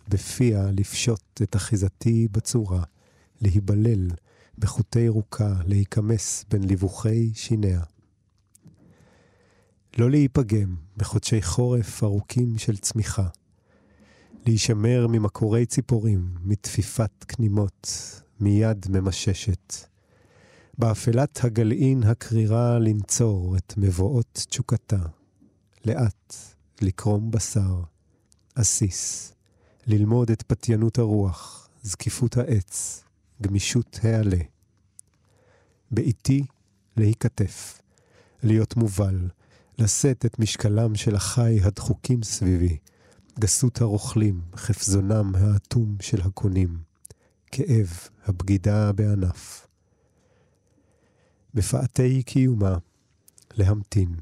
בפיה 0.08 0.72
לפשוט 0.72 1.42
את 1.44 1.56
אחיזתי 1.56 2.28
בצורה, 2.32 2.84
להיבלל 3.42 4.08
בחוטי 4.58 5.00
ירוקה, 5.00 5.54
להיכמס 5.66 6.46
בין 6.50 6.64
לבוכי 6.70 7.32
שיניה. 7.34 7.82
לא 9.98 10.12
להיפגם 10.12 10.76
בחודשי 10.98 11.42
חורף 11.42 12.04
ארוכים 12.04 12.58
של 12.58 12.78
צמיחה, 12.78 13.28
להישמר 14.46 15.08
ממקורי 15.10 15.66
ציפורים, 15.66 16.30
מתפיפת 16.44 17.24
כנימות, 17.28 17.90
מיד 18.40 18.86
ממששת. 18.90 19.74
באפלת 20.78 21.44
הגלעין 21.44 22.04
הקרירה 22.04 22.80
לנצור 22.80 23.58
את 23.58 23.74
מבואות 23.78 24.46
תשוקתה. 24.50 25.00
לאט, 25.86 26.36
לקרום 26.82 27.32
בשר, 27.32 27.82
עסיס, 28.56 29.34
ללמוד 29.88 30.32
את 30.32 30.42
פתיינות 30.42 31.00
הרוח, 31.00 31.70
זקיפות 31.84 32.38
העץ, 32.38 33.04
גמישות 33.42 34.00
העלה. 34.04 34.44
באיתי 35.92 36.44
להיכתף, 36.98 37.82
להיות 38.44 38.76
מובל, 38.76 39.30
לשאת 39.80 40.26
את 40.26 40.40
משקלם 40.40 40.96
של 40.96 41.16
החי 41.16 41.60
הדחוקים 41.62 42.24
סביבי, 42.24 42.78
גסות 43.40 43.82
הרוכלים, 43.82 44.42
חפזונם 44.56 45.32
האטום 45.36 45.96
של 46.02 46.22
הקונים, 46.22 46.78
כאב, 47.52 47.90
הבגידה 48.26 48.92
בענף. 48.92 49.68
בפאתי 51.54 52.24
קיומה, 52.24 52.78
להמתין, 53.54 54.16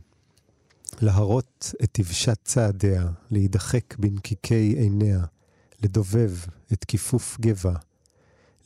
להרות 1.01 1.73
את 1.83 1.89
תבשת 1.91 2.37
צעדיה, 2.43 3.07
להידחק 3.31 3.95
בנקיקי 3.99 4.75
עיניה, 4.77 5.25
לדובב 5.83 6.31
את 6.73 6.83
כיפוף 6.83 7.37
גבה, 7.41 7.75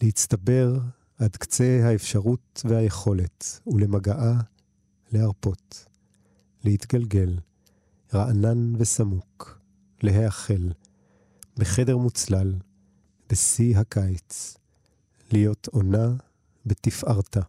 להצטבר 0.01 0.79
עד 1.19 1.35
קצה 1.35 1.79
האפשרות 1.83 2.61
והיכולת, 2.65 3.59
ולמגעה 3.67 4.41
להרפות, 5.11 5.85
להתגלגל, 6.63 7.39
רענן 8.13 8.75
וסמוק, 8.75 9.56
להיאכל, 10.03 10.67
בחדר 11.57 11.97
מוצלל, 11.97 12.53
בשיא 13.29 13.77
הקיץ, 13.77 14.57
להיות 15.31 15.67
עונה 15.71 16.07
בתפארתה. 16.65 17.41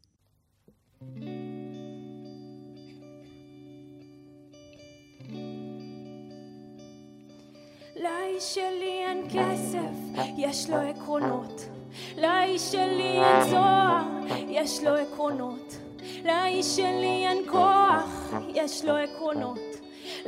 לאיש 7.96 8.54
שלי 8.54 9.04
אין 9.06 9.28
כסף, 9.28 10.22
יש 10.36 10.70
לו 10.70 10.76
עקרונות. 10.76 11.68
לאיש 12.16 12.72
שלי 12.72 13.24
אין 13.24 13.50
זוהר, 13.50 14.04
יש 14.48 14.84
לו 14.84 14.94
עקרונות. 14.94 15.78
לאיש 16.24 16.76
שלי 16.76 17.26
אין 17.26 17.38
כוח, 17.50 18.32
יש 18.48 18.84
לו 18.84 18.96
עקרונות. 18.96 19.67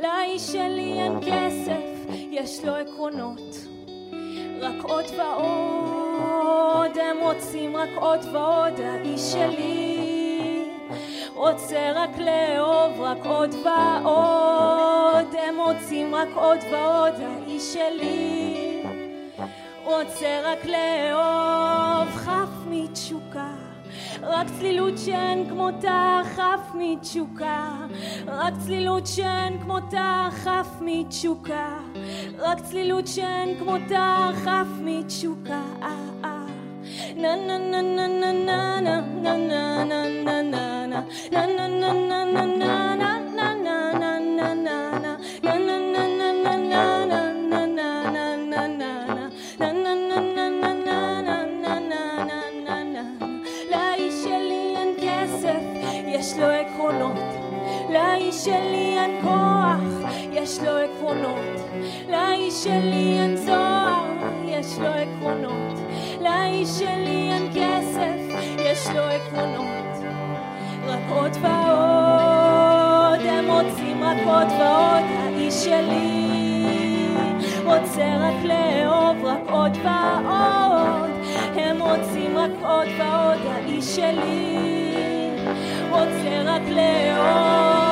לאיש 0.01 0.41
שלי 0.41 0.93
אין 0.93 1.13
כסף, 1.21 2.13
יש 2.31 2.65
לו 2.65 2.75
עקרונות. 2.75 3.55
רק 4.61 4.83
עוד 4.83 5.05
ועוד, 5.17 6.97
הם 6.97 7.17
רוצים 7.21 7.77
רק 7.77 7.89
עוד 7.95 8.19
ועוד, 8.31 8.79
האיש 8.79 9.21
שלי 9.21 10.11
רוצה 11.35 11.91
רק 11.95 12.17
לאהוב, 12.17 13.01
רק 13.01 13.25
עוד 13.25 13.49
ועוד, 13.53 15.35
הם 15.35 15.57
רוצים 15.57 16.15
רק 16.15 16.29
עוד 16.35 16.59
ועוד, 16.71 17.13
האיש 17.19 17.73
שלי 17.73 18.83
רוצה 19.83 20.41
רק 20.43 20.65
לאהוב, 20.65 22.07
חף 22.15 22.49
מתשוקה. 22.69 23.20
רק 24.23 24.47
צלילות 24.59 24.97
שאין 24.97 25.49
כמותה 25.49 26.21
חף 26.35 26.71
מתשוקה 26.75 27.69
רק 28.27 28.53
צלילות 28.65 29.07
שאין 29.07 29.59
כמותה 29.61 30.27
חף 30.31 30.67
מתשוקה 30.81 31.77
רק 32.39 32.59
צלילות 32.59 33.07
שאין 33.07 33.59
כמותה 33.59 34.29
חף 34.43 34.67
מתשוקה 34.81 35.61
na 37.15 37.35
na 37.35 37.57
na 37.57 37.81
na 37.81 38.07
na 38.07 38.31
na 38.31 38.79
na 38.81 39.01
na 39.21 39.37
na 39.37 39.63
na 39.83 40.01
na 40.13 40.41
na 40.41 41.05
na 41.29 41.57
na 41.67 42.25
na 42.25 42.45
na 42.45 42.95
na 42.95 43.10
שלי 58.43 58.97
אין 58.99 59.21
כוח, 59.21 60.11
יש 60.31 60.59
לו 60.59 60.71
עקרונות. 60.71 61.59
לאיש 62.09 62.63
שלי 62.63 63.19
אין 63.19 63.35
זוהר, 63.35 64.03
יש 64.45 64.79
לו 64.79 64.87
עקרונות. 64.87 65.79
לאיש 66.21 66.69
שלי 66.69 67.31
אין 67.31 67.49
כסף, 67.55 68.35
יש 68.57 68.87
לו 68.95 69.03
עקרונות. 69.03 69.81
רק 70.87 70.99
עוד 71.09 71.31
ועוד, 71.41 73.19
הם 73.25 73.49
רוצים 73.49 74.03
רק 74.03 74.17
עוד 74.25 74.47
ועוד, 74.59 75.05
האיש 75.19 75.53
שלי 75.53 77.07
רוצה 77.65 78.17
רק 78.19 78.43
לאהוב, 78.43 79.25
רק 79.25 79.49
עוד 79.49 79.77
ועוד. 79.83 81.11
הם 81.55 81.81
רוצים 81.81 82.37
רק 82.37 82.51
עוד 82.61 82.87
ועוד, 82.97 83.39
האיש 83.45 83.95
שלי 83.95 84.57
רוצה 85.91 86.41
רק 86.45 86.61
לאהוב. 86.69 87.90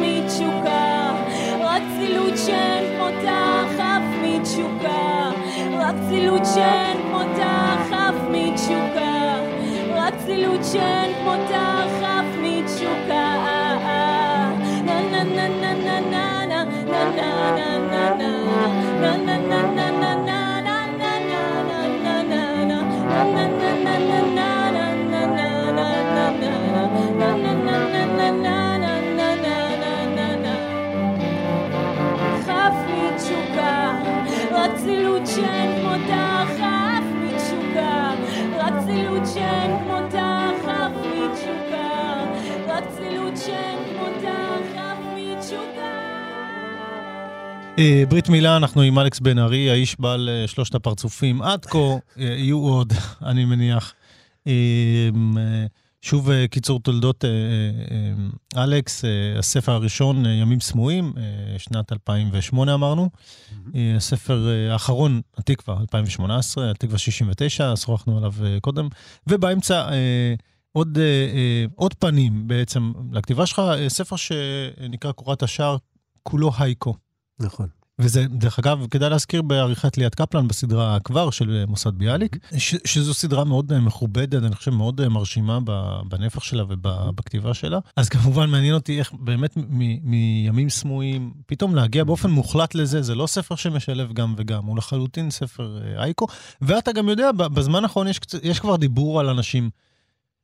מתשוקה, 0.00 1.12
רק 1.60 1.82
צלילות 1.96 2.38
שאין 2.46 2.98
כמותה 2.98 3.62
חף 3.76 4.02
מתשוקה, 4.22 5.30
רק 5.78 5.94
צלילות 6.08 6.46
שאין 6.54 6.96
כמותה 7.02 7.76
חף 7.90 8.14
מתשוקה, 8.30 9.36
רק 9.94 10.14
צלילות 10.24 10.64
שאין 10.72 11.12
כמותה 11.14 11.84
חף 12.00 12.26
מתשוקה. 12.42 13.34
na 14.84 15.00
na 15.00 15.22
na 15.24 15.46
na 15.62 15.72
na 15.86 15.96
na 16.12 16.24
na 16.44 16.64
na 16.92 17.30
na 17.34 17.80
na 19.26 19.36
na 19.46 19.90
na 19.90 20.14
na 20.14 20.33
אה, 20.33 20.33
ברית 48.08 48.28
מילה, 48.28 48.56
אנחנו 48.56 48.82
עם 48.82 48.98
אלכס 48.98 49.20
בן 49.20 49.38
ארי, 49.38 49.70
האיש 49.70 50.00
בעל 50.00 50.28
אה, 50.28 50.46
שלושת 50.46 50.74
הפרצופים. 50.74 51.42
עד 51.42 51.64
כה 51.64 51.78
אה, 51.78 51.98
יהיו 52.18 52.58
עוד, 52.58 52.92
אני 53.28 53.44
מניח. 53.44 53.94
שוב, 56.02 56.30
קיצור 56.50 56.80
תולדות 56.80 57.24
אלכס, 58.56 59.04
הספר 59.38 59.72
הראשון, 59.72 60.26
ימים 60.26 60.60
סמויים, 60.60 61.12
שנת 61.58 61.92
2008 61.92 62.74
אמרנו. 62.74 63.10
הספר 63.96 64.48
האחרון, 64.70 65.20
התקווה, 65.36 65.80
2018, 65.80 66.70
התקווה 66.70 66.98
69, 66.98 67.76
שוחחנו 67.76 68.18
עליו 68.18 68.32
קודם. 68.60 68.88
ובאמצע, 69.26 69.88
עוד, 70.72 70.98
עוד 71.74 71.94
פנים 71.94 72.48
בעצם 72.48 72.92
לכתיבה 73.12 73.46
שלך, 73.46 73.62
ספר 73.88 74.16
שנקרא 74.16 75.12
קורת 75.12 75.42
השער, 75.42 75.76
כולו 76.22 76.50
הייקו. 76.58 76.94
נכון. 77.40 77.68
וזה, 77.98 78.26
דרך 78.30 78.58
אגב, 78.58 78.86
כדאי 78.90 79.10
להזכיר 79.10 79.42
בעריכת 79.42 79.98
ליאת 79.98 80.14
קפלן 80.14 80.48
בסדרה 80.48 80.98
כבר 81.04 81.30
של 81.30 81.64
מוסד 81.68 81.94
ביאליק, 81.94 82.36
ש, 82.58 82.74
שזו 82.84 83.14
סדרה 83.14 83.44
מאוד 83.44 83.72
אה, 83.72 83.80
מכובדת, 83.80 84.42
אני 84.42 84.54
חושב 84.54 84.70
מאוד 84.70 85.00
אה, 85.00 85.08
מרשימה 85.08 85.58
בנפח 86.08 86.42
שלה 86.42 86.64
ובכתיבה 86.68 87.54
שלה. 87.54 87.78
אז 87.96 88.08
כמובן 88.08 88.50
מעניין 88.50 88.74
אותי 88.74 88.98
איך 88.98 89.12
באמת 89.12 89.56
מימים 90.02 90.70
סמויים, 90.70 91.32
פתאום 91.46 91.74
להגיע 91.74 92.04
באופן 92.04 92.30
מוחלט 92.30 92.74
לזה, 92.74 93.02
זה 93.02 93.14
לא 93.14 93.26
ספר 93.26 93.54
שמשלב 93.54 94.12
גם 94.12 94.34
וגם, 94.36 94.64
הוא 94.64 94.76
לחלוטין 94.76 95.30
ספר 95.30 95.78
אה, 95.82 96.02
אייקו. 96.02 96.26
ואתה 96.60 96.92
גם 96.92 97.08
יודע, 97.08 97.32
בזמן 97.32 97.84
האחרון 97.84 98.08
יש, 98.08 98.20
יש 98.42 98.60
כבר 98.60 98.76
דיבור 98.76 99.20
על 99.20 99.28
אנשים. 99.28 99.70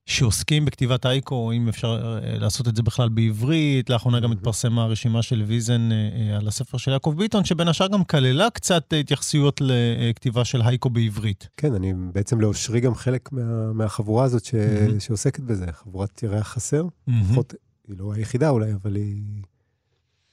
שעוסקים 0.07 0.64
בכתיבת 0.64 1.07
אייקו, 1.07 1.53
אם 1.53 1.68
אפשר 1.68 2.20
אה, 2.24 2.38
לעשות 2.38 2.68
את 2.68 2.76
זה 2.76 2.82
בכלל 2.82 3.09
בעברית. 3.09 3.90
לאחרונה 3.90 4.20
גם 4.20 4.32
התפרסמה 4.32 4.82
הרשימה 4.82 5.22
של 5.22 5.42
ויזן 5.42 5.92
אה, 5.92 5.96
אה, 5.96 6.36
על 6.36 6.48
הספר 6.48 6.78
של 6.78 6.90
יעקב 6.90 7.14
ביטון, 7.18 7.44
שבין 7.44 7.68
השאר 7.68 7.88
גם 7.88 8.05
כללה 8.05 8.51
קצת 8.51 8.92
התייחסויות 9.01 9.61
לכתיבה 9.64 10.44
של 10.44 10.62
אייקו 10.62 10.90
בעברית. 10.90 11.48
כן, 11.57 11.74
אני 11.74 11.92
בעצם 12.12 12.40
לאושרי 12.40 12.80
גם 12.80 12.94
חלק 12.94 13.32
מה, 13.32 13.72
מהחבורה 13.72 14.24
הזאת 14.24 14.44
ש, 14.44 14.55
mm-hmm. 14.55 15.01
שעוסקת 15.01 15.40
בזה, 15.40 15.66
חבורת 15.72 16.22
ירח 16.22 16.48
חסר. 16.48 16.82
Mm-hmm. 16.82 17.12
לפחות, 17.22 17.55
היא 17.88 17.96
לא 17.98 18.12
היחידה 18.14 18.51
אולי, 18.51 18.72
אבל 18.82 18.96
היא... 18.96 19.22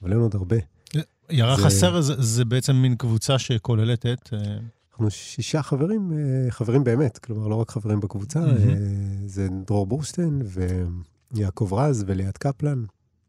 אבל 0.02 0.12
אין 0.12 0.20
עוד 0.20 0.34
הרבה. 0.34 0.56
ירח 1.30 1.58
זה... 1.58 1.64
חסר 1.64 2.00
זה, 2.00 2.14
זה 2.18 2.44
בעצם 2.44 2.76
מין 2.76 2.96
קבוצה 2.96 3.38
שכוללת 3.38 4.06
את... 4.06 4.32
אנחנו 4.98 5.10
שישה 5.10 5.62
חברים, 5.62 6.12
אה, 6.12 6.50
חברים 6.50 6.84
באמת, 6.84 7.18
כלומר, 7.18 7.48
לא 7.48 7.54
רק 7.54 7.70
חברים 7.70 8.00
בקבוצה, 8.00 8.44
mm-hmm. 8.44 9.26
זה 9.26 9.48
דרור 9.66 9.86
בורשטיין, 9.86 10.42
ויעקב 11.32 11.74
רז, 11.74 12.04
וליאת 12.06 12.38
קפלן, 12.38 12.84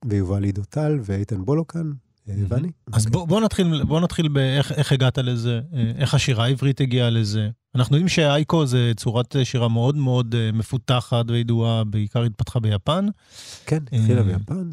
ויובל 0.05 0.43
עידו 0.43 0.61
טל, 0.69 0.99
ואיתן 1.03 1.45
בולוקן, 1.45 1.91
mm-hmm. 1.91 2.31
ואני. 2.47 2.71
אז 2.93 3.05
בוא, 3.05 3.27
בוא 3.27 3.41
נתחיל, 3.41 3.83
בוא 3.83 3.99
נתחיל 3.99 4.27
באיך 4.27 4.71
איך 4.71 4.91
הגעת 4.91 5.17
לזה, 5.17 5.61
איך 5.95 6.13
השירה 6.13 6.45
העברית 6.45 6.81
הגיעה 6.81 7.09
לזה. 7.09 7.49
אנחנו 7.75 7.95
יודעים 7.95 8.07
שאייקו 8.07 8.65
זה 8.65 8.91
צורת 8.95 9.35
שירה 9.43 9.67
מאוד 9.67 9.95
מאוד 9.95 10.35
מפותחת 10.53 11.25
וידועה, 11.27 11.83
בעיקר 11.83 12.23
התפתחה 12.23 12.59
ביפן. 12.59 13.07
כן, 13.65 13.83
התחילה 13.91 14.23
ביפן. 14.23 14.69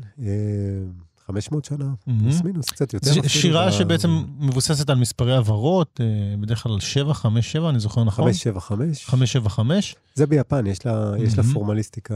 500 1.26 1.64
שנה. 1.64 1.84
פלוס 2.20 2.42
מינוס, 2.42 2.70
קצת 2.70 2.94
יותר. 2.94 3.12
זו 3.12 3.20
שירה 3.26 3.72
שבעצם 3.72 4.24
מבוססת 4.38 4.90
על 4.90 4.98
מספרי 4.98 5.36
עברות, 5.36 6.00
אה, 6.00 6.36
בדרך 6.40 6.62
כלל 6.62 6.80
7, 6.80 7.14
5, 7.14 7.52
7, 7.52 7.68
אני 7.70 7.78
זוכר 7.80 8.04
נכון? 8.04 8.24
575. 8.24 9.06
5, 9.06 9.32
7, 9.32 9.48
5. 9.48 9.96
זה 10.14 10.26
ביפן, 10.26 10.66
יש 10.66 10.86
לה, 10.86 11.12
יש 11.18 11.38
לה. 11.38 11.44
פורמליסטיקה 11.52 12.14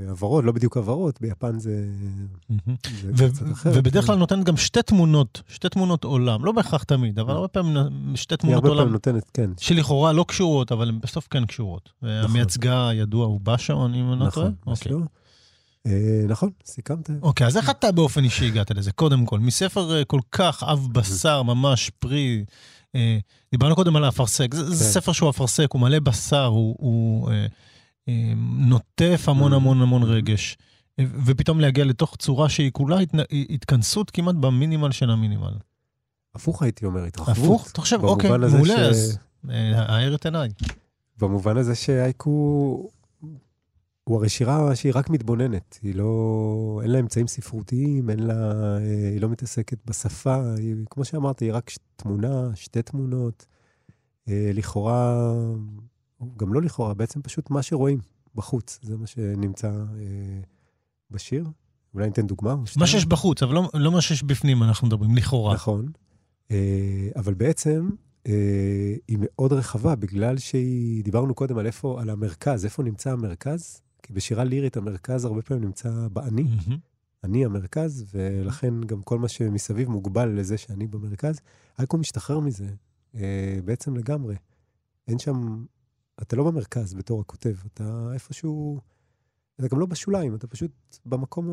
אה, 0.00 0.10
עברות, 0.10 0.44
לא 0.44 0.52
בדיוק 0.52 0.76
עברות, 0.76 1.20
ביפן 1.20 1.58
זה, 1.58 1.84
זה 3.14 3.28
קצת 3.28 3.52
אחרת. 3.52 3.74
ובדרך 3.76 4.06
כלל 4.06 4.16
נותנת 4.16 4.44
גם 4.44 4.56
שתי 4.56 4.82
תמונות, 4.82 5.42
שתי 5.48 5.68
תמונות 5.68 6.04
עולם, 6.04 6.44
לא 6.44 6.52
בהכרח 6.52 6.82
תמיד, 6.82 7.18
אבל 7.18 7.34
הרבה 7.34 7.48
פעמים 7.48 7.76
שתי 8.14 8.34
היא 8.34 8.38
תמונות 8.38 8.56
הרבה 8.56 8.68
עולם 8.68 8.78
פעמים 8.78 8.92
נותנת, 8.92 9.30
כן. 9.34 9.50
שלכאורה 9.60 10.12
לא 10.12 10.24
קשורות, 10.28 10.72
אבל 10.72 10.88
הן 10.88 10.98
בסוף 11.00 11.28
כן 11.30 11.46
קשורות. 11.46 11.90
והמייצגה 12.02 12.88
הידוע 12.88 13.26
הוא 13.26 13.40
בשעון, 13.42 13.94
אם 13.94 14.12
אני 14.12 14.20
לא 14.20 14.30
טועה? 14.30 14.48
נכון, 14.48 14.72
אוקיי. 14.72 14.92
משהו. 14.92 15.17
אה, 15.88 16.24
נכון, 16.28 16.50
סיכמת. 16.64 17.10
אוקיי, 17.22 17.46
אז 17.46 17.56
איך 17.56 17.70
אתה 17.70 17.92
באופן 17.92 18.24
אישי 18.24 18.46
הגעת 18.46 18.70
לזה? 18.70 18.92
קודם 18.92 19.26
כל, 19.26 19.38
מספר 19.38 19.96
אה, 19.96 20.04
כל 20.04 20.20
כך 20.32 20.62
עב 20.62 20.88
בשר, 20.92 21.42
ממש 21.42 21.90
פרי, 21.98 22.44
אה, 22.94 23.18
דיברנו 23.50 23.74
קודם 23.76 23.96
על 23.96 24.04
האפרסק, 24.04 24.54
זה, 24.54 24.64
כן. 24.64 24.90
ספר 24.90 25.12
שהוא 25.12 25.30
אפרסק, 25.30 25.66
הוא 25.72 25.80
מלא 25.80 25.98
בשר, 25.98 26.44
הוא, 26.44 27.30
נוטף 28.58 29.24
המון. 29.26 29.52
המון 29.52 29.82
המון 29.82 30.02
רגש, 30.02 30.56
ופתאום 31.00 31.60
להגיע 31.60 31.84
לתוך 31.84 32.16
צורה 32.16 32.48
שהיא 32.48 32.70
כולה. 32.72 32.96
התכנסות 33.50 34.10
כמעט 34.10 34.34
במינימל 34.34 34.90
של 34.90 35.10
המינימל. 35.10 35.52
הפוך 36.34 36.62
הייתי 36.62 36.86
אומר, 36.86 37.04
התרחבות. 37.04 37.38
הפוך? 37.38 37.70
אתה 37.72 37.80
חושב, 37.80 38.04
אוקיי, 38.04 38.30
מעולה, 38.30 38.74
אז 38.74 39.18
האר 39.74 40.14
את 40.14 40.24
עיניי. 40.26 40.48
במובן 41.20 41.56
הזה 41.56 41.74
שהייקו 41.74 42.90
הוא 44.08 44.16
הרי 44.16 44.28
שירה 44.28 44.76
שהיא 44.76 44.92
רק 44.94 45.10
מתבוננת, 45.10 45.78
היא 45.82 45.94
לא, 45.94 46.80
אין 46.82 46.90
לה 46.90 46.98
אמצעים 46.98 47.26
ספרותיים, 47.26 48.10
אין 48.10 48.20
לה, 48.20 48.52
אה, 48.78 49.08
היא 49.12 49.20
לא 49.20 49.28
מתעסקת 49.28 49.78
בשפה, 49.86 50.54
היא, 50.58 50.74
כמו 50.90 51.04
שאמרתי, 51.04 51.44
היא 51.44 51.52
רק 51.52 51.70
תמונה, 51.96 52.50
שתי 52.54 52.82
תמונות. 52.82 53.46
אה, 54.28 54.50
לכאורה, 54.54 55.32
גם 56.36 56.52
לא 56.52 56.62
לכאורה, 56.62 56.94
בעצם 56.94 57.22
פשוט 57.22 57.50
מה 57.50 57.62
שרואים 57.62 57.98
בחוץ, 58.34 58.78
זה 58.82 58.96
מה 58.96 59.06
שנמצא 59.06 59.68
אה, 59.68 60.40
בשיר. 61.10 61.46
אולי 61.94 62.06
ניתן 62.06 62.26
דוגמה? 62.26 62.56
מה? 62.76 62.86
שיש 62.86 63.06
בחוץ, 63.06 63.42
אבל 63.42 63.54
לא, 63.54 63.70
לא 63.74 63.92
מה 63.92 64.00
שיש 64.00 64.22
בפנים, 64.22 64.62
אנחנו 64.62 64.86
מדברים, 64.86 65.16
לכאורה. 65.16 65.54
נכון. 65.54 65.86
אבל 67.16 67.34
בעצם 67.34 67.88
אה, 68.26 68.94
היא 69.08 69.18
מאוד 69.20 69.52
רחבה, 69.52 69.94
בגלל 69.94 70.38
שהיא, 70.38 71.04
דיברנו 71.04 71.34
קודם 71.34 71.58
על 71.58 71.66
איפה, 71.66 72.00
על 72.00 72.10
המרכז, 72.10 72.64
איפה 72.64 72.82
נמצא 72.82 73.12
המרכז? 73.12 73.82
כי 74.02 74.12
בשירה 74.12 74.44
לירית 74.44 74.76
המרכז 74.76 75.24
הרבה 75.24 75.42
פעמים 75.42 75.64
נמצא 75.64 76.08
באני, 76.12 76.42
מהמם. 76.42 76.78
אני 77.24 77.44
המרכז, 77.44 78.04
ולכן 78.14 78.80
גם 78.80 79.02
כל 79.02 79.18
מה 79.18 79.28
שמסביב 79.28 79.88
מוגבל 79.88 80.28
לזה 80.28 80.58
שאני 80.58 80.86
במרכז. 80.86 81.40
אייקו 81.78 81.98
משתחרר 81.98 82.40
מזה, 82.40 82.68
אה, 83.14 83.58
בעצם 83.64 83.96
לגמרי. 83.96 84.36
אין 85.08 85.18
שם, 85.18 85.64
אתה 86.22 86.36
לא 86.36 86.44
במרכז 86.44 86.94
בתור 86.94 87.20
הכותב, 87.20 87.54
אתה 87.66 88.10
איפשהו, 88.12 88.80
אתה 89.56 89.68
גם 89.68 89.80
לא 89.80 89.86
בשוליים, 89.86 90.34
אתה 90.34 90.46
פשוט 90.46 90.98
במקום 91.06 91.50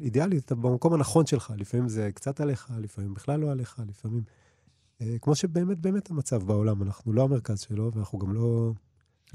האידיאלי, 0.00 0.38
אתה 0.38 0.54
במקום 0.54 0.92
הנכון 0.92 1.26
שלך. 1.26 1.52
לפעמים 1.56 1.88
זה 1.88 2.10
קצת 2.14 2.40
עליך, 2.40 2.72
לפעמים 2.78 3.14
בכלל 3.14 3.40
לא 3.40 3.50
עליך, 3.50 3.82
לפעמים... 3.88 4.22
אה, 5.00 5.16
כמו 5.20 5.34
שבאמת 5.34 5.78
באמת 5.78 6.10
המצב 6.10 6.42
בעולם, 6.42 6.82
אנחנו 6.82 7.12
לא 7.12 7.22
המרכז 7.22 7.60
שלו, 7.60 7.90
ואנחנו 7.94 8.18
גם 8.18 8.32
לא... 8.32 8.72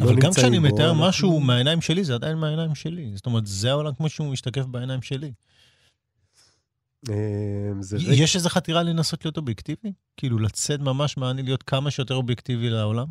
לא 0.02 0.06
אבל 0.06 0.16
גם 0.20 0.28
נמצאים 0.28 0.34
כשאני 0.34 0.60
מתאר 0.60 0.94
משהו 0.94 1.40
מהעיניים 1.40 1.82
שלי, 1.82 2.04
זה 2.04 2.14
עדיין 2.14 2.38
מהעיניים 2.38 2.76
שלי. 2.76 3.12
זאת 3.16 3.26
אומרת, 3.26 3.48
זה 3.48 3.72
העולם 3.72 3.94
כמו 3.94 4.10
שהוא 4.10 4.32
משתקף 4.32 4.66
בעיניים 4.66 5.02
שלי. 5.02 5.32
אה. 7.10 7.72
יש 7.98 8.36
איזו 8.36 8.50
חתירה 8.50 8.84
לנסות 8.84 9.26
להיות 9.26 9.38
אובייקטיבי? 9.38 9.94
כאילו, 10.18 10.40
לצאת 10.40 10.80
ממש 10.80 11.18
מהאני, 11.18 11.44
להיות 11.44 11.64
כמה 11.64 11.92
שיותר 11.92 12.16
אובייקטיבי 12.16 12.70
לעולם? 12.70 13.08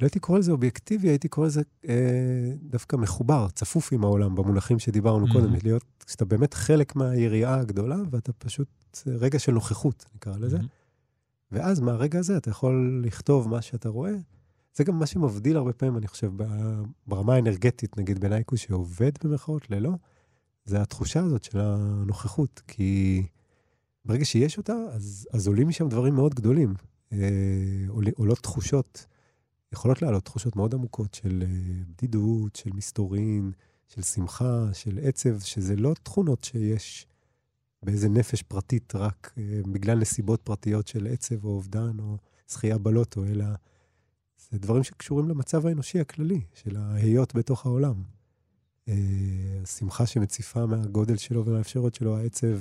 לא 0.00 0.06
הייתי 0.06 0.18
קורא 0.18 0.38
לזה 0.38 0.52
אובייקטיבי, 0.52 1.08
הייתי 1.08 1.28
קורא 1.28 1.46
לזה 1.46 1.62
אה, 1.88 1.94
דווקא 2.62 2.96
מחובר, 2.96 3.48
צפוף 3.54 3.92
עם 3.92 4.04
העולם, 4.04 4.34
במונחים 4.34 4.78
שדיברנו 4.78 5.26
Mhm. 5.26 5.32
קודם, 5.32 5.54
להיות, 5.62 5.84
שאתה 6.10 6.24
באמת 6.24 6.54
חלק 6.54 6.96
מהיריעה 6.96 7.60
הגדולה, 7.60 7.96
ואתה 8.10 8.32
פשוט, 8.32 8.68
זה 8.92 9.16
רגע 9.16 9.38
של 9.38 9.52
נוכחות, 9.52 10.04
נקרא 10.14 10.36
לזה. 10.38 10.56
מהמם. 10.56 10.68
ואז 11.52 11.80
מהרגע 11.80 12.18
הזה 12.18 12.36
אתה 12.36 12.50
יכול 12.50 13.02
לכתוב 13.06 13.48
מה 13.48 13.62
שאתה 13.62 13.88
רואה. 13.88 14.12
זה 14.74 14.84
גם 14.84 14.98
מה 14.98 15.06
שמבדיל 15.06 15.56
הרבה 15.56 15.72
פעמים, 15.72 15.96
אני 15.96 16.08
חושב, 16.08 16.32
ברמה 17.06 17.34
האנרגטית, 17.34 17.98
נגיד 17.98 18.18
בנייקו, 18.18 18.56
שעובד 18.56 19.12
במרכאות 19.24 19.70
ללא, 19.70 19.90
זה 20.64 20.82
התחושה 20.82 21.20
הזאת 21.20 21.44
של 21.44 21.58
הנוכחות. 21.60 22.62
כי 22.66 23.22
ברגע 24.04 24.24
שיש 24.24 24.58
אותה, 24.58 24.72
אז, 24.72 25.28
אז 25.32 25.46
עולים 25.46 25.68
משם 25.68 25.88
דברים 25.88 26.14
מאוד 26.14 26.34
גדולים. 26.34 26.74
אה, 27.12 27.18
עול, 27.88 28.04
עולות 28.16 28.38
תחושות, 28.38 29.06
יכולות 29.72 30.02
לעלות 30.02 30.24
תחושות 30.24 30.56
מאוד 30.56 30.74
עמוקות 30.74 31.14
של 31.14 31.42
אה, 31.46 31.82
בדידות, 31.88 32.56
של 32.56 32.70
מסתורין, 32.74 33.52
של 33.88 34.02
שמחה, 34.02 34.68
של 34.72 34.98
עצב, 35.02 35.40
שזה 35.40 35.76
לא 35.76 35.94
תכונות 36.02 36.44
שיש 36.44 37.06
באיזה 37.82 38.08
נפש 38.08 38.42
פרטית 38.42 38.94
רק 38.94 39.32
אה, 39.38 39.60
בגלל 39.72 39.98
נסיבות 39.98 40.42
פרטיות 40.42 40.86
של 40.86 41.06
עצב 41.06 41.44
או 41.44 41.50
אובדן 41.50 42.00
או 42.00 42.16
זכייה 42.48 42.78
בלוטו, 42.78 43.24
אלא 43.24 43.44
זה 44.50 44.58
דברים 44.58 44.82
שקשורים 44.82 45.28
למצב 45.28 45.66
האנושי 45.66 46.00
הכללי, 46.00 46.40
של 46.54 46.76
ההיות 46.76 47.34
בתוך 47.34 47.66
העולם. 47.66 48.02
אה, 48.88 48.94
השמחה 49.62 50.06
שמציפה 50.06 50.66
מהגודל 50.66 51.16
שלו 51.16 51.44
ומהאפשרויות 51.44 51.94
שלו, 51.94 52.16
העצב 52.16 52.58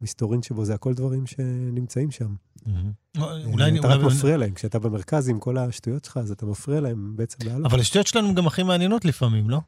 והמסתורין 0.00 0.42
שבו, 0.42 0.64
זה 0.64 0.74
הכל 0.74 0.94
דברים 0.94 1.26
שנמצאים 1.26 2.10
שם. 2.10 2.34
מהמם. 2.66 2.92
אה, 3.16 3.44
אולי... 3.44 3.78
אתה 3.80 3.88
רק 3.88 4.00
מפריע 4.00 4.36
להם. 4.36 4.54
כשאתה 4.54 4.78
במרכז 4.78 5.28
עם 5.28 5.40
כל 5.40 5.58
השטויות 5.58 6.04
שלך, 6.04 6.16
אז 6.16 6.30
אתה 6.30 6.46
מפריע 6.46 6.80
להם 6.80 7.16
בעצם 7.16 7.48
לעלות. 7.48 7.72
אבל 7.72 7.80
השטויות 7.80 8.06
שלנו 8.06 8.34
גם 8.34 8.46
הכי 8.46 8.62
מעניינות 8.62 9.04
לפעמים, 9.04 9.50
לא? 9.50 9.60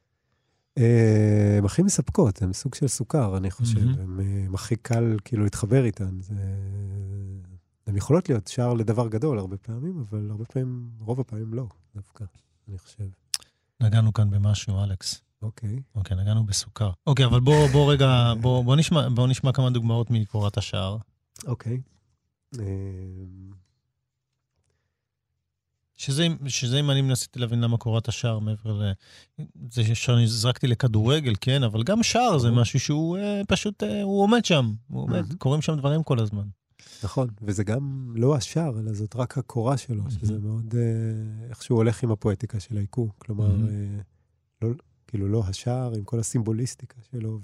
אה, 0.78 1.54
הן 1.58 1.64
הכי 1.64 1.82
מספקות, 1.82 2.42
הן 2.42 2.52
סוג 2.52 2.74
של 2.74 2.88
סוכר, 2.88 3.36
אני 3.36 3.50
חושב. 3.50 3.84
מהמם. 3.84 4.20
הן 4.20 4.48
אה, 4.48 4.54
הכי 4.54 4.76
קל 4.76 5.16
כאילו 5.24 5.44
להתחבר 5.44 5.84
איתן. 5.84 6.18
הן 7.88 7.96
יכולות 7.96 8.28
להיות 8.28 8.46
שער 8.46 8.74
לדבר 8.74 9.08
גדול 9.08 9.38
הרבה 9.38 9.56
פעמים, 9.56 9.98
אבל 9.98 10.30
הרבה 10.30 10.44
פעמים, 10.44 10.90
רוב 11.00 11.20
הפעמים 11.20 11.54
לא, 11.54 11.64
דווקא, 11.94 12.24
אני 12.68 12.78
חושב. 12.78 13.04
נגענו 13.80 14.12
כאן 14.12 14.30
במשהו, 14.30 14.84
אלכס. 14.84 15.20
אוקיי. 15.42 15.82
אוקיי, 15.94 16.16
נגענו 16.16 16.46
בסוכר. 16.46 16.90
אוקיי, 17.06 17.24
אבל 17.24 17.40
בוא, 17.40 17.68
בוא 17.72 17.92
רגע, 17.92 18.32
בוא, 18.40 18.64
בוא, 18.64 18.76
נשמע, 18.76 19.08
בוא 19.08 19.28
נשמע 19.28 19.52
כמה 19.52 19.70
דוגמאות 19.70 20.10
מקורת 20.10 20.58
השער. 20.58 20.96
אוקיי. 21.46 21.80
אה, 22.58 22.64
שזה, 25.96 26.26
שזה 26.46 26.80
אם 26.80 26.90
אני 26.90 27.02
מנסיתי 27.02 27.38
להבין 27.38 27.60
למה 27.60 27.76
קורת 27.76 28.08
השער 28.08 28.38
מעבר 28.38 28.72
ל... 28.72 28.92
זה 29.70 29.94
שאני 29.94 30.26
זרקתי 30.26 30.66
לכדורגל, 30.66 31.32
כן, 31.40 31.62
אבל 31.62 31.82
גם 31.82 32.02
שער 32.02 32.38
זה. 32.38 32.50
משהו 32.50 32.80
שהוא 32.80 33.18
אה, 33.18 33.42
פשוט, 33.48 33.82
אה, 33.82 34.02
הוא 34.02 34.22
עומד 34.22 34.44
שם. 34.44 34.72
הוא 34.88 35.02
עומד. 35.02 35.34
קורים 35.38 35.62
שם 35.62 35.76
דברים 35.76 36.02
כל 36.02 36.20
הזמן. 36.20 36.57
נכון, 37.04 37.28
וזה 37.42 37.64
גם 37.64 38.12
לא 38.16 38.36
השער, 38.36 38.80
אלא 38.80 38.92
זאת 38.92 39.16
רק 39.16 39.38
הקורה 39.38 39.76
שלו, 39.76 40.10
שזה 40.10 40.32
מהמם. 40.32 40.46
מאוד 40.46 40.74
אה, 40.74 41.48
איכשהו 41.48 41.76
הולך 41.76 42.02
עם 42.02 42.10
הפואטיקה 42.10 42.60
של 42.60 42.76
העיקור. 42.76 43.12
כלומר, 43.18 43.48
מהמם. 43.48 43.68
אה, 43.68 44.00
לא, 44.62 44.68
כאילו 45.06 45.28
לא 45.28 45.42
השער 45.46 45.94
עם 45.94 46.04
כל 46.04 46.18
הסימבוליסטיקה 46.18 46.96
שלו 47.10 47.40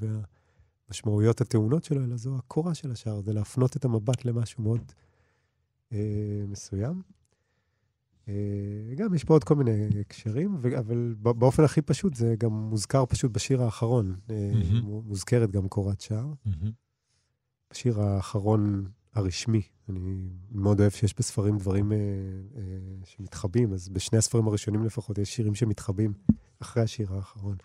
והמשמעויות 0.89 1.41
הטעונות 1.41 1.85
שלו, 1.85 2.05
אלא 2.05 2.17
זו 2.17 2.37
הקורה 2.37 2.75
של 2.75 2.91
השער, 2.91 3.21
זה 3.21 3.33
להפנות 3.33 3.77
את 3.77 3.85
המבט 3.85 4.25
למשהו 4.25 4.63
מאוד 4.63 4.93
אה, 5.93 6.45
מסוים. 6.49 7.03
אה, 8.29 8.95
גם 8.97 9.15
יש 9.15 9.25
פה 9.25 9.35
עוד 9.35 9.45
כל 9.45 9.55
מיני 9.55 9.89
הקשרים, 10.01 10.57
אבל 10.79 11.15
באופן 11.21 11.65
הכי 11.65 11.83
פשוט 11.83 12.15
זה 12.15 12.35
גם 12.39 12.53
מוזכר 12.53 13.07
פשוט 13.07 13.33
בשיר 13.33 13.63
האחרון. 13.63 14.17
אה, 14.31 14.51
מהמם. 14.55 15.03
מוזכרת 15.05 15.51
גם 15.51 15.69
קורת 15.69 16.01
שער. 16.01 16.33
מהמם. 16.45 16.71
השיר 17.71 18.01
האחרון 18.01 18.89
הרשמי. 19.15 19.63
אני 19.89 20.29
מאוד 20.51 20.81
אוהב 20.81 20.93
שיש 20.93 21.15
בספרים 21.19 21.59
דברים 21.59 21.93
אה, 21.93 21.97
אה, 21.97 22.63
שמתחבאים, 23.05 23.73
אז 23.73 23.89
בשני 23.89 24.19
הספרים 24.19 24.49
הראשונים 24.49 24.85
לפחות 24.85 25.19
יש 25.19 25.37
שירים 25.37 25.55
שמתחבאים 25.55 26.13
אחרי 26.61 26.83
השיר 26.83 27.15
האחרון. 27.15 27.57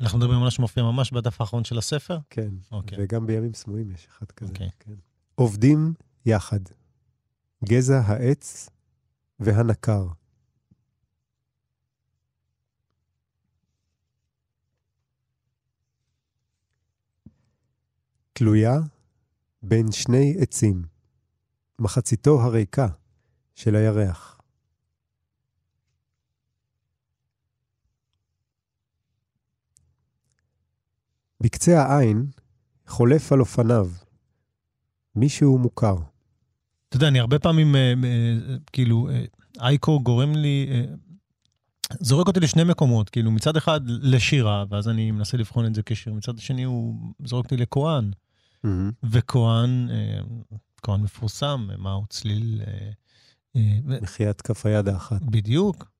אנחנו 0.00 0.18
מדברים 0.18 0.38
על 0.38 0.44
מה 0.44 0.50
שמופיע 0.50 0.82
ממש 0.82 1.12
בדף 1.12 1.40
האחרון 1.40 1.64
של 1.64 1.78
הספר? 1.78 2.18
כן, 2.30 2.50
אוקיי. 2.72 2.98
וגם 3.00 3.26
בימים 3.26 3.54
סמויים 3.54 3.90
יש 3.90 4.06
אחד 4.10 4.26
כזה. 4.30 4.52
אוקיי. 4.52 4.70
כן. 4.80 4.94
עובדים 5.34 5.94
יחד, 6.26 6.60
גזע 7.64 8.00
העץ 8.00 8.68
והנקר. 9.40 10.06
תלויה 18.32 18.78
בין 19.62 19.92
שני 19.92 20.36
עצים, 20.38 20.82
מחציתו 21.82 22.42
הריקה 22.42 22.88
של 23.54 23.76
הירח. 23.76 24.40
בקצה 31.40 31.82
העין 31.82 32.26
חולף 32.86 33.32
על 33.32 33.40
אופניו. 33.40 33.90
מישהו 35.16 35.58
מוכר. 35.58 35.96
אתה 36.88 36.96
יודע, 36.96 37.08
אני 37.08 37.20
הרבה 37.20 37.38
פעמים, 37.38 37.76
אה, 37.76 37.92
אה, 38.04 38.56
כאילו, 38.72 39.08
אה, 39.10 39.24
אייקו 39.60 40.00
גורם 40.02 40.34
לי, 40.34 40.68
אה, 40.70 40.84
זורק 42.00 42.26
אותי 42.26 42.40
לשני 42.40 42.64
מקומות, 42.64 43.10
כאילו, 43.10 43.30
מצד 43.30 43.56
אחד 43.56 43.80
לשירה, 43.86 44.64
ואז 44.70 44.88
אני 44.88 45.10
מנסה 45.10 45.36
לבחון 45.36 45.66
את 45.66 45.74
זה 45.74 45.82
כשיר, 45.86 46.14
מצד 46.14 46.38
שני 46.38 46.62
הוא 46.62 47.12
זורק 47.24 47.44
אותי 47.44 47.56
לכהן. 47.56 48.10
Mm-hmm. 48.66 48.68
וכהן, 49.04 49.88
כהן 50.82 51.00
מפורסם, 51.00 51.68
מהו 51.78 52.04
צליל... 52.08 52.62
אה, 52.66 52.90
אה, 53.56 53.78
מחיית 53.84 54.40
כף 54.40 54.66
היד 54.66 54.88
האחת. 54.88 55.22
בדיוק. 55.22 55.92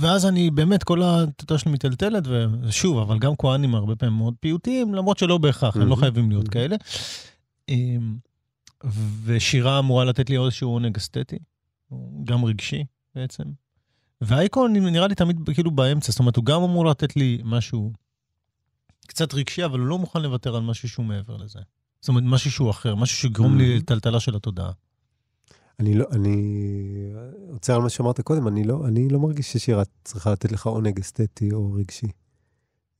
ואז 0.00 0.26
אני 0.26 0.50
באמת, 0.50 0.84
כל 0.84 1.02
התודה 1.04 1.58
שלי 1.58 1.72
מטלטלת, 1.72 2.24
ושוב, 2.62 2.98
אבל 2.98 3.18
גם 3.18 3.32
כהנים 3.38 3.74
הרבה 3.74 3.96
פעמים 3.96 4.16
מאוד 4.16 4.34
פיוטיים, 4.40 4.94
למרות 4.94 5.18
שלא 5.18 5.38
בהכרח, 5.38 5.76
הם 5.76 5.88
לא. 5.88 5.96
חייבים 5.96 6.30
להיות. 6.30 6.48
כאלה. 6.48 6.76
אמ, 7.68 8.16
ושירה 9.24 9.78
אמורה 9.78 10.04
לתת 10.04 10.30
לי 10.30 10.38
איזשהו 10.38 10.70
עונג 10.70 10.96
אסתטי, 10.96 11.38
גם 12.24 12.44
רגשי 12.44 12.84
בעצם. 13.14 13.44
והאייקון 14.20 14.72
נראה 14.72 15.08
לי 15.08 15.14
תמיד 15.14 15.36
כאילו 15.54 15.70
באמצע, 15.70 16.12
זאת 16.12 16.18
אומרת, 16.18 16.36
הוא 16.36 16.44
גם 16.44 16.62
אמור 16.62 16.86
לתת 16.86 17.16
לי 17.16 17.38
משהו 17.44 17.92
קצת 19.06 19.34
רגשי, 19.34 19.64
אבל 19.64 19.78
הוא 19.78 19.86
לא 19.86 19.98
מוכן 19.98 20.22
לוותר 20.22 20.56
על 20.56 20.62
משהו 20.62 20.88
שהוא 20.88 21.06
מעבר 21.06 21.36
לזה. 21.36 21.60
זאת 22.00 22.08
אומרת, 22.08 22.24
משהו 22.26 22.50
שהוא 22.50 22.70
אחר, 22.70 22.94
משהו 22.94 23.16
שיגרום 23.16 23.56
לי 23.58 23.76
Mhm. 23.76 23.78
לטלטלה 23.80 24.20
של 24.20 24.36
התודעה. 24.36 24.72
אני 25.80 25.94
לא, 25.94 26.06
אני 26.12 26.36
עוצר 27.50 27.74
על 27.74 27.82
מה 27.82 27.88
שאמרת 27.90 28.20
קודם, 28.20 28.48
אני 28.48 28.64
לא, 28.64 28.86
אני 28.88 29.08
לא 29.08 29.18
מרגיש 29.20 29.52
ששירה 29.52 29.82
צריכה 30.04 30.32
לתת 30.32 30.52
לך 30.52 30.66
עונג 30.66 31.00
אסתטי 31.00 31.52
או 31.52 31.72
רגשי. 31.72 32.06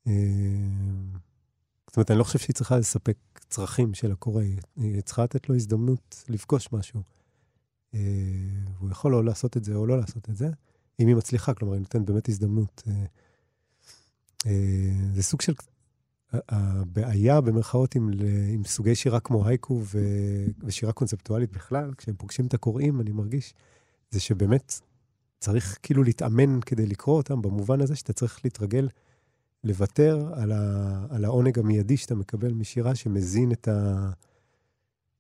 אה, 0.07 0.13
זאת 1.87 1.97
אומרת, 1.97 2.11
אני 2.11 2.19
לא 2.19 2.25
חושב 2.25 2.39
שהיא 2.39 2.55
צריכה 2.55 2.79
לספק 2.79 3.17
צרכים 3.49 3.95
של 3.95 4.13
הקורא, 4.13 4.43
היא- 4.77 5.01
צריכה 5.03 5.25
לתת 5.25 5.49
לו 5.49 5.55
הזדמנות 5.55 6.25
לפגוש 6.29 6.69
משהו. 6.73 7.03
אה, 7.95 8.01
הוא 8.79 8.91
יכול 8.91 9.15
או 9.15 9.23
לעשות 9.23 9.57
את 9.57 9.65
זה 9.65 9.75
או 9.75 9.87
לא 9.87 9.99
לעשות 9.99 10.29
את 10.31 10.37
זה, 10.37 10.49
אם 11.01 11.07
היא 11.09 11.17
מצליחה, 11.17 11.55
כלומר, 11.55 11.73
היא 11.75 11.81
נותנת 11.81 12.07
באמת 12.07 12.29
הזדמנות. 12.29 12.83
אה, 14.47 14.53
זה 15.15 15.23
סוג 15.23 15.41
של... 15.41 15.53
הבעיה 16.33 17.41
במרכאות 17.41 17.95
עם, 17.95 18.11
עם 18.53 18.65
סוגי 18.65 18.95
שירה 18.95 19.21
כמו 19.21 19.47
הייקו 19.47 19.83
ו, 19.85 19.99
ושירה 20.61 20.93
קונספטואלית 20.93 21.53
בכלל, 21.53 21.95
כשהם 21.97 22.15
פוגשים 22.15 22.47
את 22.47 22.55
הקוראים, 22.55 23.01
אני 23.01 23.13
מרגיש, 23.13 23.55
זה 24.11 24.21
שבאמת 24.21 24.81
צריך 25.39 25.79
כאילו 25.83 26.03
להתאמן 26.03 26.61
כדי 26.61 26.87
לקרוא 26.87 27.17
אותם, 27.17 27.43
במובן 27.43 27.81
הזה 27.81 27.97
שאתה 27.97 28.13
צריך 28.13 28.41
להתרגל 28.45 28.89
לוותר 29.65 30.33
על, 30.35 30.53
ה, 30.53 31.07
על 31.11 31.25
העונג 31.25 31.59
המיידי 31.59 31.97
שאתה 31.97 32.15
מקבל 32.15 32.53
משירה 32.53 32.95
שמזין 32.95 33.53
את, 33.53 33.69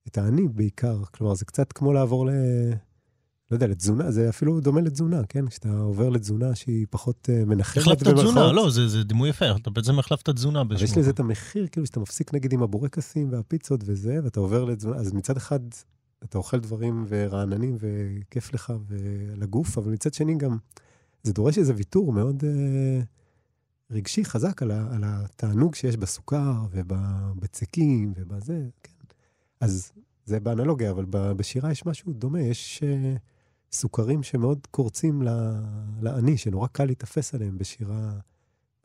את 0.09 0.19
האני 0.19 0.49
בעיקר. 0.49 1.05
כלומר, 1.05 1.35
זה 1.35 1.45
קצת 1.45 1.73
כמו 1.73 1.93
לעבור 1.93 2.27
ל... 2.27 2.31
לא 3.51 3.57
יודע, 3.57 3.67
לתזונה, 3.67 4.11
זה 4.11 4.29
אפילו 4.29 4.61
דומה 4.61 4.81
לתזונה, 4.81 5.23
כן? 5.29 5.47
כשאתה 5.47 5.69
עובר 5.69 6.09
לתזונה 6.09 6.55
שהיא 6.55 6.87
פחות 6.91 7.29
uh, 7.29 7.47
מנחמת 7.47 7.83
החלפת 7.83 8.09
תזונה, 8.09 8.53
לא, 8.53 8.71
זה, 8.71 8.89
זה 8.89 9.03
דימוי 9.03 9.29
יפה, 9.29 9.57
אתה 9.57 9.71
בעצם 9.71 9.99
החלפת 9.99 10.31
תזונה 10.31 10.65
באיזשהו 10.65 10.89
יש 10.89 10.99
לזה 10.99 11.11
את 11.11 11.21
המחיר, 11.21 11.67
כאילו, 11.67 11.87
שאתה 11.87 12.01
מפסיק 12.01 12.35
נגיד 12.35 12.53
עם 12.53 12.63
הבורקסים 12.63 13.33
והפיצות 13.33 13.81
וזה, 13.85 14.21
ואתה 14.25 14.41
עובר 14.41 14.65
לתזונה, 14.65 14.97
אז 14.97 15.13
מצד 15.13 15.37
אחד, 15.37 15.61
אתה 16.25 16.39
אוכל 16.39 16.61
דברים 16.61 17.05
ורעננים 17.09 17.77
וכיף 17.81 18.55
לך 18.55 18.73
ולגוף, 18.87 19.79
אבל 19.79 19.93
מצד 19.93 20.15
שני 20.15 20.35
גם, 20.39 20.57
זה 21.23 21.33
דורש 21.33 21.59
איזה 21.59 21.73
ויתור 21.77 22.13
מאוד 22.13 22.45
אה, 22.45 23.01
רגשי 23.91 24.25
חזק 24.25 24.63
על, 24.63 24.71
ה, 24.71 24.95
על 24.95 25.03
התענוג 25.05 25.75
שיש 25.75 25.97
בסוכר 25.97 26.53
ובבצקים 26.71 28.13
ובזה, 28.17 28.67
כן. 28.83 28.93
אז 29.61 29.93
זה 30.25 30.41
באנלוגיה, 30.41 30.91
אבל 30.91 31.05
בשירה 31.11 31.73
יש 31.73 31.87
משהו 31.87 32.13
דומה, 32.13 32.41
יש 32.41 32.83
אה, 32.83 33.17
סוכרים 33.73 34.23
שמאוד 34.23 34.67
קורצים 34.71 35.23
ל- 35.23 35.29
לאני, 36.01 36.37
שנורא 36.39 36.67
קל 36.67 36.85
להיתפס 36.85 37.35
עליהם 37.35 37.59
בשירה, 37.59 38.13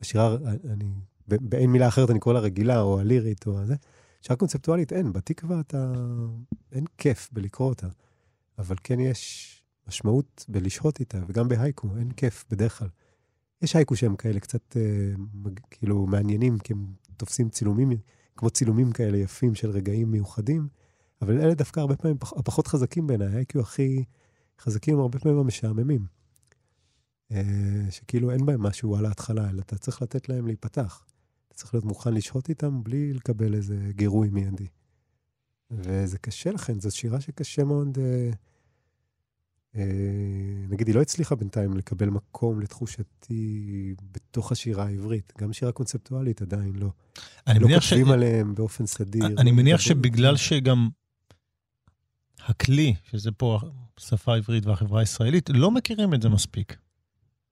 בשירה, 0.00 0.36
אני 0.72 0.90
באין 1.28 1.70
מילה 1.70 1.88
אחרת 1.88 2.10
אני 2.10 2.18
קורא 2.18 2.34
לה 2.34 2.40
רגילה, 2.40 2.80
או 2.80 3.00
הלירית, 3.00 3.46
או 3.46 3.58
הזה. 3.58 3.74
שירה 4.22 4.36
קונספטואלית 4.36 4.92
אין, 4.92 5.12
בתקווה 5.12 5.60
אתה... 5.60 5.92
אין 6.72 6.84
כיף 6.98 7.28
בלקרוא 7.32 7.68
אותה. 7.68 7.86
אבל 8.58 8.76
כן 8.84 9.00
יש 9.00 9.52
משמעות 9.88 10.44
בלשהות 10.48 11.00
איתה, 11.00 11.18
וגם 11.28 11.48
בהייקו, 11.48 11.88
אין 11.96 12.10
כיף 12.10 12.44
בדרך 12.50 12.78
כלל. 12.78 12.88
יש 13.62 13.76
הייקו 13.76 13.96
שהם 13.96 14.16
כאלה 14.16 14.40
קצת 14.40 14.76
אה, 14.76 15.52
כאילו 15.70 16.06
מעניינים, 16.06 16.58
כי 16.58 16.72
הם 16.72 16.86
תופסים 17.16 17.48
צילומים, 17.48 17.90
כמו 18.36 18.50
צילומים 18.50 18.92
כאלה 18.92 19.16
יפים 19.16 19.54
של 19.54 19.70
רגעים 19.70 20.10
מיוחדים, 20.10 20.68
אבל 21.22 21.40
אלה 21.40 21.54
דווקא 21.54 21.80
הרבה 21.80 21.96
פעמים 21.96 22.18
פח, 22.18 22.32
הפחות 22.32 22.66
חזקים 22.66 23.06
בעיניי, 23.06 23.28
הייקו 23.28 23.60
הכי 23.60 24.04
חזקים 24.60 24.94
הם 24.94 25.00
הרבה 25.00 25.18
פעמים 25.18 25.38
המשעממים. 25.38 26.06
אה, 27.32 27.86
שכאילו 27.90 28.30
אין 28.30 28.46
בהם 28.46 28.62
משהו 28.62 28.96
על 28.96 29.06
ההתחלה, 29.06 29.50
אלא 29.50 29.60
אתה 29.60 29.78
צריך 29.78 30.02
לתת 30.02 30.28
להם 30.28 30.46
להיפתח. 30.46 31.04
אתה 31.48 31.54
צריך 31.54 31.74
להיות 31.74 31.84
מוכן 31.84 32.14
לשהות 32.14 32.48
איתם 32.48 32.82
בלי 32.84 33.12
לקבל 33.12 33.54
איזה 33.54 33.90
גירוי 33.90 34.28
מיידי. 34.28 34.66
וזה 35.70 36.18
קשה 36.18 36.50
לכן, 36.50 36.80
זו 36.80 36.96
שירה 36.96 37.20
שקשה 37.20 37.64
מאוד... 37.64 37.98
אה, 37.98 38.30
אה, 39.76 40.66
נגיד, 40.68 40.86
היא 40.86 40.94
לא 40.94 41.02
הצליחה 41.02 41.34
בינתיים 41.34 41.76
לקבל 41.76 42.10
מקום 42.10 42.60
לתחושתי 42.60 43.94
בתוך 44.12 44.52
השירה 44.52 44.86
העברית. 44.86 45.32
גם 45.38 45.52
שירה 45.52 45.72
קונספטואלית 45.72 46.42
עדיין 46.42 46.72
לא. 46.76 46.90
אני 47.46 47.58
לא 47.58 47.66
מניח 47.66 47.82
ש... 47.82 47.88
כותבים 47.88 48.10
עליהם 48.10 48.54
באופן 48.54 48.86
סדיר. 48.86 49.26
אני 49.26 49.50
לא 49.50 49.56
מניח 49.56 49.80
מדברים. 49.80 49.98
שבגלל 50.02 50.36
שגם 50.36 50.88
הכלי, 52.38 52.94
שזה 53.10 53.32
פה 53.32 53.60
השפה 53.98 54.34
העברית 54.34 54.66
והחברה 54.66 55.00
הישראלית, 55.00 55.50
לא 55.50 55.70
מכירים 55.70 56.14
את 56.14 56.22
זה 56.22 56.28
מספיק. 56.28 56.76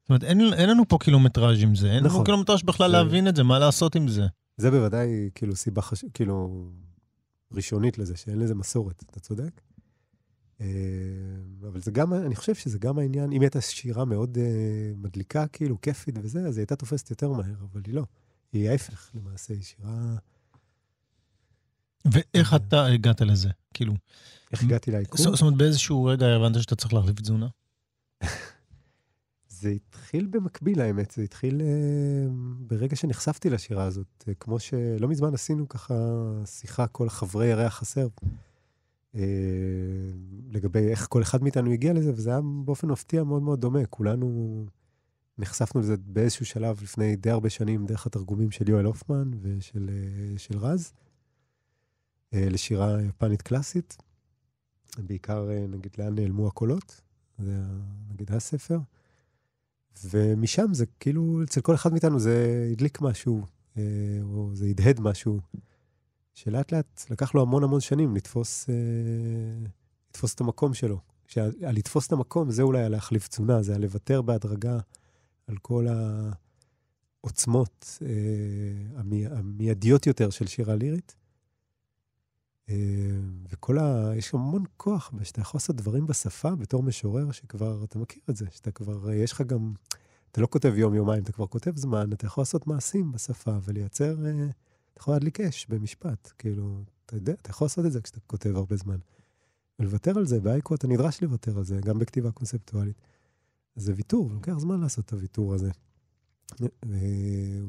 זאת 0.03 0.11
אומרת, 0.11 0.25
אין, 0.25 0.41
אין 0.53 0.71
לנו 0.71 0.89
פה 0.89 0.99
קילומטראז' 1.01 1.63
עם 1.63 1.75
זה, 1.75 1.87
אין 1.87 1.97
לנו 1.99 2.07
נכון. 2.07 2.25
קילומטראז' 2.25 2.63
בכלל 2.63 2.91
זה- 2.91 2.97
להבין 2.97 3.29
את 3.29 3.37
זה, 3.37 3.43
מה 3.43 3.59
לעשות 3.59 3.97
עם 3.97 4.09
זה. 4.09 4.23
זה 4.57 4.71
בוודאי 4.71 5.31
כאילו 5.35 5.57
סיבה 5.57 5.83
חש... 5.83 6.05
כאילו 6.15 6.71
ראשונית 7.53 7.99
לזה, 7.99 8.17
שאין 8.17 8.39
לזה 8.39 8.55
מסורת, 8.55 9.03
אתה 9.11 9.21
צודק. 9.21 9.61
אה, 10.61 10.67
אבל 11.69 11.81
זה 11.81 11.91
גם, 11.91 12.15
אני 12.15 12.35
חושב 12.37 12.55
שזה 12.55 12.79
גם 12.79 12.99
העניין, 12.99 13.33
אם 13.33 13.41
הייתה 13.41 13.61
שירה 13.61 14.05
מאוד 14.05 14.39
אה, 14.39 14.45
מדליקה, 14.97 15.47
כאילו, 15.47 15.81
כיפית 15.81 16.15
וזה, 16.23 16.41
אז 16.41 16.57
היא 16.57 16.63
הייתה 16.63 16.77
תופסת 16.77 17.11
יותר 17.11 17.33
מהר, 17.33 17.55
אבל 17.73 17.81
היא 17.87 17.95
לא. 17.95 18.05
היא 18.53 18.71
ההפך, 18.71 19.11
למעשה, 19.15 19.55
היא 19.55 19.63
שירה... 19.63 20.17
ואיך 22.05 22.55
אתה 22.55 22.87
הגעת 22.87 23.21
לזה? 23.21 23.49
כאילו, 23.75 23.95
איך 24.53 24.63
הגעתי 24.63 24.91
לעיכוב? 24.91 25.21
זאת 25.21 25.41
אומרת, 25.41 25.57
באיזשהו 25.57 26.05
רגע 26.05 26.27
הבנת 26.27 26.63
שאתה 26.63 26.77
צריך 26.77 26.95
להחליף 26.95 27.21
תזונה? 27.21 27.49
זה 29.49 29.69
התחיל 29.69 30.27
במקביל, 30.27 30.81
האמת. 30.81 31.11
זה 31.11 31.23
התחיל 31.23 31.61
אה, 31.61 32.27
ברגע 32.59 32.97
שנחשפתי 32.97 33.51
לשירה 33.51 33.85
הזאת. 33.85 34.25
אה, 34.29 34.35
כמו 34.35 34.59
שלא 34.59 35.09
מזמן 35.09 35.35
עשינו 35.35 35.69
ככה 35.69 35.95
שיחה, 36.47 36.87
כל 36.87 37.09
חברי 37.09 37.47
ירח 37.47 37.79
חסר, 37.79 38.09
אה, 39.15 39.21
לגבי 40.51 40.89
איך 40.89 41.07
כל 41.11 41.23
אחד 41.23 41.43
מאיתנו 41.43 41.73
הגיע 41.73 41.93
לזה, 41.93 42.13
וזה 42.15 42.31
היה 42.31 42.41
באופן 42.65 42.89
מפתיע 42.89 43.25
מאוד 43.25 43.43
מאוד 43.43 43.61
דומה. 43.61 43.87
כולנו 43.87 44.67
נחשפנו 45.39 45.81
לזה 45.81 45.95
באיזשהו 46.07 46.47
שלב 46.47 46.83
לפני 46.83 47.17
די 47.17 47.31
הרבה 47.31 47.51
שנים, 47.51 47.87
דרך 47.87 48.07
התרגומים 48.07 48.51
של 48.51 48.69
יואל 48.69 48.85
הופמן 48.85 49.31
ושל 49.43 49.91
אה, 49.93 50.39
של 50.39 50.59
רז, 50.59 50.93
לשירה 52.35 53.03
יפנית 53.03 53.43
קלאסית. 53.43 53.97
בעיקר, 54.99 55.51
אה, 55.51 55.67
נגיד, 55.69 55.93
לאן 55.99 56.15
נעלמו 56.15 56.49
הקולות, 56.49 57.01
זה 57.39 57.63
נגיד 58.11 58.33
הספר. 58.33 58.79
ומשם 60.05 60.75
זה 60.75 60.87
כאילו, 61.01 61.43
אצל 61.43 61.61
כל 61.61 61.75
אחד 61.75 61.93
מאיתנו 61.93 62.21
זה 62.21 62.69
הדליק 62.73 63.01
משהו, 63.01 63.43
אה, 63.77 63.83
או 64.23 64.51
זה 64.55 64.67
הדהד 64.67 65.01
משהו, 65.01 65.41
שלאט 66.35 66.73
לאט 66.73 67.05
לקח 67.11 67.35
לו 67.35 67.43
המון 67.43 67.65
המון 67.65 67.81
שנים 67.81 68.17
לתפוס, 68.17 68.71
אה, 68.71 68.75
לתפוס 70.11 70.35
את 70.35 70.41
המקום 70.41 70.75
שלו. 70.75 71.01
לתפוס 71.61 72.07
את 72.07 72.13
המקום 72.13 72.51
זה 72.51 72.63
אולי 72.63 72.89
להחליף 72.89 73.29
תזונה, 73.29 73.63
זה 73.63 73.75
הלוותר 73.75 74.23
בהדרגה 74.23 74.79
על 75.47 75.57
כל 75.57 75.87
העוצמות 77.23 77.99
אה, 78.03 78.09
המי, 79.01 79.27
המיידיות 79.27 80.07
יותר 80.07 80.31
של 80.31 80.47
שירה 80.47 80.75
לירית. 80.75 81.17
אה, 82.69 82.75
וכל 83.49 83.79
ה... 83.79 84.13
יש 84.17 84.35
המון 84.35 84.65
כוח 84.77 85.13
שאתה 85.23 85.41
יכול 85.41 85.59
לעשות 85.59 85.77
דברים 85.77 86.07
בשפה 86.07 86.55
בתור 86.55 86.83
משורר, 86.83 87.31
שכבר, 87.33 87.85
אתה 87.85 87.99
מכיר 87.99 88.23
את 88.31 88.37
זה, 88.37 88.47
שאתה 88.51 88.71
כבר, 88.71 89.13
יש 89.13 89.33
לך 89.33 89.41
גם, 89.41 89.73
אתה 90.31 90.41
לא 90.41 90.47
כותב 90.47 90.73
יום-יומיים, 90.77 91.23
אתה 91.23 91.33
כבר 91.33 91.47
כותב 91.47 91.77
זמן, 91.77 92.13
אתה 92.13 92.27
יכול 92.27 92.43
לעשות 92.43 92.67
מעשים 92.67 93.13
בשפה 93.13 93.59
ולייצר, 93.65 94.27
אה, 94.27 94.31
אתה 94.93 95.01
יכול 95.01 95.15
להדליק 95.15 95.41
אש 95.41 95.67
במשפט, 95.67 96.33
כאילו, 96.39 96.83
אתה 97.07 97.17
יודע, 97.17 97.33
אתה 97.33 97.51
יכול 97.51 97.65
לעשות 97.65 97.87
את 97.87 97.93
זה 97.93 98.01
כשאתה 98.01 98.21
כותב 98.27 98.57
הרבה 98.57 98.77
זמן. 98.77 98.97
ולוותר 99.79 100.19
על 100.19 100.27
זה, 100.27 100.41
באייקו 100.41 100.75
אתה 100.75 100.87
נדרש 100.87 101.23
לוותר 101.23 101.59
על 101.59 101.65
זה, 101.65 101.81
גם 101.81 101.99
בכתיבה 101.99 102.31
קונספטואלית. 102.31 102.97
זה 103.77 103.93
ויתור, 103.97 104.31
לוקח 104.33 104.59
זמן 104.59 104.81
לעשות 104.81 105.05
את 105.05 105.13
הוויתור 105.13 105.55
הזה. 105.55 105.71
הוא 106.61 106.69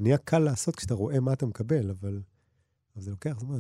נהיה 0.04 0.18
קל 0.18 0.40
לעשות 0.40 0.76
כשאתה 0.76 0.94
רואה 0.94 1.20
מה 1.20 1.34
אתה 1.34 1.46
מקבל, 1.46 1.90
אבל, 1.90 2.22
אבל 2.96 3.04
זה 3.04 3.12
לוקח 3.12 3.40
זמן. 3.40 3.60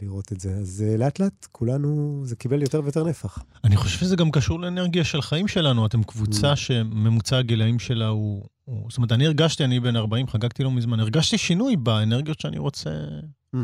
לראות 0.00 0.32
את 0.32 0.40
זה. 0.40 0.54
אז 0.56 0.84
uh, 0.86 0.98
לאט 0.98 1.18
לאט 1.18 1.46
כולנו, 1.52 2.22
זה 2.24 2.36
קיבל 2.36 2.62
יותר 2.62 2.80
ויותר 2.82 3.04
נפח. 3.04 3.38
אני 3.64 3.76
חושב 3.76 3.98
שזה 3.98 4.16
גם 4.16 4.30
קשור 4.30 4.60
לאנרגיה 4.60 5.04
של 5.04 5.22
חיים 5.22 5.48
שלנו. 5.48 5.86
אתם 5.86 6.02
קבוצה 6.02 6.52
mm. 6.52 6.56
שממוצע 6.56 7.38
הגילאים 7.38 7.78
שלה 7.78 8.08
הוא, 8.08 8.44
הוא... 8.64 8.90
זאת 8.90 8.96
אומרת, 8.96 9.12
אני 9.12 9.26
הרגשתי, 9.26 9.64
אני 9.64 9.80
בן 9.80 9.96
40, 9.96 10.26
חגגתי 10.26 10.62
לא 10.62 10.70
מזמן, 10.70 11.00
הרגשתי 11.00 11.38
שינוי 11.38 11.76
באנרגיות 11.76 12.40
שאני 12.40 12.58
רוצה 12.58 12.90
mm. 13.54 13.58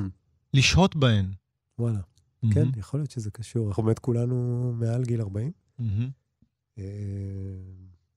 לשהות 0.54 0.96
בהן. 0.96 1.32
וואלה. 1.78 1.98
Mm-hmm. 1.98 2.54
כן, 2.54 2.68
יכול 2.76 3.00
להיות 3.00 3.10
שזה 3.10 3.30
קשור. 3.30 3.68
אנחנו 3.68 3.82
באמת 3.82 3.98
כולנו 3.98 4.72
מעל 4.76 5.04
גיל 5.04 5.20
40. 5.20 5.52
Mm-hmm. 5.80 5.82
אה, 6.78 6.84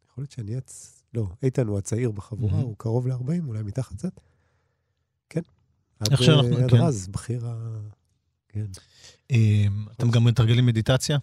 יכול 0.05 0.22
להיות 0.22 0.32
שאני... 0.32 0.55
עץ... 0.55 0.97
לא, 1.14 1.28
איתן 1.43 1.68
הוא 1.68 1.78
הצעיר 1.78 2.12
בחבורה, 2.12 2.59
mm-hmm. 2.59 2.64
הוא 2.64 2.76
קרוב 2.78 3.07
ל-40, 3.07 3.45
אולי 3.47 3.64
מתחת 3.64 3.95
קצת. 3.95 4.20
כן. 5.30 5.41
איך 6.12 6.24
שאנחנו, 6.24 6.57
עד 6.57 6.70
כן. 6.72 6.78
רז, 6.78 7.07
בכיר 7.07 7.47
ה... 7.47 7.80
כן. 8.54 8.66
אמ, 9.32 9.86
אתם 9.91 10.12
גם 10.12 10.24
מתרגלים 10.24 10.66
מדיטציה? 10.66 11.18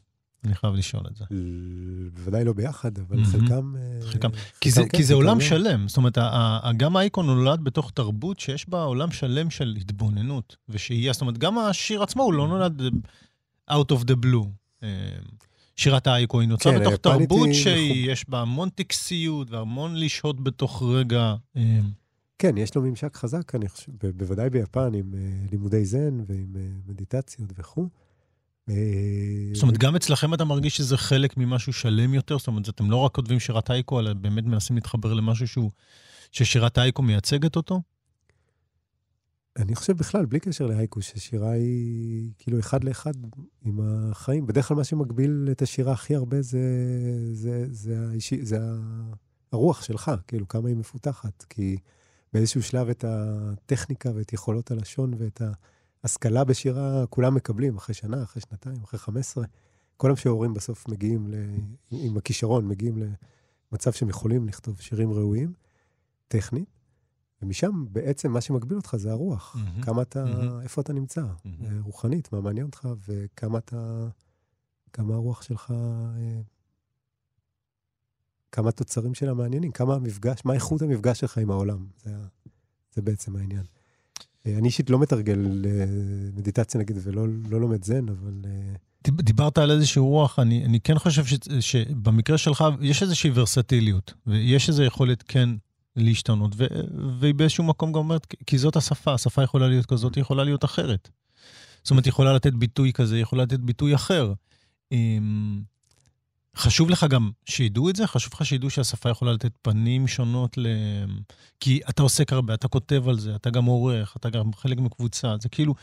אני 0.44 0.54
חייב 0.54 0.74
לשאול 0.74 1.02
את 1.10 1.16
זה. 1.16 1.24
בוודאי 2.14 2.44
לא 2.44 2.52
ביחד, 2.52 2.98
אבל 2.98 3.24
חלקם... 3.24 3.74
אה, 3.76 4.06
חלקם. 4.06 4.28
כי 4.60 4.70
זה, 4.70 4.82
כי 4.96 5.04
זה 5.04 5.14
עולם 5.14 5.40
שלם. 5.40 5.88
זאת 5.88 5.96
אומרת, 5.96 6.18
גם 6.76 6.96
האייקון 6.96 7.26
נולד 7.26 7.64
בתוך 7.64 7.90
תרבות 7.90 8.40
שיש 8.40 8.68
בה 8.68 8.82
עולם 8.82 9.10
שלם 9.10 9.50
של 9.50 9.76
התבוננות 9.80 10.56
ושהייה. 10.68 11.12
זאת 11.12 11.20
אומרת, 11.20 11.38
גם 11.38 11.58
השיר 11.58 12.02
עצמו 12.02 12.22
הוא 12.22 12.34
לא 12.34 12.48
נולד 12.48 12.82
out 13.70 13.92
of 13.92 14.00
the 14.04 14.24
blue. 14.24 14.46
אמ, 14.82 14.88
שירת 15.76 16.06
האייקו 16.06 16.40
היא 16.40 16.48
נוצרה 16.48 16.72
כן, 16.72 16.78
בתוך 16.80 16.96
תרבות 16.96 17.48
שיש 17.52 18.28
בה 18.28 18.40
המון 18.40 18.68
טקסיות 18.68 19.50
והמון 19.50 19.96
לשהות 19.96 20.44
בתוך 20.44 20.82
רגע. 20.82 21.34
כן, 22.38 22.56
יש 22.56 22.74
לו 22.74 22.82
ממשק 22.82 23.16
חזק, 23.16 23.54
אני 23.54 23.68
חושב, 23.68 23.92
בוודאי 24.16 24.50
ביפן, 24.50 24.94
עם 24.94 25.12
uh, 25.12 25.50
לימודי 25.50 25.84
זן 25.84 26.18
ועם 26.26 26.54
uh, 26.54 26.90
מדיטציות 26.90 27.50
וכו'. 27.58 27.88
אה, 28.70 28.74
זאת 29.52 29.62
אומרת, 29.62 29.78
גם 29.78 29.96
אצלכם 29.96 30.34
אתה 30.34 30.44
מרגיש 30.44 30.76
שזה 30.76 30.96
חלק 30.96 31.36
ממשהו 31.36 31.72
שלם 31.72 32.14
יותר? 32.14 32.38
זאת 32.38 32.46
אומרת, 32.46 32.68
אתם 32.68 32.90
לא 32.90 32.96
רק 32.96 33.14
כותבים 33.14 33.40
שירת 33.40 33.70
אייקו, 33.70 34.00
אלא 34.00 34.12
באמת 34.12 34.44
מנסים 34.44 34.76
להתחבר 34.76 35.14
למשהו 35.14 35.48
שהוא, 35.48 35.70
ששירת 36.32 36.78
אייקו 36.78 37.02
מייצגת 37.02 37.56
אותו? 37.56 37.82
אני 39.56 39.74
חושב 39.74 39.96
בכלל, 39.96 40.26
בלי 40.26 40.40
קשר 40.40 40.66
להייקו, 40.66 41.02
ששירה 41.02 41.50
היא 41.50 42.30
כאילו 42.38 42.58
אחד 42.58 42.84
לאחד 42.84 43.12
עם 43.64 43.80
החיים. 43.82 44.46
בדרך 44.46 44.68
כלל 44.68 44.76
מה 44.76 44.84
שמגביל 44.84 45.48
את 45.50 45.62
השירה 45.62 45.92
הכי 45.92 46.14
הרבה 46.14 46.42
זה, 46.42 46.60
זה, 47.32 47.66
זה, 47.70 48.08
האישי, 48.10 48.44
זה 48.44 48.58
הרוח 49.52 49.82
שלך, 49.82 50.10
כאילו, 50.26 50.48
כמה 50.48 50.68
היא 50.68 50.76
מפותחת. 50.76 51.44
כי 51.48 51.76
באיזשהו 52.32 52.62
שלב 52.62 52.88
את 52.88 53.04
הטכניקה 53.08 54.10
ואת 54.14 54.32
יכולות 54.32 54.70
הלשון 54.70 55.14
ואת 55.18 55.42
ההשכלה 56.02 56.44
בשירה 56.44 57.06
כולם 57.06 57.34
מקבלים, 57.34 57.76
אחרי 57.76 57.94
שנה, 57.94 58.22
אחרי 58.22 58.42
שנתיים, 58.42 58.82
אחרי 58.84 58.98
חמש 58.98 59.20
עשרה. 59.20 59.44
כל 59.96 60.10
המשוררים 60.10 60.54
בסוף 60.54 60.88
מגיעים, 60.88 61.28
ל, 61.28 61.34
עם 61.90 62.16
הכישרון, 62.16 62.68
מגיעים 62.68 63.02
למצב 63.72 63.92
שהם 63.92 64.08
יכולים 64.08 64.48
לכתוב 64.48 64.80
שירים 64.80 65.12
ראויים, 65.12 65.52
טכנית. 66.28 66.78
ומשם 67.42 67.84
בעצם 67.92 68.32
מה 68.32 68.40
שמגביל 68.40 68.76
אותך 68.76 68.96
זה 68.96 69.10
הרוח. 69.10 69.56
Mm-hmm. 69.56 69.84
כמה 69.84 70.02
אתה, 70.02 70.24
mm-hmm. 70.24 70.62
איפה 70.62 70.80
אתה 70.80 70.92
נמצא, 70.92 71.22
mm-hmm. 71.22 71.64
רוחנית, 71.82 72.32
מה 72.32 72.40
מעניין 72.40 72.66
אותך, 72.66 72.88
וכמה 73.08 73.58
אתה, 73.58 74.08
כמה 74.92 75.14
הרוח 75.14 75.42
שלך, 75.42 75.70
אה, 75.70 76.40
כמה 78.52 78.68
התוצרים 78.68 79.14
שלה 79.14 79.34
מעניינים, 79.34 79.72
כמה 79.72 79.94
המפגש, 79.94 80.40
מה 80.44 80.54
איכות 80.54 80.82
המפגש 80.82 81.20
שלך 81.20 81.38
עם 81.38 81.50
העולם. 81.50 81.86
זה, 82.04 82.10
זה 82.94 83.02
בעצם 83.02 83.36
העניין. 83.36 83.64
אה, 84.46 84.58
אני 84.58 84.66
אישית 84.66 84.90
לא 84.90 84.98
מתרגל 84.98 85.64
מדיטציה 86.36 86.80
נגיד, 86.80 86.96
ולא 87.02 87.26
לא 87.50 87.60
לומד 87.60 87.84
זן, 87.84 88.08
אבל... 88.08 88.44
דיברת 89.08 89.58
על 89.58 89.70
איזושהי 89.70 90.00
רוח, 90.00 90.38
אני, 90.38 90.64
אני 90.64 90.80
כן 90.80 90.98
חושב 90.98 91.24
ש, 91.24 91.34
שבמקרה 91.60 92.38
שלך 92.38 92.64
יש 92.80 93.02
איזושהי 93.02 93.30
ורסטיליות, 93.34 94.14
ויש 94.26 94.68
איזו 94.68 94.82
יכולת 94.82 95.22
כן 95.22 95.48
להשתנות, 95.96 96.52
ו- 96.56 96.66
והיא 97.20 97.34
באיזשהו 97.34 97.64
מקום 97.64 97.92
גם 97.92 97.98
אומרת, 97.98 98.34
כי 98.46 98.58
זאת 98.58 98.76
השפה, 98.76 99.14
השפה 99.14 99.42
יכולה 99.42 99.68
להיות 99.68 99.86
כזאת, 99.86 100.14
היא 100.14 100.22
יכולה 100.22 100.44
להיות 100.44 100.64
אחרת. 100.64 101.08
זאת 101.82 101.90
אומרת, 101.90 102.04
היא 102.04 102.10
יכולה 102.10 102.32
לתת 102.32 102.52
ביטוי 102.52 102.92
כזה, 102.92 103.14
היא 103.14 103.22
יכולה 103.22 103.42
לתת 103.42 103.60
ביטוי 103.60 103.94
אחר. 103.94 104.32
חשוב 106.58 106.90
לך 106.90 107.06
גם 107.10 107.30
שידעו 107.44 107.90
את 107.90 107.96
זה? 107.96 108.06
חשוב 108.06 108.32
לך 108.34 108.46
שידעו 108.46 108.70
שהשפה 108.70 109.08
יכולה 109.08 109.32
לתת 109.32 109.52
פנים 109.62 110.06
שונות 110.06 110.58
ל... 110.58 110.66
כי 111.60 111.80
אתה 111.90 112.02
עוסק 112.02 112.32
הרבה, 112.32 112.54
אתה 112.54 112.68
כותב 112.68 113.08
על 113.08 113.18
זה, 113.18 113.34
אתה 113.34 113.50
גם 113.50 113.64
עורך, 113.64 114.16
אתה 114.16 114.30
גם 114.30 114.52
חלק 114.52 114.78
מקבוצה. 114.78 115.34
זה 115.40 115.48
כאילו, 115.48 115.74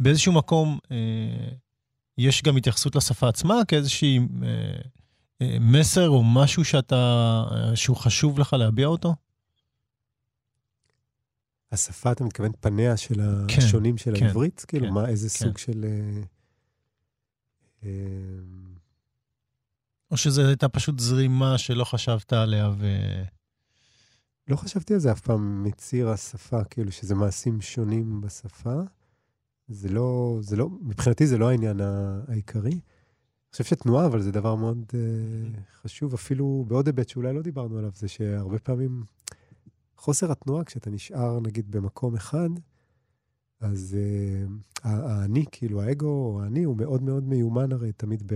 באיזשהו 0.00 0.32
מקום 0.32 0.78
אה, 0.90 0.96
יש 2.18 2.42
גם 2.42 2.56
התייחסות 2.56 2.96
לשפה 2.96 3.28
עצמה 3.28 3.54
כאיזושהי 3.68 4.18
אה, 4.18 4.26
אה, 5.42 5.56
מסר 5.60 6.08
או 6.08 6.24
משהו 6.24 6.64
שאתה, 6.64 7.42
אה, 7.50 7.76
שהוא 7.76 7.96
חשוב 7.96 8.38
לך 8.38 8.52
להביע 8.52 8.86
אותו? 8.86 9.14
השפה, 11.72 12.12
אתה 12.12 12.24
מתכוון 12.24 12.52
פניה 12.60 12.96
של 12.96 13.20
כן, 13.48 13.58
השונים 13.58 13.98
של 13.98 14.18
כן, 14.18 14.26
העברית? 14.26 14.64
כאילו, 14.68 14.86
כן, 14.86 14.92
מה, 14.92 15.08
איזה 15.08 15.28
כן. 15.28 15.44
סוג 15.46 15.58
של... 15.58 15.84
אה, 15.84 16.22
אה, 17.84 17.90
או 20.12 20.16
שזו 20.16 20.46
הייתה 20.46 20.68
פשוט 20.68 20.98
זרימה 20.98 21.58
שלא 21.58 21.84
חשבת 21.84 22.32
עליה 22.32 22.70
ו... 22.78 22.86
לא 24.48 24.56
חשבתי 24.56 24.94
על 24.94 25.00
זה 25.00 25.12
אף 25.12 25.20
פעם, 25.20 25.62
מציר 25.62 26.08
השפה, 26.08 26.64
כאילו, 26.64 26.92
שזה 26.92 27.14
מעשים 27.14 27.60
שונים 27.60 28.20
בשפה. 28.20 28.80
זה 29.68 29.88
לא, 29.88 30.38
זה 30.40 30.56
לא, 30.56 30.68
מבחינתי 30.82 31.26
זה 31.26 31.38
לא 31.38 31.50
העניין 31.50 31.80
העיקרי. 32.28 32.70
אני 32.70 32.80
חושב 33.52 33.64
שתנועה, 33.64 34.06
אבל 34.06 34.22
זה 34.22 34.32
דבר 34.32 34.54
מאוד 34.54 34.84
uh, 34.90 35.58
חשוב, 35.82 36.14
אפילו 36.14 36.64
בעוד 36.68 36.86
היבט 36.86 37.08
שאולי 37.08 37.32
לא 37.32 37.42
דיברנו 37.42 37.78
עליו, 37.78 37.90
זה 37.94 38.08
שהרבה 38.08 38.58
פעמים 38.58 39.04
חוסר 39.96 40.32
התנועה, 40.32 40.64
כשאתה 40.64 40.90
נשאר 40.90 41.40
נגיד 41.40 41.70
במקום 41.70 42.14
אחד, 42.14 42.50
אז 43.60 43.96
uh, 43.96 44.50
האני, 44.82 45.44
כאילו 45.52 45.82
האגו 45.82 46.40
האני, 46.42 46.64
הוא 46.64 46.76
מאוד 46.76 47.02
מאוד 47.02 47.24
מיומן 47.24 47.72
הרי 47.72 47.92
תמיד 47.92 48.22
ב... 48.26 48.34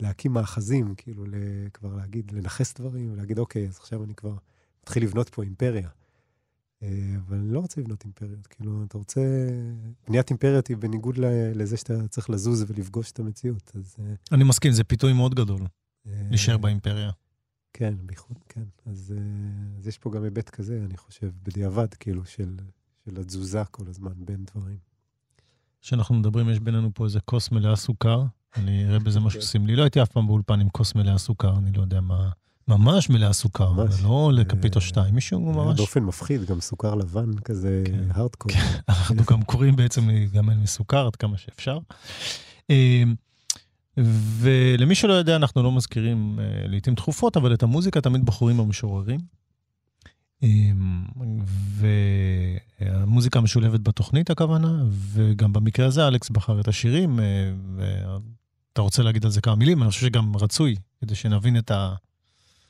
להקים 0.00 0.32
מאחזים, 0.32 0.94
כאילו, 0.96 1.24
כבר 1.72 1.94
להגיד, 1.96 2.32
לנכס 2.32 2.74
דברים, 2.74 3.12
ולהגיד, 3.12 3.38
אוקיי, 3.38 3.68
אז 3.68 3.76
עכשיו 3.76 4.04
אני 4.04 4.14
כבר 4.14 4.34
מתחיל 4.82 5.02
לבנות 5.02 5.28
פה 5.28 5.42
אימפריה. 5.42 5.88
Uh, 6.80 6.84
אבל 7.26 7.36
אני 7.36 7.52
לא 7.52 7.60
רוצה 7.60 7.80
לבנות 7.80 8.04
אימפריות, 8.04 8.46
כאילו, 8.46 8.84
אתה 8.84 8.98
רוצה... 8.98 9.20
בניית 10.08 10.30
אימפריות 10.30 10.66
היא 10.68 10.76
בניגוד 10.76 11.18
לזה 11.54 11.76
שאתה 11.76 12.08
צריך 12.08 12.30
לזוז 12.30 12.64
ולפגוש 12.68 13.12
את 13.12 13.18
המציאות, 13.18 13.72
אז... 13.74 13.96
Uh, 13.98 14.02
אני 14.32 14.44
מסכים, 14.44 14.72
זה 14.72 14.84
פיתוי 14.84 15.12
מאוד 15.12 15.34
גדול, 15.34 15.60
uh, 15.60 16.10
להישאר 16.30 16.58
באימפריה. 16.58 17.10
כן, 17.72 17.94
בייחוד, 18.02 18.36
כן. 18.48 18.64
אז, 18.86 19.14
אה, 19.16 19.78
אז 19.78 19.88
יש 19.88 19.98
פה 19.98 20.10
גם 20.10 20.24
היבט 20.24 20.50
כזה, 20.50 20.82
אני 20.84 20.96
חושב, 20.96 21.30
בדיעבד, 21.42 21.94
כאילו, 21.94 22.24
של, 22.24 22.56
של 23.04 23.20
התזוזה 23.20 23.64
כל 23.70 23.84
הזמן 23.88 24.12
בין 24.16 24.44
דברים. 24.44 24.78
כשאנחנו 25.80 26.14
מדברים, 26.14 26.50
יש 26.50 26.60
בינינו 26.60 26.90
פה 26.94 27.04
איזה 27.04 27.20
כוס 27.20 27.50
מלאה 27.50 27.76
סוכר. 27.76 28.24
אני 28.56 28.86
אראה 28.86 28.98
בזה 28.98 29.20
משהו 29.20 29.40
כן. 29.40 29.46
סמלי. 29.46 29.76
לא 29.76 29.82
הייתי 29.82 30.02
אף 30.02 30.08
פעם 30.08 30.26
באולפן 30.26 30.60
עם 30.60 30.68
כוס 30.68 30.94
מלאה 30.94 31.18
סוכר, 31.18 31.58
אני 31.58 31.72
לא 31.72 31.80
יודע 31.80 32.00
מה... 32.00 32.30
ממש 32.68 33.10
מלאה 33.10 33.32
סוכר, 33.32 33.72
ממש. 33.72 34.02
לא 34.02 34.30
לכפית 34.34 34.76
או 34.76 34.80
שתיים, 34.80 35.14
מישהו 35.14 35.40
ממש... 35.40 35.76
באופן 35.76 36.02
מפחיד, 36.02 36.44
גם 36.44 36.60
סוכר 36.60 36.94
לבן 36.94 37.38
כזה 37.44 37.82
כן, 37.86 38.04
הארדקור. 38.10 38.52
כן, 38.52 38.66
אנחנו 38.88 39.16
גם 39.30 39.42
קוראים 39.42 39.76
בעצם 39.76 40.08
להיגמל 40.08 40.54
מסוכר 40.54 41.06
עד 41.06 41.16
כמה 41.16 41.38
שאפשר. 41.38 41.78
אה, 42.70 43.02
ולמי 44.38 44.94
שלא 44.94 45.12
יודע, 45.12 45.36
אנחנו 45.36 45.62
לא 45.62 45.72
מזכירים 45.72 46.38
לעיתים 46.64 46.94
תכופות, 46.94 47.36
אבל 47.36 47.54
את 47.54 47.62
המוזיקה 47.62 48.00
תמיד 48.00 48.26
בחורים 48.26 48.60
המשוררים. 48.60 49.20
והמוזיקה 52.80 53.40
משולבת 53.40 53.80
בתוכנית, 53.80 54.30
הכוונה, 54.30 54.84
וגם 54.90 55.52
במקרה 55.52 55.86
הזה 55.86 56.08
אלכס 56.08 56.30
בחר 56.30 56.60
את 56.60 56.68
השירים, 56.68 57.20
ואתה 58.70 58.82
רוצה 58.82 59.02
להגיד 59.02 59.24
על 59.24 59.30
זה 59.30 59.40
כמה 59.40 59.54
מילים? 59.54 59.82
אני 59.82 59.90
חושב 59.90 60.06
שגם 60.06 60.36
רצוי, 60.36 60.76
כדי 61.00 61.14
שנבין 61.14 61.58
את 61.58 61.70
ה... 61.70 61.94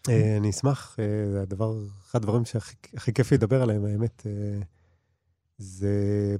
אני 0.09 0.51
אשמח, 0.51 0.96
זה 1.32 1.42
הדבר, 1.42 1.74
אחד 2.11 2.18
הדברים 2.18 2.44
שהכי 2.44 3.12
כיף 3.14 3.32
לדבר 3.32 3.62
עליהם, 3.62 3.84
האמת. 3.84 4.26
זה 5.59 5.88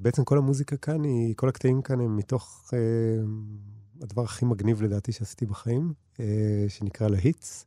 בעצם 0.01 0.25
כל 0.25 0.39
המוזיקה 0.39 0.77
כאן, 0.77 1.05
היא, 1.05 1.35
כל 1.37 1.49
הקטעים 1.49 1.83
כאן 1.83 2.01
הם 2.01 2.17
מתוך 2.17 2.73
הדבר 4.03 4.23
הכי 4.23 4.45
מגניב 4.45 4.83
לדעתי 4.83 5.13
שעשיתי 5.13 5.47
בחיים, 5.47 5.93
אה, 6.21 6.65
שנקרא 6.69 7.09
להיטס. 7.09 7.67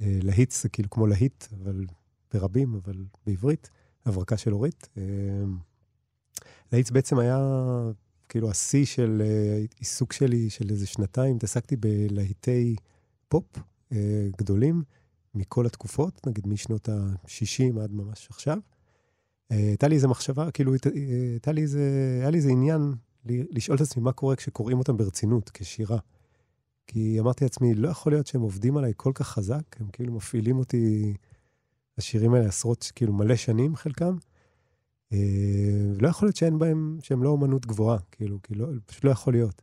אה, 0.00 0.18
להיטס 0.22 0.62
זה 0.62 0.68
כאילו 0.68 0.90
כמו 0.90 1.06
להיט, 1.06 1.44
אבל 1.62 1.84
ברבים, 2.32 2.74
אבל 2.74 3.04
בעברית, 3.26 3.70
הברקה 4.06 4.36
של 4.36 4.52
אורית. 4.52 4.88
אה, 4.96 5.02
להיטס 6.72 6.90
בעצם 6.90 7.18
היה 7.18 7.38
כאילו 8.28 8.50
השיא 8.50 8.84
של 8.84 9.22
עיסוק 9.78 10.12
שלי 10.12 10.50
של 10.50 10.70
איזה 10.70 10.86
שנתיים, 10.86 11.36
התעסקתי 11.36 11.76
בלהיטי 11.76 12.76
פופ 13.28 13.44
גדולים 14.38 14.82
מכל 15.34 15.66
התקופות, 15.66 16.26
נגיד 16.26 16.48
משנות 16.48 16.88
ה-60 16.88 17.80
עד 17.80 17.92
ממש 17.92 18.26
עכשיו. 18.30 18.58
הייתה 19.50 19.88
לי 19.88 19.94
איזה 19.94 20.08
מחשבה, 20.08 20.50
כאילו, 20.50 20.72
הייתה 21.32 21.52
לי 21.52 21.62
איזה, 21.62 22.18
היה 22.20 22.30
לי 22.30 22.36
איזה 22.36 22.50
עניין 22.50 22.92
לשאול 23.26 23.76
את 23.76 23.80
עצמי 23.80 24.02
מה 24.02 24.12
קורה 24.12 24.36
כשקוראים 24.36 24.78
אותם 24.78 24.96
ברצינות, 24.96 25.50
כשירה. 25.54 25.98
כי 26.86 27.20
אמרתי 27.20 27.44
לעצמי, 27.44 27.74
לא 27.74 27.88
יכול 27.88 28.12
להיות 28.12 28.26
שהם 28.26 28.40
עובדים 28.40 28.76
עליי 28.76 28.92
כל 28.96 29.12
כך 29.14 29.28
חזק, 29.28 29.76
הם 29.80 29.86
כאילו 29.92 30.12
מפעילים 30.12 30.58
אותי, 30.58 31.14
השירים 31.98 32.34
האלה 32.34 32.48
עשרות, 32.48 32.92
כאילו 32.94 33.12
מלא 33.12 33.36
שנים 33.36 33.76
חלקם. 33.76 34.16
ולא 35.98 36.08
יכול 36.08 36.26
להיות 36.26 36.36
שאין 36.36 36.58
בהם, 36.58 36.98
שהם 37.02 37.22
לא 37.22 37.28
אומנות 37.28 37.66
גבוהה, 37.66 37.98
כאילו, 38.10 38.38
כי 38.42 38.54
לא, 38.54 38.66
פשוט 38.86 39.04
לא 39.04 39.10
יכול 39.10 39.32
להיות. 39.32 39.62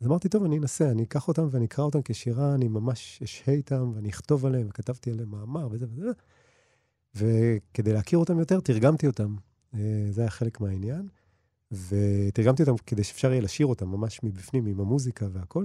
אז 0.00 0.06
אמרתי, 0.06 0.28
טוב, 0.28 0.44
אני 0.44 0.58
אנסה, 0.58 0.90
אני 0.90 1.02
אקח 1.02 1.28
אותם 1.28 1.48
ואני 1.50 1.64
אקרא 1.64 1.84
אותם 1.84 1.98
כשירה, 2.04 2.54
אני 2.54 2.68
ממש 2.68 3.20
אשהה 3.24 3.54
איתם 3.54 3.92
ואני 3.94 4.08
אכתוב 4.08 4.46
עליהם, 4.46 4.66
וכתבתי 4.70 5.10
עליהם 5.10 5.30
מאמר 5.30 5.68
וזה 5.70 5.86
וזה. 5.90 6.10
וכדי 7.14 7.92
להכיר 7.92 8.18
אותם 8.18 8.38
יותר, 8.38 8.60
תרגמתי 8.60 9.06
אותם. 9.06 9.36
אה, 9.74 10.06
זה 10.10 10.20
היה 10.20 10.30
חלק 10.30 10.60
מהעניין. 10.60 11.08
ותרגמתי 11.72 12.62
אותם 12.62 12.76
כדי 12.86 13.04
שאפשר 13.04 13.30
יהיה 13.30 13.40
לשיר 13.40 13.66
אותם 13.66 13.88
ממש 13.88 14.20
מבפנים, 14.22 14.66
עם 14.66 14.80
המוזיקה 14.80 15.26
והכל. 15.32 15.64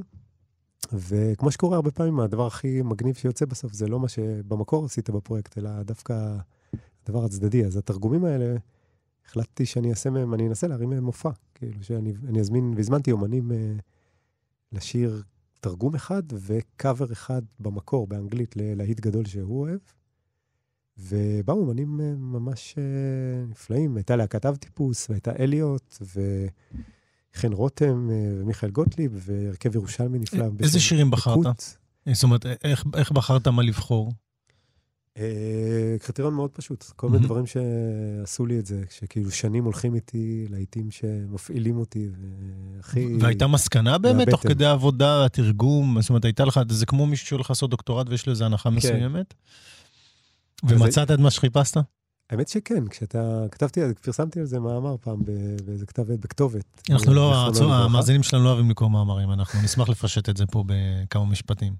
וכמו 0.93 1.51
שקורה 1.51 1.75
הרבה 1.75 1.91
פעמים, 1.91 2.19
הדבר 2.19 2.47
הכי 2.47 2.81
מגניב 2.81 3.15
שיוצא 3.15 3.45
בסוף 3.45 3.73
זה 3.73 3.87
לא 3.87 3.99
מה 3.99 4.07
שבמקור 4.07 4.85
עשית 4.85 5.09
בפרויקט, 5.09 5.57
אלא 5.57 5.83
דווקא 5.83 6.37
הדבר 7.03 7.25
הצדדי. 7.25 7.65
אז 7.65 7.77
התרגומים 7.77 8.25
האלה, 8.25 8.55
החלטתי 9.25 9.65
שאני 9.65 9.89
אעשה 9.89 10.09
מהם, 10.09 10.33
אני 10.33 10.47
אנסה 10.47 10.67
להרים 10.67 10.89
מהם 10.89 11.03
מופע. 11.03 11.29
כאילו 11.55 11.83
שאני 11.83 12.39
אזמין, 12.39 12.73
והזמנתי 12.75 13.11
אומנים 13.11 13.51
אה, 13.51 13.73
לשיר 14.71 15.23
תרגום 15.59 15.95
אחד 15.95 16.23
וקאבר 16.33 17.11
אחד 17.11 17.41
במקור, 17.59 18.07
באנגלית, 18.07 18.55
ללהיט 18.57 18.99
גדול 18.99 19.25
שהוא 19.25 19.61
אוהב. 19.61 19.79
ובאו 20.97 21.55
אומנים 21.55 22.01
אה, 22.01 22.13
ממש 22.17 22.75
אה, 22.77 23.45
נפלאים. 23.47 23.97
הייתה 23.97 24.15
להקת 24.15 24.45
אב 24.45 24.55
טיפוס, 24.55 25.09
והייתה 25.09 25.31
אליוט, 25.39 25.97
וחן 26.01 27.53
רותם, 27.53 28.09
אה, 28.11 28.41
ומיכאל 28.41 28.69
גוטליב, 28.69 29.21
והרכב 29.25 29.75
ירושלמי 29.75 30.19
נפלא. 30.19 30.45
איזה 30.59 30.79
שירים 30.79 31.11
בחרת? 31.11 31.77
זאת 32.11 32.23
אומרת, 32.23 32.45
איך, 32.63 32.85
איך 32.95 33.11
בחרת 33.11 33.47
מה 33.47 33.63
לבחור? 33.63 34.11
קריטריון 35.99 36.33
מאוד 36.33 36.51
פשוט. 36.51 36.83
כל 36.95 37.09
מיני 37.09 37.25
דברים 37.25 37.45
שעשו 37.45 38.45
לי 38.45 38.59
את 38.59 38.65
זה, 38.65 38.83
שכאילו 38.89 39.31
שנים 39.31 39.63
הולכים 39.63 39.95
איתי, 39.95 40.45
להיטים 40.49 40.91
שמפעילים 40.91 41.77
אותי, 41.77 42.09
והכי... 42.75 43.17
והייתה 43.21 43.47
מסקנה 43.47 43.97
באמת, 43.97 44.29
תוך 44.29 44.41
כדי 44.41 44.65
העבודה, 44.65 45.25
התרגום? 45.25 46.01
זאת 46.01 46.09
אומרת, 46.09 46.25
הייתה 46.25 46.45
לך, 46.45 46.59
זה 46.69 46.85
כמו 46.85 47.05
מישהו 47.05 47.27
שהולך 47.27 47.49
לעשות 47.49 47.69
דוקטורט 47.69 48.09
ויש 48.09 48.27
לו 48.27 48.31
איזו 48.31 48.45
הנחה 48.45 48.69
כן. 48.69 48.75
מסוימת? 48.75 49.33
ומצאת 50.63 51.11
את 51.11 51.19
מה 51.19 51.31
שחיפשת? 51.31 51.77
האמת 52.29 52.47
שכן, 52.47 52.87
כשאתה, 52.87 53.45
כתבתי, 53.51 53.79
פרסמתי 54.01 54.39
על 54.39 54.45
זה 54.45 54.59
מאמר 54.59 54.95
פעם 55.01 55.19
באיזה 55.65 55.85
כתב 55.85 56.11
עת, 56.11 56.19
בכתובת. 56.19 56.81
אנחנו 56.89 57.13
לא, 57.13 57.49
לא 57.59 57.73
המאזינים 57.73 58.23
שלנו 58.23 58.43
לא 58.43 58.49
אוהבים 58.49 58.69
לקרוא 58.69 58.89
מאמרים, 58.89 59.31
אנחנו 59.31 59.61
נשמח 59.63 59.89
לפשט 59.89 60.29
את 60.29 60.37
זה 60.37 60.45
פה 60.45 60.63
בכמה 60.67 61.25
משפטים. 61.25 61.73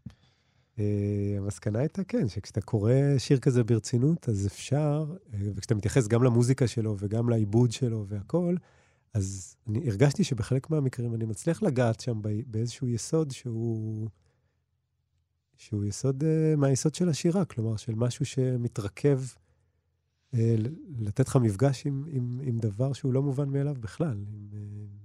אה, 0.80 1.36
המסקנה 1.38 1.80
הייתה 1.80 2.04
כן, 2.04 2.28
שכשאתה 2.28 2.62
קורא 2.62 2.94
שיר 3.18 3.40
כזה 3.40 3.64
ברצינות, 3.64 4.30
אז 4.30 4.48
אפשר, 4.48 5.16
אה, 5.34 5.40
וכשאתה 5.56 5.76
מתייחס 5.76 6.08
גם 6.08 6.24
למוזיקה 6.24 6.68
שלו 6.68 6.96
וגם 7.00 7.30
לעיבוד 7.30 7.72
שלו 7.72 8.06
והכול, 8.08 8.58
אז 9.14 9.56
אני 9.68 9.90
הרגשתי 9.90 10.24
שבחלק 10.24 10.70
מהמקרים 10.70 11.16
אני 11.16 11.26
מצליח 11.26 11.64
לגעת 11.64 12.00
שם 12.00 12.22
באיזשהו 12.48 12.88
יסוד 12.88 13.32
שהוא... 13.32 14.10
שהוא 15.58 15.86
יסוד, 15.86 16.24
uh, 16.24 16.58
מהיסוד 16.58 16.96
של 16.96 17.10
השירה, 17.10 17.46
כלומר, 17.46 17.76
של 17.76 17.96
משהו 17.96 18.26
שמתרכב, 18.26 19.22
uh, 20.34 20.38
לתת 21.00 21.28
לך 21.28 21.36
מפגש 21.36 21.86
עם, 21.86 22.04
עם, 22.08 22.40
עם 22.44 22.60
דבר 22.60 22.94
שהוא 22.94 23.14
לא 23.14 23.22
מובן 23.22 23.50
מאליו 23.50 23.76
בכלל. 23.80 24.18
עם, 24.28 24.48
uh, 24.52 25.05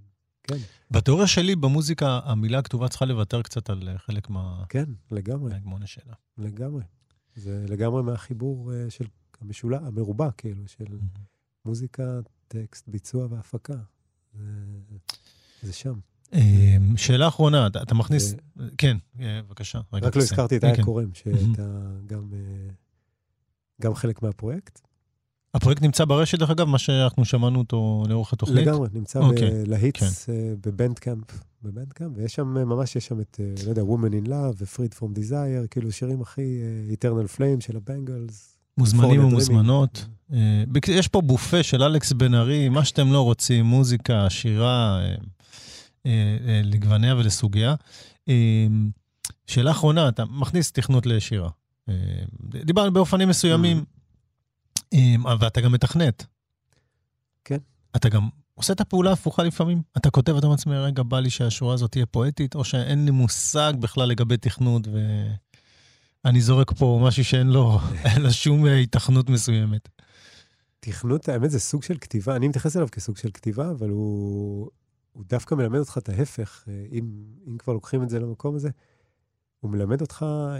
כן. 0.50 0.56
בתיאוריה 0.90 1.26
שלי, 1.26 1.56
במוזיקה, 1.56 2.20
המילה 2.24 2.58
הכתובה 2.58 2.88
צריכה 2.88 3.04
לוותר 3.04 3.42
קצת 3.42 3.70
על 3.70 3.88
חלק 3.96 4.30
מה... 4.30 4.64
כן, 4.68 4.84
לגמרי. 5.10 5.52
מהגמונה 5.52 5.86
שלה. 5.86 6.14
לגמרי. 6.38 6.82
זה 7.34 7.64
לגמרי 7.68 8.02
מהחיבור 8.02 8.70
uh, 8.70 8.90
של 8.90 9.04
המשולה, 9.40 9.78
המרובע, 9.78 10.30
כאילו, 10.30 10.68
של 10.68 10.84
mm-hmm. 10.84 11.20
מוזיקה, 11.64 12.20
טקסט, 12.48 12.88
ביצוע 12.88 13.26
והפקה. 13.30 13.74
זה, 14.34 14.96
זה 15.62 15.72
שם. 15.72 15.98
אמ, 16.32 16.96
שאלה 16.96 17.28
אחרונה, 17.28 17.66
אתה 17.66 17.94
מכניס... 17.94 18.34
כן, 18.78 18.96
אה, 19.20 19.42
בבקשה. 19.42 19.80
רק 19.92 20.16
לא 20.16 20.22
הזכרתי 20.22 20.56
את 20.56 20.60
כן, 20.60 20.76
כן. 20.76 20.82
קורם, 20.82 21.14
שהייתה 21.14 21.62
אה, 22.12 22.26
גם 23.80 23.94
חלק 23.94 24.22
מהפרויקט. 24.22 24.80
הפרויקט 25.54 25.82
נמצא 25.82 26.04
ברשת, 26.04 26.38
דרך 26.38 26.50
אגב, 26.50 26.68
מה 26.68 26.78
שאנחנו 26.78 27.24
שמענו 27.24 27.58
אותו 27.58 28.04
לאורך 28.08 28.32
התוכנית? 28.32 28.66
לגמרי, 28.66 28.88
נמצא 28.92 29.18
אוקיי, 29.18 29.64
בלהיטס 29.64 30.24
כן. 30.24 30.32
אה, 30.32 30.52
בבנדקאמפ, 30.66 31.24
בבנדקאמפ, 31.62 32.12
ויש 32.16 32.34
שם, 32.34 32.46
ממש 32.46 32.96
יש 32.96 33.06
שם 33.06 33.20
את, 33.20 33.40
לא 33.64 33.70
יודע, 33.70 33.82
Woman 33.82 34.24
in 34.24 34.28
Love 34.28 34.62
ו-Freed 34.62 34.98
from 34.98 35.18
Desire, 35.18 35.68
כאילו 35.70 35.92
שירים 35.92 36.20
הכי 36.20 36.60
Eternal 36.92 37.36
Flame 37.36 37.60
של 37.60 37.76
הבנגלס. 37.76 38.56
מוזמנים 38.78 39.24
ומוזמנות. 39.24 40.06
יש 40.88 41.08
פה 41.08 41.20
בופה 41.20 41.62
של 41.62 41.82
אלכס 41.82 42.12
בן 42.12 42.34
ארי, 42.34 42.68
מה 42.68 42.84
שאתם 42.84 43.12
לא 43.12 43.20
רוצים, 43.20 43.64
מוזיקה, 43.64 44.30
שירה, 44.30 45.00
אה, 45.00 45.14
אה, 46.06 46.60
לגווניה 46.64 47.16
ולסוגיה. 47.16 47.74
אה, 48.28 48.66
שאלה 49.46 49.70
אחרונה, 49.70 50.08
אתה 50.08 50.24
מכניס 50.24 50.72
תכנות 50.72 51.06
לשירה. 51.06 51.48
דיברנו 52.64 52.92
באופנים 52.92 53.28
מסוימים, 53.28 53.84
ואתה 55.40 55.60
גם 55.60 55.72
מתכנת. 55.72 56.26
כן. 57.44 57.58
אתה 57.96 58.08
גם 58.08 58.28
עושה 58.54 58.72
את 58.72 58.80
הפעולה 58.80 59.10
ההפוכה 59.10 59.42
לפעמים. 59.42 59.82
אתה 59.96 60.10
כותב, 60.10 60.36
אתה 60.36 60.46
מעצמי, 60.48 60.76
רגע, 60.76 61.02
בא 61.02 61.20
לי 61.20 61.30
שהשורה 61.30 61.74
הזאת 61.74 61.90
תהיה 61.90 62.06
פואטית, 62.06 62.54
או 62.54 62.64
שאין 62.64 63.04
לי 63.04 63.10
מושג 63.10 63.72
בכלל 63.80 64.08
לגבי 64.08 64.36
תכנות, 64.36 64.88
ואני 66.24 66.40
זורק 66.40 66.72
פה 66.72 67.00
משהו 67.02 67.24
שאין 67.24 67.46
לו, 67.46 67.78
לו 68.22 68.32
שום 68.32 68.64
היתכנות 68.64 69.30
מסוימת. 69.30 69.88
תכנות, 70.80 71.28
האמת, 71.28 71.50
זה 71.50 71.60
סוג 71.60 71.82
של 71.82 71.98
כתיבה, 72.00 72.36
אני 72.36 72.48
מתייחס 72.48 72.76
אליו 72.76 72.88
כסוג 72.92 73.16
של 73.16 73.30
כתיבה, 73.30 73.70
אבל 73.70 73.88
הוא, 73.88 74.70
הוא 75.12 75.24
דווקא 75.28 75.54
מלמד 75.54 75.78
אותך 75.78 75.98
את 75.98 76.08
ההפך, 76.08 76.64
אה, 76.68 76.86
אם, 76.92 77.10
אם 77.46 77.58
כבר 77.58 77.72
לוקחים 77.72 78.02
את 78.02 78.10
זה 78.10 78.18
למקום 78.18 78.54
הזה, 78.54 78.70
הוא 79.60 79.70
מלמד 79.70 80.00
אותך 80.00 80.22
אה, 80.22 80.58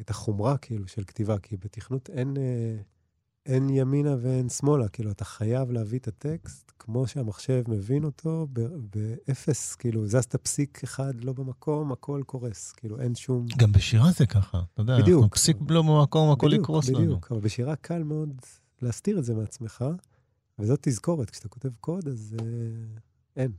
את 0.00 0.10
החומרה, 0.10 0.58
כאילו, 0.58 0.88
של 0.88 1.04
כתיבה, 1.04 1.38
כי 1.38 1.56
בתכנות 1.56 2.10
אין, 2.10 2.36
אה, 2.36 2.76
אין 3.46 3.70
ימינה 3.70 4.14
ואין 4.20 4.48
שמאלה, 4.48 4.88
כאילו, 4.88 5.10
אתה 5.10 5.24
חייב 5.24 5.70
להביא 5.70 5.98
את 5.98 6.08
הטקסט 6.08 6.72
כמו 6.78 7.06
שהמחשב 7.06 7.62
מבין 7.68 8.04
אותו, 8.04 8.46
באפס, 8.94 9.74
כאילו, 9.74 10.06
זזת 10.06 10.36
פסיק 10.36 10.80
אחד 10.84 11.24
לא 11.24 11.32
במקום, 11.32 11.92
הכל 11.92 12.22
קורס, 12.26 12.72
כאילו, 12.72 13.00
אין 13.00 13.14
שום... 13.14 13.46
גם 13.56 13.72
בשירה 13.72 14.10
זה 14.10 14.26
ככה, 14.26 14.60
אתה 14.72 14.82
יודע, 14.82 14.98
בדיוק. 14.98 15.22
אנחנו 15.22 15.30
פסיק 15.30 15.56
לא 15.68 15.82
במקום, 15.82 16.30
הכל 16.30 16.46
בדיוק, 16.46 16.62
יקרוס 16.62 16.84
בדיוק, 16.84 17.00
לנו. 17.00 17.08
בדיוק, 17.08 17.32
אבל 17.32 17.40
בשירה 17.40 17.76
קל 17.76 18.02
מאוד 18.02 18.30
להסתיר 18.82 19.18
את 19.18 19.24
זה 19.24 19.34
מעצמך, 19.34 19.84
וזאת 20.58 20.78
תזכורת, 20.82 21.30
כשאתה 21.30 21.48
כותב 21.48 21.68
קוד, 21.80 22.08
אז 22.08 22.36
אה, 22.40 22.46
אין. 23.36 23.52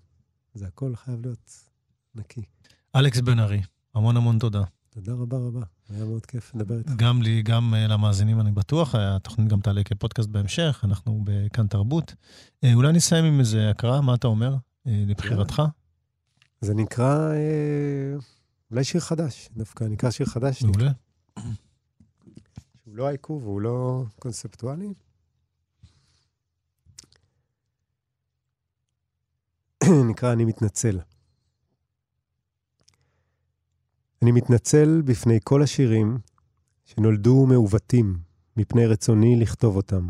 זה 0.54 0.68
הכל 0.68 0.96
חייב 0.96 1.22
להיות 1.22 1.70
נקי. 2.16 2.42
אלכס 2.96 3.20
בן 3.20 3.40
ארי, 3.40 3.62
המון 3.96 4.18
המון 4.18 4.40
תודה. 4.40 4.64
תודה 4.98 5.14
רבה 5.14 5.38
רבה, 5.38 5.62
היה 5.90 6.06
מאוד 6.06 6.26
כיף 6.26 6.56
לדבר 6.56 6.78
איתך. 6.78 6.92
גם 6.96 7.22
לי, 7.22 7.42
גם 7.42 7.74
uh, 7.74 7.92
למאזינים, 7.92 8.40
אני 8.40 8.52
בטוח. 8.52 8.96
התוכנית 8.96 9.48
גם 9.48 9.62
תעלה 9.62 9.84
כפודקאסט 9.84 10.30
בהמשך, 10.30 10.82
אנחנו 10.84 11.22
בכאן 11.24 11.68
תרבות. 11.68 12.14
Uh, 12.66 12.68
אולי 12.74 12.92
נסיים 12.92 13.26
עם 13.26 13.40
איזה 13.40 13.70
הקראה, 13.70 14.02
מה 14.02 14.16
אתה 14.16 14.28
אומר, 14.28 14.56
uh, 14.56 14.90
לבחירתך? 15.08 15.62
זה 16.62 16.74
נקרא, 16.74 17.32
אולי 18.72 18.84
שיר 18.84 19.02
חדש, 19.02 19.50
דווקא 19.58 19.84
נקרא 19.84 20.12
שיר 20.12 20.26
חדש. 20.26 20.64
מעולה. 20.64 20.92
שהוא 22.84 22.96
לא 22.96 23.10
עיכוב, 23.10 23.44
הוא 23.44 23.62
לא 23.62 24.04
קונספטואלי. 24.20 24.94
נקרא 30.10 30.34
אני 30.34 30.46
מתנצל. 30.46 31.00
אני 34.22 34.32
מתנצל 34.32 35.02
בפני 35.06 35.40
כל 35.44 35.62
השירים 35.62 36.18
שנולדו 36.86 37.46
מעוותים 37.46 38.18
מפני 38.58 38.86
רצוני 38.86 39.36
לכתוב 39.36 39.76
אותם. 39.76 40.08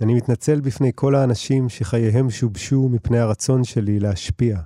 אני 0.00 0.14
מתנצל 0.14 0.60
בפני 0.60 0.90
כל 0.94 1.14
האנשים 1.14 1.68
שחייהם 1.68 2.30
שובשו 2.30 2.88
מפני 2.88 3.18
הרצון 3.18 3.64
שלי 3.64 4.00
להשפיע, 4.00 4.60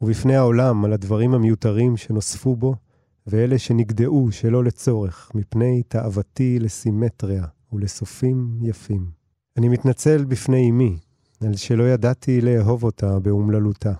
ובפני 0.00 0.36
העולם 0.36 0.84
על 0.84 0.92
הדברים 0.92 1.34
המיותרים 1.34 1.96
שנוספו 1.96 2.56
בו, 2.56 2.74
ואלה 3.26 3.58
שנגדעו 3.58 4.28
שלא 4.32 4.64
לצורך, 4.64 5.30
מפני 5.34 5.82
תאוותי 5.88 6.58
לסימטריה 6.58 7.44
ולסופים 7.72 8.58
יפים. 8.62 9.10
אני 9.56 9.68
מתנצל 9.68 10.24
בפני 10.24 10.70
אמי, 10.70 10.98
על 11.40 11.56
שלא 11.56 11.82
ידעתי 11.90 12.40
לאהוב 12.40 12.84
אותה 12.84 13.18
באומללותה. 13.18 13.92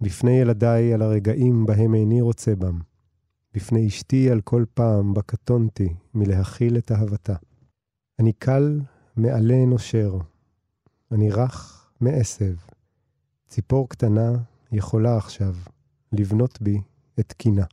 בפני 0.00 0.30
ילדיי 0.30 0.94
על 0.94 1.02
הרגעים 1.02 1.66
בהם 1.66 1.94
איני 1.94 2.20
רוצה 2.20 2.56
בם. 2.56 2.78
בפני 3.54 3.86
אשתי 3.86 4.30
על 4.30 4.40
כל 4.40 4.64
פעם 4.74 5.14
בה 5.14 5.22
קטונתי 5.22 5.94
מלהכיל 6.14 6.78
את 6.78 6.92
אהבתה. 6.92 7.34
אני 8.18 8.32
קל 8.32 8.80
מעלה 9.16 9.64
נושר, 9.66 10.18
אני 11.12 11.30
רך 11.30 11.90
מעשב, 12.00 12.54
ציפור 13.46 13.88
קטנה 13.88 14.32
יכולה 14.72 15.16
עכשיו 15.16 15.54
לבנות 16.12 16.62
בי 16.62 16.80
את 17.20 17.32
קינה. 17.32 17.64